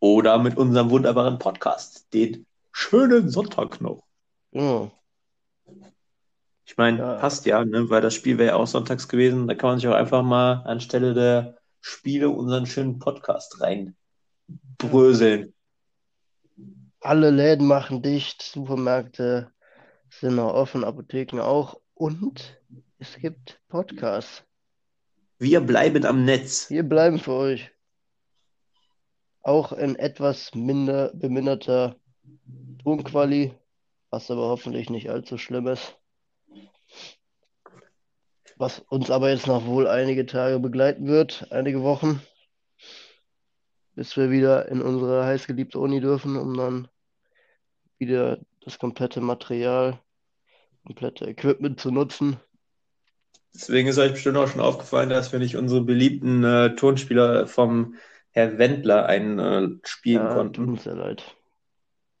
Oder 0.00 0.38
mit 0.38 0.56
unserem 0.56 0.90
wunderbaren 0.90 1.38
Podcast, 1.38 2.12
den 2.12 2.44
schönen 2.72 3.28
Sonntag 3.30 3.80
noch. 3.80 4.02
Genau. 4.50 4.90
Ich 6.64 6.76
meine, 6.76 6.98
Ja. 6.98 7.14
passt 7.18 7.46
ja, 7.46 7.64
ne? 7.64 7.88
Weil 7.88 8.02
das 8.02 8.14
Spiel 8.14 8.36
wäre 8.36 8.48
ja 8.48 8.56
auch 8.56 8.66
sonntags 8.66 9.06
gewesen. 9.06 9.46
Da 9.46 9.54
kann 9.54 9.70
man 9.70 9.78
sich 9.78 9.88
auch 9.88 9.94
einfach 9.94 10.24
mal 10.24 10.64
anstelle 10.64 11.14
der 11.14 11.56
Spiele 11.80 12.30
unseren 12.30 12.66
schönen 12.66 12.98
Podcast 12.98 13.60
reinbröseln. 13.60 15.54
Alle 17.00 17.30
Läden 17.30 17.68
machen 17.68 18.02
dicht, 18.02 18.42
Supermärkte 18.42 19.52
sind 20.10 20.34
noch 20.34 20.52
offen, 20.52 20.82
Apotheken 20.82 21.38
auch. 21.40 21.80
Und 21.94 22.60
es 22.98 23.14
gibt 23.18 23.60
Podcasts. 23.68 24.42
Wir 25.40 25.60
bleiben 25.60 26.04
am 26.04 26.24
Netz. 26.24 26.68
Wir 26.68 26.82
bleiben 26.82 27.20
für 27.20 27.32
euch. 27.32 27.70
Auch 29.42 29.70
in 29.70 29.94
etwas 29.94 30.52
minder 30.56 31.12
beminderter 31.14 31.94
Tonquali, 32.82 33.54
was 34.10 34.32
aber 34.32 34.48
hoffentlich 34.48 34.90
nicht 34.90 35.10
allzu 35.10 35.38
schlimm 35.38 35.68
ist. 35.68 35.96
Was 38.56 38.80
uns 38.80 39.12
aber 39.12 39.30
jetzt 39.30 39.46
noch 39.46 39.64
wohl 39.64 39.86
einige 39.86 40.26
Tage 40.26 40.58
begleiten 40.58 41.06
wird, 41.06 41.46
einige 41.52 41.84
Wochen, 41.84 42.20
bis 43.94 44.16
wir 44.16 44.32
wieder 44.32 44.66
in 44.68 44.82
unsere 44.82 45.24
heißgeliebte 45.24 45.78
Uni 45.78 46.00
dürfen, 46.00 46.36
um 46.36 46.56
dann 46.56 46.88
wieder 47.98 48.40
das 48.62 48.80
komplette 48.80 49.20
Material, 49.20 50.00
komplette 50.84 51.26
Equipment 51.26 51.78
zu 51.78 51.92
nutzen. 51.92 52.38
Deswegen 53.54 53.88
ist 53.88 53.98
euch 53.98 54.12
bestimmt 54.12 54.36
auch 54.36 54.48
schon 54.48 54.60
aufgefallen, 54.60 55.10
dass 55.10 55.32
wir 55.32 55.38
nicht 55.38 55.56
unsere 55.56 55.82
beliebten 55.82 56.44
äh, 56.44 56.74
Tonspieler 56.76 57.46
vom 57.46 57.96
Herr 58.30 58.58
Wendler 58.58 59.06
einspielen 59.06 60.26
Ja, 60.26 60.34
tut 60.34 60.34
konnten. 60.36 60.68
uns 60.68 60.84
sehr 60.84 60.94
leid. 60.94 61.36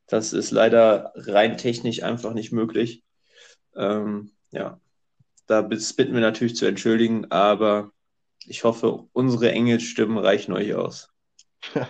Das 0.06 0.32
ist 0.32 0.50
leider 0.50 1.12
rein 1.14 1.56
technisch 1.58 2.02
einfach 2.02 2.32
nicht 2.34 2.52
möglich. 2.52 3.04
Ähm, 3.76 4.32
ja, 4.50 4.80
da 5.46 5.62
bitten 5.62 6.14
wir 6.14 6.20
natürlich 6.20 6.56
zu 6.56 6.66
entschuldigen, 6.66 7.30
aber 7.30 7.92
ich 8.46 8.64
hoffe, 8.64 9.06
unsere 9.12 9.52
Engelsstimmen 9.52 10.18
reichen 10.18 10.52
euch 10.54 10.74
aus. 10.74 11.12
Ja, 11.74 11.88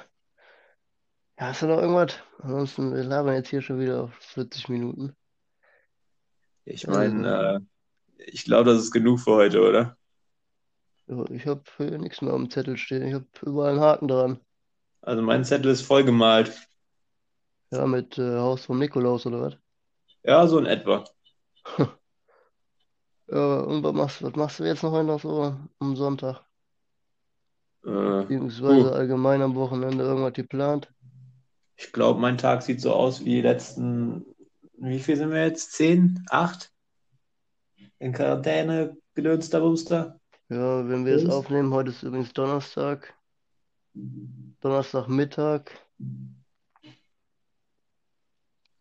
hast 1.47 1.63
du 1.63 1.67
noch 1.67 1.79
irgendwas? 1.81 2.15
Ansonsten, 2.39 2.95
wir 2.95 3.03
labern 3.05 3.35
jetzt 3.35 3.49
hier 3.51 3.63
schon 3.63 3.81
wieder 3.81 4.05
auf 4.05 4.15
40 4.15 4.69
Minuten. 4.69 5.17
Ich 6.65 6.87
meine, 6.87 7.57
äh, 7.57 7.61
ich 8.27 8.45
glaube, 8.45 8.71
das 8.73 8.83
ist 8.83 8.91
genug 8.93 9.21
für 9.21 9.33
heute, 9.33 9.61
oder? 9.63 9.97
Ja, 11.07 11.25
ich 11.31 11.47
habe 11.47 11.63
nichts 11.99 12.23
mehr 12.23 12.33
dem 12.33 12.51
Zettel 12.51 12.77
stehen. 12.77 13.07
Ich 13.09 13.15
habe 13.15 13.27
überall 13.45 13.73
einen 13.73 13.81
Haken 13.81 14.09
dran. 14.09 14.41
Also 15.03 15.23
mein 15.23 15.45
Zettel 15.45 15.71
ist 15.73 15.83
vollgemalt. 15.83 16.69
Ja, 17.71 17.87
mit 17.87 18.19
äh, 18.19 18.37
Haus 18.39 18.67
vom 18.67 18.79
Nikolaus 18.79 19.25
oder 19.27 19.41
was? 19.41 19.57
Ja, 20.23 20.47
so 20.47 20.59
in 20.59 20.67
etwa. 20.67 21.05
Ja, 23.31 23.61
und 23.61 23.83
was 23.83 23.95
machst, 23.95 24.23
was 24.23 24.37
machst 24.37 24.59
du 24.61 24.65
jetzt 24.65 24.83
noch 24.83 25.03
noch 25.03 25.21
so 25.21 25.57
am 25.79 25.97
Sonntag? 25.97 26.45
Äh, 27.85 27.91
Beziehungsweise 28.23 28.91
Uh. 28.91 28.95
allgemein 28.95 29.41
am 29.43 29.55
Wochenende 29.55 30.05
irgendwas 30.05 30.33
geplant? 30.35 30.93
ich 31.77 31.93
glaube, 31.93 32.21
mein 32.21 32.39
Tag 32.39 32.63
sieht 32.63 32.81
so 32.81 32.93
aus 32.93 33.21
wie 33.25 33.37
die 33.37 33.41
letzten, 33.43 34.25
wie 34.79 34.99
viel 34.99 35.17
sind 35.17 35.31
wir 35.31 35.45
jetzt? 35.45 35.73
Zehn? 35.73 36.25
Acht? 36.29 36.73
In 38.01 38.13
Quarantäne, 38.13 38.97
gedönster 39.15 39.61
Bumster? 39.61 40.21
Ja, 40.49 40.89
wenn 40.89 41.05
wir 41.05 41.17
es 41.17 41.29
aufnehmen, 41.29 41.75
heute 41.75 41.91
ist 41.91 42.03
übrigens 42.05 42.33
Donnerstag. 42.33 43.15
Donnerstagmittag. 44.61 45.71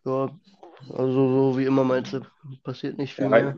Ja, 0.06 0.40
also 0.90 1.52
so 1.52 1.58
wie 1.58 1.66
immer 1.66 1.84
meinst 1.84 2.14
du, 2.14 2.22
passiert 2.64 2.98
nicht 2.98 3.16
viel 3.16 3.26
Ja, 3.26 3.30
mehr. 3.32 3.58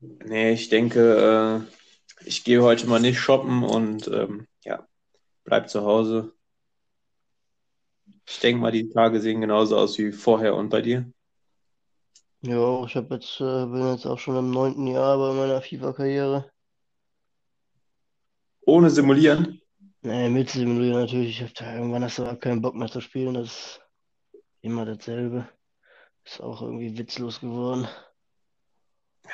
nee, 0.00 0.52
ich 0.52 0.68
denke, 0.68 1.64
äh, 1.64 2.26
ich 2.26 2.42
gehe 2.42 2.62
heute 2.62 2.88
mal 2.88 3.00
nicht 3.00 3.20
shoppen 3.20 3.62
und 3.62 4.08
ähm, 4.08 4.48
ja, 4.64 4.86
bleib 5.44 5.70
zu 5.70 5.82
Hause. 5.82 6.32
Ich 8.26 8.40
denke 8.40 8.60
mal, 8.60 8.72
die 8.72 8.90
Tage 8.90 9.20
sehen 9.20 9.40
genauso 9.40 9.78
aus 9.78 9.96
wie 9.98 10.12
vorher 10.12 10.56
und 10.56 10.68
bei 10.68 10.82
dir. 10.82 11.10
Ja, 12.42 12.84
ich 12.84 12.94
hab 12.94 13.10
jetzt, 13.10 13.40
äh, 13.40 13.66
bin 13.66 13.88
jetzt 13.88 14.06
auch 14.06 14.18
schon 14.18 14.36
im 14.36 14.50
neunten 14.50 14.86
Jahr 14.86 15.18
bei 15.18 15.32
meiner 15.32 15.60
FIFA-Karriere. 15.60 16.48
Ohne 18.64 18.90
simulieren. 18.90 19.60
Nee, 20.02 20.28
mit 20.28 20.50
simulieren 20.50 21.00
natürlich. 21.00 21.40
Ich 21.40 21.42
hab 21.42 21.54
da, 21.54 21.74
irgendwann 21.74 22.04
hast 22.04 22.18
du 22.18 22.24
auch 22.24 22.38
keinen 22.38 22.62
Bock 22.62 22.76
mehr 22.76 22.88
zu 22.88 23.00
spielen. 23.00 23.34
Das 23.34 23.46
ist 23.46 23.80
immer 24.60 24.84
dasselbe. 24.84 25.48
Ist 26.24 26.40
auch 26.40 26.62
irgendwie 26.62 26.96
witzlos 26.96 27.40
geworden. 27.40 27.88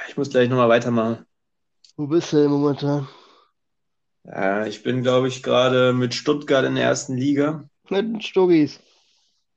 Ich 0.09 0.17
muss 0.17 0.31
gleich 0.31 0.49
nochmal 0.49 0.69
weitermachen. 0.71 1.27
Wo 1.97 2.07
bist 2.07 2.33
du 2.33 2.39
denn 2.39 2.51
momentan? 2.51 3.07
Ja, 4.25 4.67
ich 4.67 4.83
bin, 4.83 5.03
glaube 5.03 5.29
ich, 5.29 5.43
gerade 5.43 5.93
mit 5.93 6.15
Stuttgart 6.15 6.65
in 6.65 6.77
der 6.77 6.85
ersten 6.85 7.17
Liga. 7.17 7.69
Mit 7.91 8.07
den 8.07 8.21
Stuggis. 8.23 8.81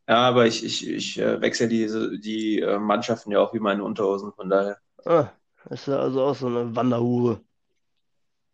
Ja, 0.07 0.19
aber 0.19 0.45
ich, 0.45 0.63
ich, 0.63 0.87
ich 0.87 1.19
äh, 1.19 1.41
wechsle 1.41 1.67
diese, 1.67 2.17
die 2.17 2.61
äh, 2.61 2.79
Mannschaften 2.79 3.31
ja 3.31 3.39
auch 3.39 3.53
wie 3.53 3.59
meine 3.59 3.83
Unterhosen, 3.83 4.31
von 4.31 4.49
daher. 4.49 4.77
Ah, 5.05 5.29
ist 5.69 5.87
ja 5.87 5.99
also 5.99 6.23
auch 6.23 6.35
so 6.35 6.47
eine 6.47 6.73
Wanderhure. 6.75 7.41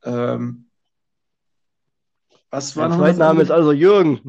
Ähm, 0.04 0.66
was 2.50 2.76
war 2.76 2.90
Mein 2.90 2.98
noch 2.98 3.06
das 3.06 3.16
Zweitname 3.16 3.42
ist 3.44 3.52
also 3.52 3.72
Jürgen. 3.72 4.22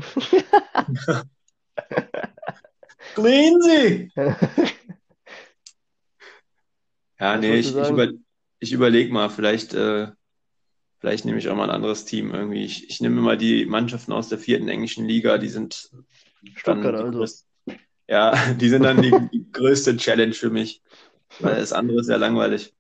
Greensi! 3.14 4.12
Ja, 7.20 7.35
Was 7.35 7.41
nee, 7.41 7.59
ich, 7.61 7.75
ich, 7.75 7.89
über, 7.89 8.09
ich 8.59 8.72
überlege 8.72 9.12
mal, 9.12 9.31
vielleicht, 9.31 9.72
äh, 9.72 10.09
vielleicht 10.99 11.25
nehme 11.25 11.39
ich 11.39 11.49
auch 11.49 11.55
mal 11.55 11.64
ein 11.64 11.75
anderes 11.75 12.05
Team 12.05 12.35
irgendwie. 12.35 12.64
Ich, 12.64 12.91
ich 12.91 13.01
nehme 13.01 13.20
mal 13.20 13.39
die 13.39 13.66
Mannschaften 13.66 14.12
aus 14.12 14.29
der 14.29 14.39
vierten 14.39 14.68
englischen 14.68 15.07
Liga, 15.07 15.39
die 15.39 15.49
sind 15.49 15.91
Stuttgart 16.57 16.95
also. 16.95 17.11
größte, 17.18 17.45
ja, 18.09 18.34
die 18.55 18.68
sind 18.68 18.82
dann 18.82 19.01
die, 19.03 19.12
die 19.32 19.47
größte 19.53 19.97
Challenge 19.97 20.32
für 20.34 20.51
mich, 20.51 20.82
weil 21.40 21.57
das 21.57 21.72
andere 21.72 22.01
ist 22.01 22.09
ja 22.09 22.16
langweilig. 22.16 22.74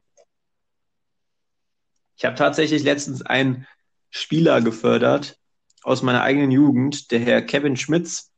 Ich 2.16 2.24
habe 2.24 2.36
tatsächlich 2.36 2.82
letztens 2.84 3.22
einen 3.22 3.66
Spieler 4.10 4.60
gefördert 4.60 5.38
aus 5.82 6.02
meiner 6.02 6.22
eigenen 6.22 6.50
Jugend, 6.50 7.10
der 7.10 7.20
Herr 7.20 7.42
Kevin 7.42 7.76
Schmitz, 7.76 8.30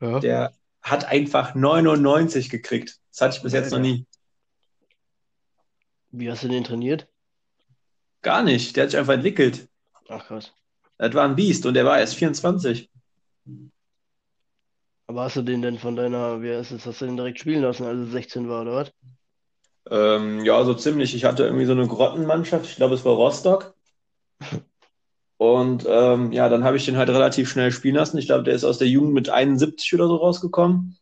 Ja. 0.00 0.20
der 0.20 0.54
hat 0.82 1.06
einfach 1.06 1.54
99 1.54 2.50
gekriegt. 2.50 2.98
Das 3.10 3.20
hatte 3.22 3.36
ich 3.38 3.42
bis 3.42 3.52
jetzt 3.52 3.72
noch 3.72 3.80
nie. 3.80 4.06
Wie 6.10 6.30
hast 6.30 6.42
du 6.44 6.48
den 6.48 6.64
trainiert? 6.64 7.08
Gar 8.22 8.42
nicht. 8.42 8.76
Der 8.76 8.84
hat 8.84 8.90
sich 8.90 8.98
einfach 8.98 9.14
entwickelt. 9.14 9.68
Ach 10.08 10.26
krass. 10.26 10.52
Das 10.98 11.14
war 11.14 11.24
ein 11.24 11.36
Biest 11.36 11.66
und 11.66 11.74
der 11.74 11.84
war 11.84 11.98
erst 11.98 12.14
24. 12.16 12.90
Aber 15.08 15.22
hast 15.22 15.36
du 15.36 15.42
den 15.42 15.62
denn 15.62 15.78
von 15.78 15.96
deiner, 15.96 16.42
wie 16.42 16.54
heißt 16.54 16.70
es, 16.70 16.84
hast 16.84 17.00
du 17.00 17.06
den 17.06 17.16
direkt 17.16 17.40
spielen 17.40 17.62
lassen, 17.62 17.84
als 17.86 17.98
er 17.98 18.06
16 18.06 18.48
war, 18.48 18.60
oder 18.60 18.74
was? 18.74 18.92
Ähm, 19.90 20.44
ja, 20.44 20.62
so 20.64 20.74
ziemlich. 20.74 21.14
Ich 21.14 21.24
hatte 21.24 21.44
irgendwie 21.44 21.64
so 21.64 21.72
eine 21.72 21.88
Grottenmannschaft. 21.88 22.66
Ich 22.66 22.76
glaube, 22.76 22.94
es 22.94 23.06
war 23.06 23.14
Rostock. 23.14 23.74
Und 25.38 25.86
ähm, 25.88 26.30
ja, 26.32 26.50
dann 26.50 26.62
habe 26.62 26.76
ich 26.76 26.84
den 26.84 26.98
halt 26.98 27.08
relativ 27.08 27.48
schnell 27.48 27.72
spielen 27.72 27.94
lassen. 27.94 28.18
Ich 28.18 28.26
glaube, 28.26 28.44
der 28.44 28.54
ist 28.54 28.64
aus 28.64 28.76
der 28.76 28.88
Jugend 28.88 29.14
mit 29.14 29.30
71 29.30 29.94
oder 29.94 30.08
so 30.08 30.16
rausgekommen. 30.16 30.98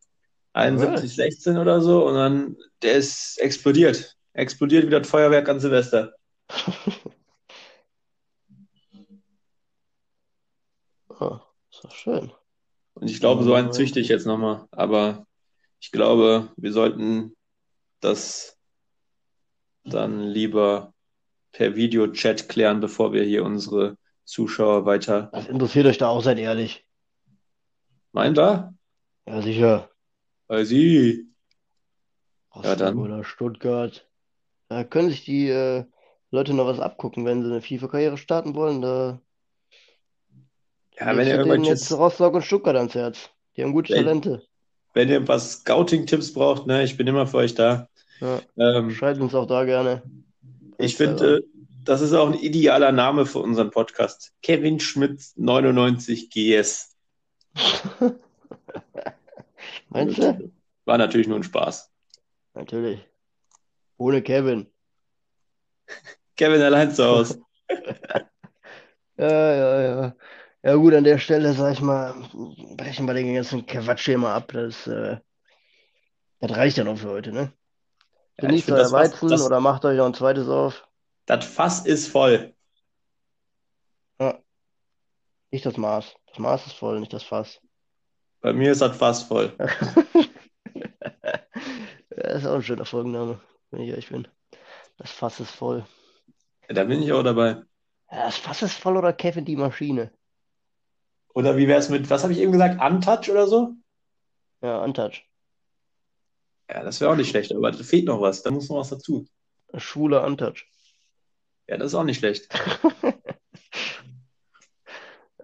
71, 0.52 1.12
16 1.12 1.58
oder 1.58 1.80
so. 1.80 2.06
Und 2.06 2.14
dann, 2.14 2.56
der 2.82 2.94
ist 2.94 3.38
explodiert. 3.40 4.16
Explodiert 4.34 4.86
wie 4.86 4.90
das 4.90 5.08
Feuerwerk 5.08 5.48
an 5.48 5.58
Silvester. 5.58 6.12
Ah, 11.18 11.40
ist 11.70 11.82
doch 11.82 11.90
schön. 11.92 12.30
Und 12.96 13.10
ich 13.10 13.20
glaube, 13.20 13.44
so 13.44 13.52
einen 13.52 13.72
züchte 13.72 14.00
ich 14.00 14.08
jetzt 14.08 14.26
nochmal. 14.26 14.66
Aber 14.70 15.26
ich 15.80 15.92
glaube, 15.92 16.48
wir 16.56 16.72
sollten 16.72 17.36
das 18.00 18.58
dann 19.84 20.22
lieber 20.22 20.94
per 21.52 21.76
Videochat 21.76 22.48
klären, 22.48 22.80
bevor 22.80 23.12
wir 23.12 23.22
hier 23.22 23.44
unsere 23.44 23.98
Zuschauer 24.24 24.86
weiter. 24.86 25.28
Was 25.32 25.46
interessiert 25.46 25.86
euch 25.86 25.98
da 25.98 26.08
auch, 26.08 26.22
seid 26.22 26.38
ehrlich. 26.38 26.86
Meint 28.12 28.38
er? 28.38 28.74
Ja, 29.26 29.42
sicher. 29.42 29.90
Weil 30.46 30.64
sie. 30.64 31.28
Rostock 32.54 32.78
dann. 32.78 32.98
oder 32.98 33.24
Stuttgart. 33.24 34.08
Da 34.68 34.84
können 34.84 35.10
sich 35.10 35.24
die 35.24 35.48
äh, 35.48 35.84
Leute 36.30 36.54
noch 36.54 36.66
was 36.66 36.80
abgucken, 36.80 37.26
wenn 37.26 37.42
sie 37.42 37.50
eine 37.50 37.60
FIFA-Karriere 37.60 38.16
starten 38.16 38.54
wollen. 38.54 38.80
Da 38.80 39.20
Ja, 40.98 41.06
wenn 41.08 41.16
legst 41.16 41.28
ihr 41.30 41.36
irgendwelches, 41.38 41.68
jetzt 41.88 41.92
Rostock 41.92 42.34
und 42.34 42.42
Stuttgart 42.42 42.76
ans 42.76 42.94
Herz. 42.94 43.30
Die 43.56 43.62
haben 43.62 43.72
gute 43.72 43.92
Wenn- 43.94 44.04
Talente. 44.04 44.42
wenn 44.94 45.08
ihr 45.08 45.16
ein 45.16 45.24
paar 45.24 45.38
Scouting-Tipps 45.40 46.32
braucht, 46.32 46.66
ne, 46.66 46.82
ich 46.84 46.96
bin 46.96 47.06
immer 47.06 47.26
für 47.26 47.38
euch 47.38 47.54
da. 47.54 47.88
Ja. 48.20 48.40
Ähm, 48.58 48.90
Schreibt 48.90 49.20
uns 49.20 49.34
auch 49.34 49.46
da 49.46 49.64
gerne. 49.64 50.02
ich 50.78 50.96
finde, 50.96 51.44
das 51.84 52.00
ist 52.00 52.12
auch 52.14 52.26
ein 52.28 52.34
idealer 52.38 52.92
Name 52.92 53.26
für 53.26 53.40
unseren 53.40 53.70
Podcast. 53.70 54.32
Kevin 54.42 54.80
Schmidt 54.80 55.22
99 55.36 56.30
GS. 56.30 56.96
Meinst 59.88 60.18
du? 60.18 60.50
War 60.84 60.98
natürlich 60.98 61.26
nur 61.28 61.36
ein 61.36 61.42
Spaß. 61.42 61.90
Natürlich. 62.54 63.00
Ohne 63.98 64.22
Kevin. 64.22 64.66
Kevin 66.36 66.62
allein 66.62 66.90
zu 66.92 67.04
Hause. 67.04 67.42
Ja, 69.18 69.54
ja, 69.54 69.82
ja. 69.82 70.16
Ja 70.66 70.74
gut, 70.74 70.94
an 70.94 71.04
der 71.04 71.18
Stelle, 71.18 71.52
sag 71.52 71.74
ich 71.74 71.80
mal, 71.80 72.12
brechen 72.76 73.06
wir 73.06 73.14
den 73.14 73.32
ganzen 73.32 73.64
Quatsch 73.66 74.06
hier 74.06 74.18
mal 74.18 74.34
ab. 74.34 74.50
Das, 74.52 74.88
äh, 74.88 75.16
das 76.40 76.56
reicht 76.56 76.76
ja 76.76 76.82
noch 76.82 76.98
für 76.98 77.08
heute, 77.08 77.30
ne? 77.30 77.52
Ja, 78.40 78.48
Genießt 78.48 78.64
finde, 78.64 78.80
euer 78.80 78.90
das, 78.90 78.92
Weizen 78.92 79.28
das, 79.28 79.42
oder 79.42 79.60
macht 79.60 79.84
euch 79.84 79.96
noch 79.96 80.06
ein 80.06 80.14
zweites 80.14 80.48
auf. 80.48 80.84
das 81.26 81.44
Fass 81.44 81.86
ist 81.86 82.08
voll. 82.08 82.52
Nicht 85.52 85.64
das 85.64 85.76
Maß. 85.76 86.16
Das 86.26 86.38
Maß 86.40 86.66
ist 86.66 86.74
voll, 86.74 86.98
nicht 86.98 87.12
das 87.12 87.22
Fass. 87.22 87.60
Bei 88.40 88.52
mir 88.52 88.72
ist 88.72 88.80
das 88.80 88.96
Fass 88.96 89.22
voll. 89.22 89.56
Ja, 92.10 92.30
ist 92.30 92.46
auch 92.46 92.54
ein 92.54 92.62
schöner 92.62 92.86
Folgenname, 92.86 93.40
wenn 93.70 93.82
ich 93.82 93.90
ehrlich 93.90 94.08
bin. 94.08 94.26
Das 94.96 95.12
Fass 95.12 95.38
ist 95.38 95.50
voll. 95.50 95.86
Ja, 96.66 96.74
da 96.74 96.84
bin 96.84 97.02
ich 97.02 97.12
auch 97.12 97.22
dabei. 97.22 97.62
Ja, 98.10 98.24
das 98.24 98.38
Fass 98.38 98.62
ist 98.62 98.74
voll 98.74 98.96
oder 98.96 99.12
Kevin 99.12 99.44
die 99.44 99.54
Maschine? 99.54 100.10
Oder 101.36 101.58
wie 101.58 101.68
wäre 101.68 101.78
es 101.78 101.90
mit, 101.90 102.08
was 102.08 102.22
habe 102.22 102.32
ich 102.32 102.38
eben 102.38 102.52
gesagt, 102.52 102.80
Untouch 102.82 103.28
oder 103.30 103.46
so? 103.46 103.74
Ja, 104.62 104.82
Untouch. 104.82 105.22
Ja, 106.70 106.82
das 106.82 106.98
wäre 106.98 107.10
auch 107.10 107.16
nicht 107.16 107.28
schlecht, 107.28 107.52
aber 107.54 107.70
da 107.70 107.84
fehlt 107.84 108.06
noch 108.06 108.22
was. 108.22 108.42
Da 108.42 108.50
muss 108.50 108.70
noch 108.70 108.78
was 108.78 108.88
dazu. 108.88 109.28
Schwuler 109.76 110.24
Untouch. 110.24 110.64
Ja, 111.68 111.76
das 111.76 111.88
ist 111.88 111.94
auch 111.94 112.04
nicht 112.04 112.18
schlecht. 112.18 112.48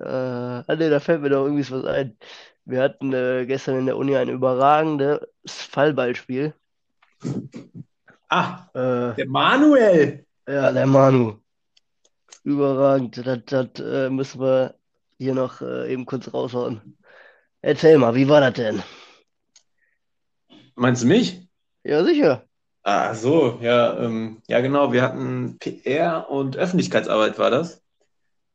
Äh, 0.01 0.05
ah, 0.09 0.65
nee, 0.77 0.91
da 0.91 0.99
fällt 0.99 1.21
mir 1.23 1.29
doch 1.29 1.45
irgendwie 1.45 1.71
was 1.71 1.85
ein. 1.85 2.17
Wir 2.65 2.83
hatten 2.83 3.13
äh, 3.13 3.45
gestern 3.47 3.79
in 3.79 3.87
der 3.87 3.97
Uni 3.97 4.17
ein 4.17 4.31
überragendes 4.31 5.21
Fallballspiel. 5.47 6.55
Ah, 8.29 8.67
Äh, 8.75 9.15
der 9.15 9.29
Manuel. 9.29 10.27
ja, 10.49 10.73
der 10.73 10.87
Manu. 10.89 11.37
Überragend. 12.43 13.25
Das, 13.25 13.39
das 13.47 13.79
äh, 13.79 14.11
müssen 14.11 14.41
wir 14.41 14.75
hier 15.23 15.35
noch 15.35 15.61
äh, 15.63 15.93
eben 15.93 16.07
kurz 16.07 16.33
raushauen. 16.33 16.99
Erzähl 17.61 17.99
mal, 17.99 18.15
wie 18.15 18.29
war 18.29 18.41
das 18.41 18.55
denn? 18.55 18.83
Meinst 20.75 21.03
du 21.03 21.07
mich? 21.07 21.49
Ja, 21.85 22.05
sicher. 22.05 22.45
Ah, 22.83 23.15
so, 23.15 23.59
ja, 23.63 23.99
ähm, 23.99 24.43
ja, 24.49 24.61
genau. 24.61 24.93
Wir 24.93 25.03
hatten 25.03 25.59
PR 25.59 26.29
und 26.29 26.57
Öffentlichkeitsarbeit 26.57 27.39
war 27.39 27.51
das. 27.51 27.83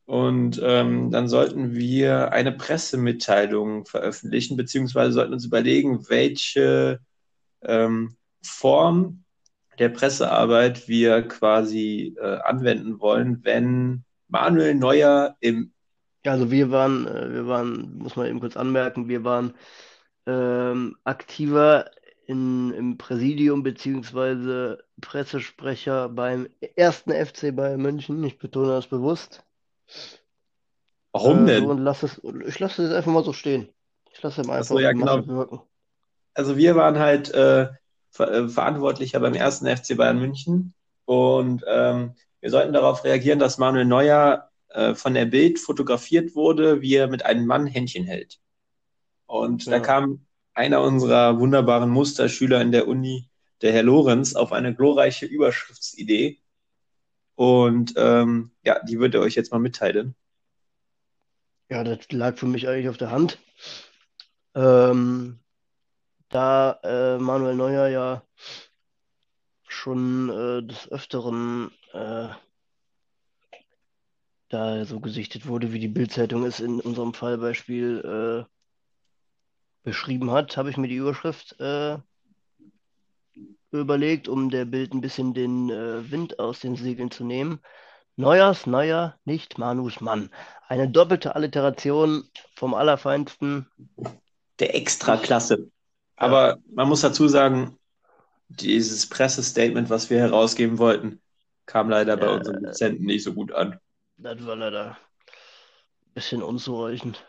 Und 0.05 0.61
ähm, 0.63 1.11
dann 1.11 1.27
sollten 1.27 1.73
wir 1.73 2.31
eine 2.31 2.51
Pressemitteilung 2.51 3.85
veröffentlichen, 3.85 4.57
beziehungsweise 4.57 5.13
sollten 5.13 5.33
uns 5.33 5.45
überlegen, 5.45 6.09
welche 6.09 6.99
ähm, 7.61 8.15
Form 8.41 9.23
der 9.79 9.89
Pressearbeit 9.89 10.87
wir 10.87 11.21
quasi 11.23 12.15
äh, 12.19 12.37
anwenden 12.39 12.99
wollen, 12.99 13.43
wenn 13.43 14.03
Manuel 14.27 14.75
Neuer 14.75 15.35
im 15.39 15.71
Ja, 16.27 16.33
also 16.33 16.51
wir 16.51 16.71
waren, 16.71 17.07
äh, 17.07 17.33
wir 17.33 17.47
waren, 17.47 17.99
muss 17.99 18.17
man 18.17 18.27
eben 18.27 18.41
kurz 18.41 18.57
anmerken, 18.57 19.07
wir 19.07 19.23
waren 19.23 19.53
ähm, 20.25 20.97
aktiver 21.05 21.89
in, 22.25 22.73
im 22.73 22.97
Präsidium 22.97 23.63
beziehungsweise 23.63 24.83
Pressesprecher 24.99 26.09
beim 26.09 26.49
ersten 26.75 27.13
FC 27.13 27.55
Bayern 27.55 27.81
München. 27.81 28.21
Ich 28.25 28.37
betone 28.39 28.67
das 28.67 28.87
bewusst. 28.87 29.45
Warum 31.13 31.47
Äh, 31.47 31.51
denn? 31.51 31.63
und 31.63 31.77
lass 31.77 32.03
es, 32.03 32.21
ich 32.45 32.59
lasse 32.59 32.83
es 32.83 32.93
einfach 32.93 33.13
mal 33.13 33.23
so 33.23 33.31
stehen. 33.31 33.69
Ich 34.11 34.21
lasse 34.21 34.41
ihm 34.41 34.49
Ach 34.49 34.55
einfach 34.55 34.65
so, 34.65 34.79
ja, 34.79 34.91
genau. 34.91 35.25
wirken. 35.25 35.61
Also 36.33 36.57
wir 36.57 36.75
waren 36.75 36.99
halt 36.99 37.33
äh, 37.33 37.69
Ver 38.09 38.31
äh, 38.33 38.49
Verantwortlicher 38.49 39.21
beim 39.21 39.33
ersten 39.33 39.65
FC 39.65 39.95
Bayern 39.95 40.19
München 40.19 40.73
und 41.05 41.63
ähm, 41.65 42.15
wir 42.41 42.49
sollten 42.51 42.73
darauf 42.73 43.05
reagieren, 43.05 43.39
dass 43.39 43.57
Manuel 43.57 43.85
Neuer 43.85 44.46
äh, 44.69 44.95
von 44.95 45.13
der 45.13 45.25
Bild 45.25 45.59
fotografiert 45.59 46.35
wurde, 46.35 46.81
wie 46.81 46.95
er 46.95 47.07
mit 47.07 47.25
einem 47.25 47.45
Mann 47.45 47.67
Händchen 47.67 48.05
hält. 48.05 48.39
Und 49.25 49.67
da 49.67 49.73
Ja. 49.73 49.79
kam 49.79 50.25
einer 50.53 50.81
unserer 50.81 51.39
wunderbaren 51.39 51.89
Musterschüler 51.89 52.61
in 52.61 52.71
der 52.71 52.87
Uni, 52.87 53.29
der 53.61 53.73
Herr 53.73 53.83
Lorenz, 53.83 54.35
auf 54.35 54.51
eine 54.51 54.73
glorreiche 54.73 55.25
Überschriftsidee. 55.25 56.39
Und 57.35 57.93
ähm, 57.97 58.51
ja, 58.63 58.79
die 58.83 58.99
würde 58.99 59.19
er 59.19 59.21
euch 59.23 59.35
jetzt 59.35 59.51
mal 59.51 59.59
mitteilen. 59.59 60.15
Ja, 61.69 61.83
das 61.83 61.99
lag 62.11 62.37
für 62.37 62.45
mich 62.47 62.67
eigentlich 62.67 62.89
auf 62.89 62.97
der 62.97 63.11
Hand. 63.11 63.39
Ähm, 64.55 65.39
da 66.29 66.79
äh, 66.83 67.17
Manuel 67.19 67.55
Neuer 67.55 67.87
ja 67.87 68.23
schon 69.67 70.29
äh, 70.29 70.63
des 70.65 70.89
Öfteren 70.89 71.71
äh, 71.93 72.29
da 74.49 74.85
so 74.85 74.99
gesichtet 74.99 75.47
wurde, 75.47 75.73
wie 75.73 75.79
die 75.79 75.87
Bild-Zeitung 75.87 76.45
es 76.45 76.59
in 76.59 76.79
unserem 76.79 77.13
Fallbeispiel 77.13 78.45
äh, 78.45 78.51
beschrieben 79.83 80.31
hat, 80.31 80.57
habe 80.57 80.69
ich 80.69 80.77
mir 80.77 80.87
die 80.87 80.95
Überschrift 80.95 81.59
äh, 81.59 81.97
überlegt, 83.71 84.27
um 84.27 84.49
der 84.49 84.65
Bild 84.65 84.93
ein 84.93 85.01
bisschen 85.01 85.33
den 85.33 85.69
äh, 85.69 86.09
Wind 86.11 86.39
aus 86.39 86.59
den 86.59 86.75
Segeln 86.75 87.11
zu 87.11 87.23
nehmen. 87.23 87.59
Neuers 88.15 88.65
Neuer, 88.65 89.15
nicht 89.25 89.57
Manus 89.59 90.01
Mann. 90.01 90.29
Eine 90.67 90.89
doppelte 90.89 91.35
Alliteration 91.35 92.23
vom 92.55 92.73
Allerfeinsten. 92.73 93.67
Der 94.59 94.75
Extraklasse. 94.75 95.69
Aber 96.15 96.57
man 96.73 96.87
muss 96.87 97.01
dazu 97.01 97.27
sagen, 97.27 97.77
dieses 98.49 99.07
Pressestatement, 99.07 99.89
was 99.89 100.09
wir 100.09 100.19
herausgeben 100.19 100.79
wollten, 100.79 101.21
kam 101.67 101.89
leider 101.89 102.17
bei 102.17 102.25
Ja. 102.25 102.35
unseren 102.37 102.63
Dozenten 102.63 103.05
nicht 103.05 103.23
so 103.23 103.33
gut 103.33 103.51
an. 103.51 103.79
Das 104.17 104.45
war 104.45 104.55
leider 104.55 104.91
ein 104.91 106.13
bisschen 106.13 106.43
unzureichend. 106.43 107.25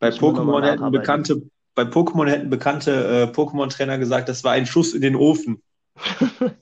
Bei 0.00 0.10
Pokémon 0.10 0.62
hätten 0.64 0.90
bekannte, 0.90 1.42
bei 1.74 1.82
Pokémon 1.82 2.28
hätten 2.28 2.50
bekannte 2.50 2.92
äh, 2.92 3.32
Pokémon-Trainer 3.32 3.98
gesagt, 3.98 4.28
das 4.28 4.44
war 4.44 4.52
ein 4.52 4.66
Schuss 4.66 4.94
in 4.94 5.02
den 5.02 5.16
Ofen. 5.16 5.62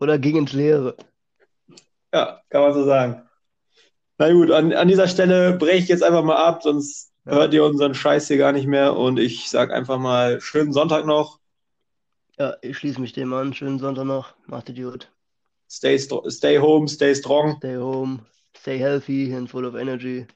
Oder 0.00 0.18
ging 0.18 0.36
ins 0.36 0.52
Leere. 0.52 0.96
Ja, 2.12 2.40
kann 2.48 2.62
man 2.62 2.74
so 2.74 2.84
sagen. 2.84 3.28
Na 4.18 4.32
gut, 4.32 4.50
an, 4.50 4.72
an 4.72 4.88
dieser 4.88 5.08
Stelle 5.08 5.54
breche 5.54 5.84
ich 5.84 5.88
jetzt 5.88 6.02
einfach 6.02 6.24
mal 6.24 6.36
ab, 6.36 6.62
sonst 6.62 7.12
Ja. 7.26 7.32
hört 7.32 7.54
ihr 7.54 7.64
unseren 7.64 7.94
Scheiß 7.94 8.28
hier 8.28 8.38
gar 8.38 8.52
nicht 8.52 8.66
mehr. 8.66 8.96
Und 8.96 9.18
ich 9.18 9.48
sag 9.50 9.70
einfach 9.72 9.98
mal, 9.98 10.40
schönen 10.40 10.72
Sonntag 10.72 11.06
noch. 11.06 11.38
Ja, 12.38 12.56
ich 12.62 12.76
schließe 12.76 13.00
mich 13.00 13.12
dem 13.12 13.32
an. 13.32 13.54
Schönen 13.54 13.78
Sonntag 13.78 14.04
noch. 14.04 14.34
Macht 14.46 14.68
es 14.68 14.74
gut. 14.76 15.12
Stay, 15.70 15.96
stay 15.98 16.56
home, 16.56 16.88
stay 16.88 17.14
strong. 17.14 17.58
Stay 17.58 17.74
home. 17.74 18.26
Stay 18.54 18.78
healthy 18.78 19.32
and 19.32 19.48
full 19.48 19.64
of 19.64 19.76
energy. 19.76 20.26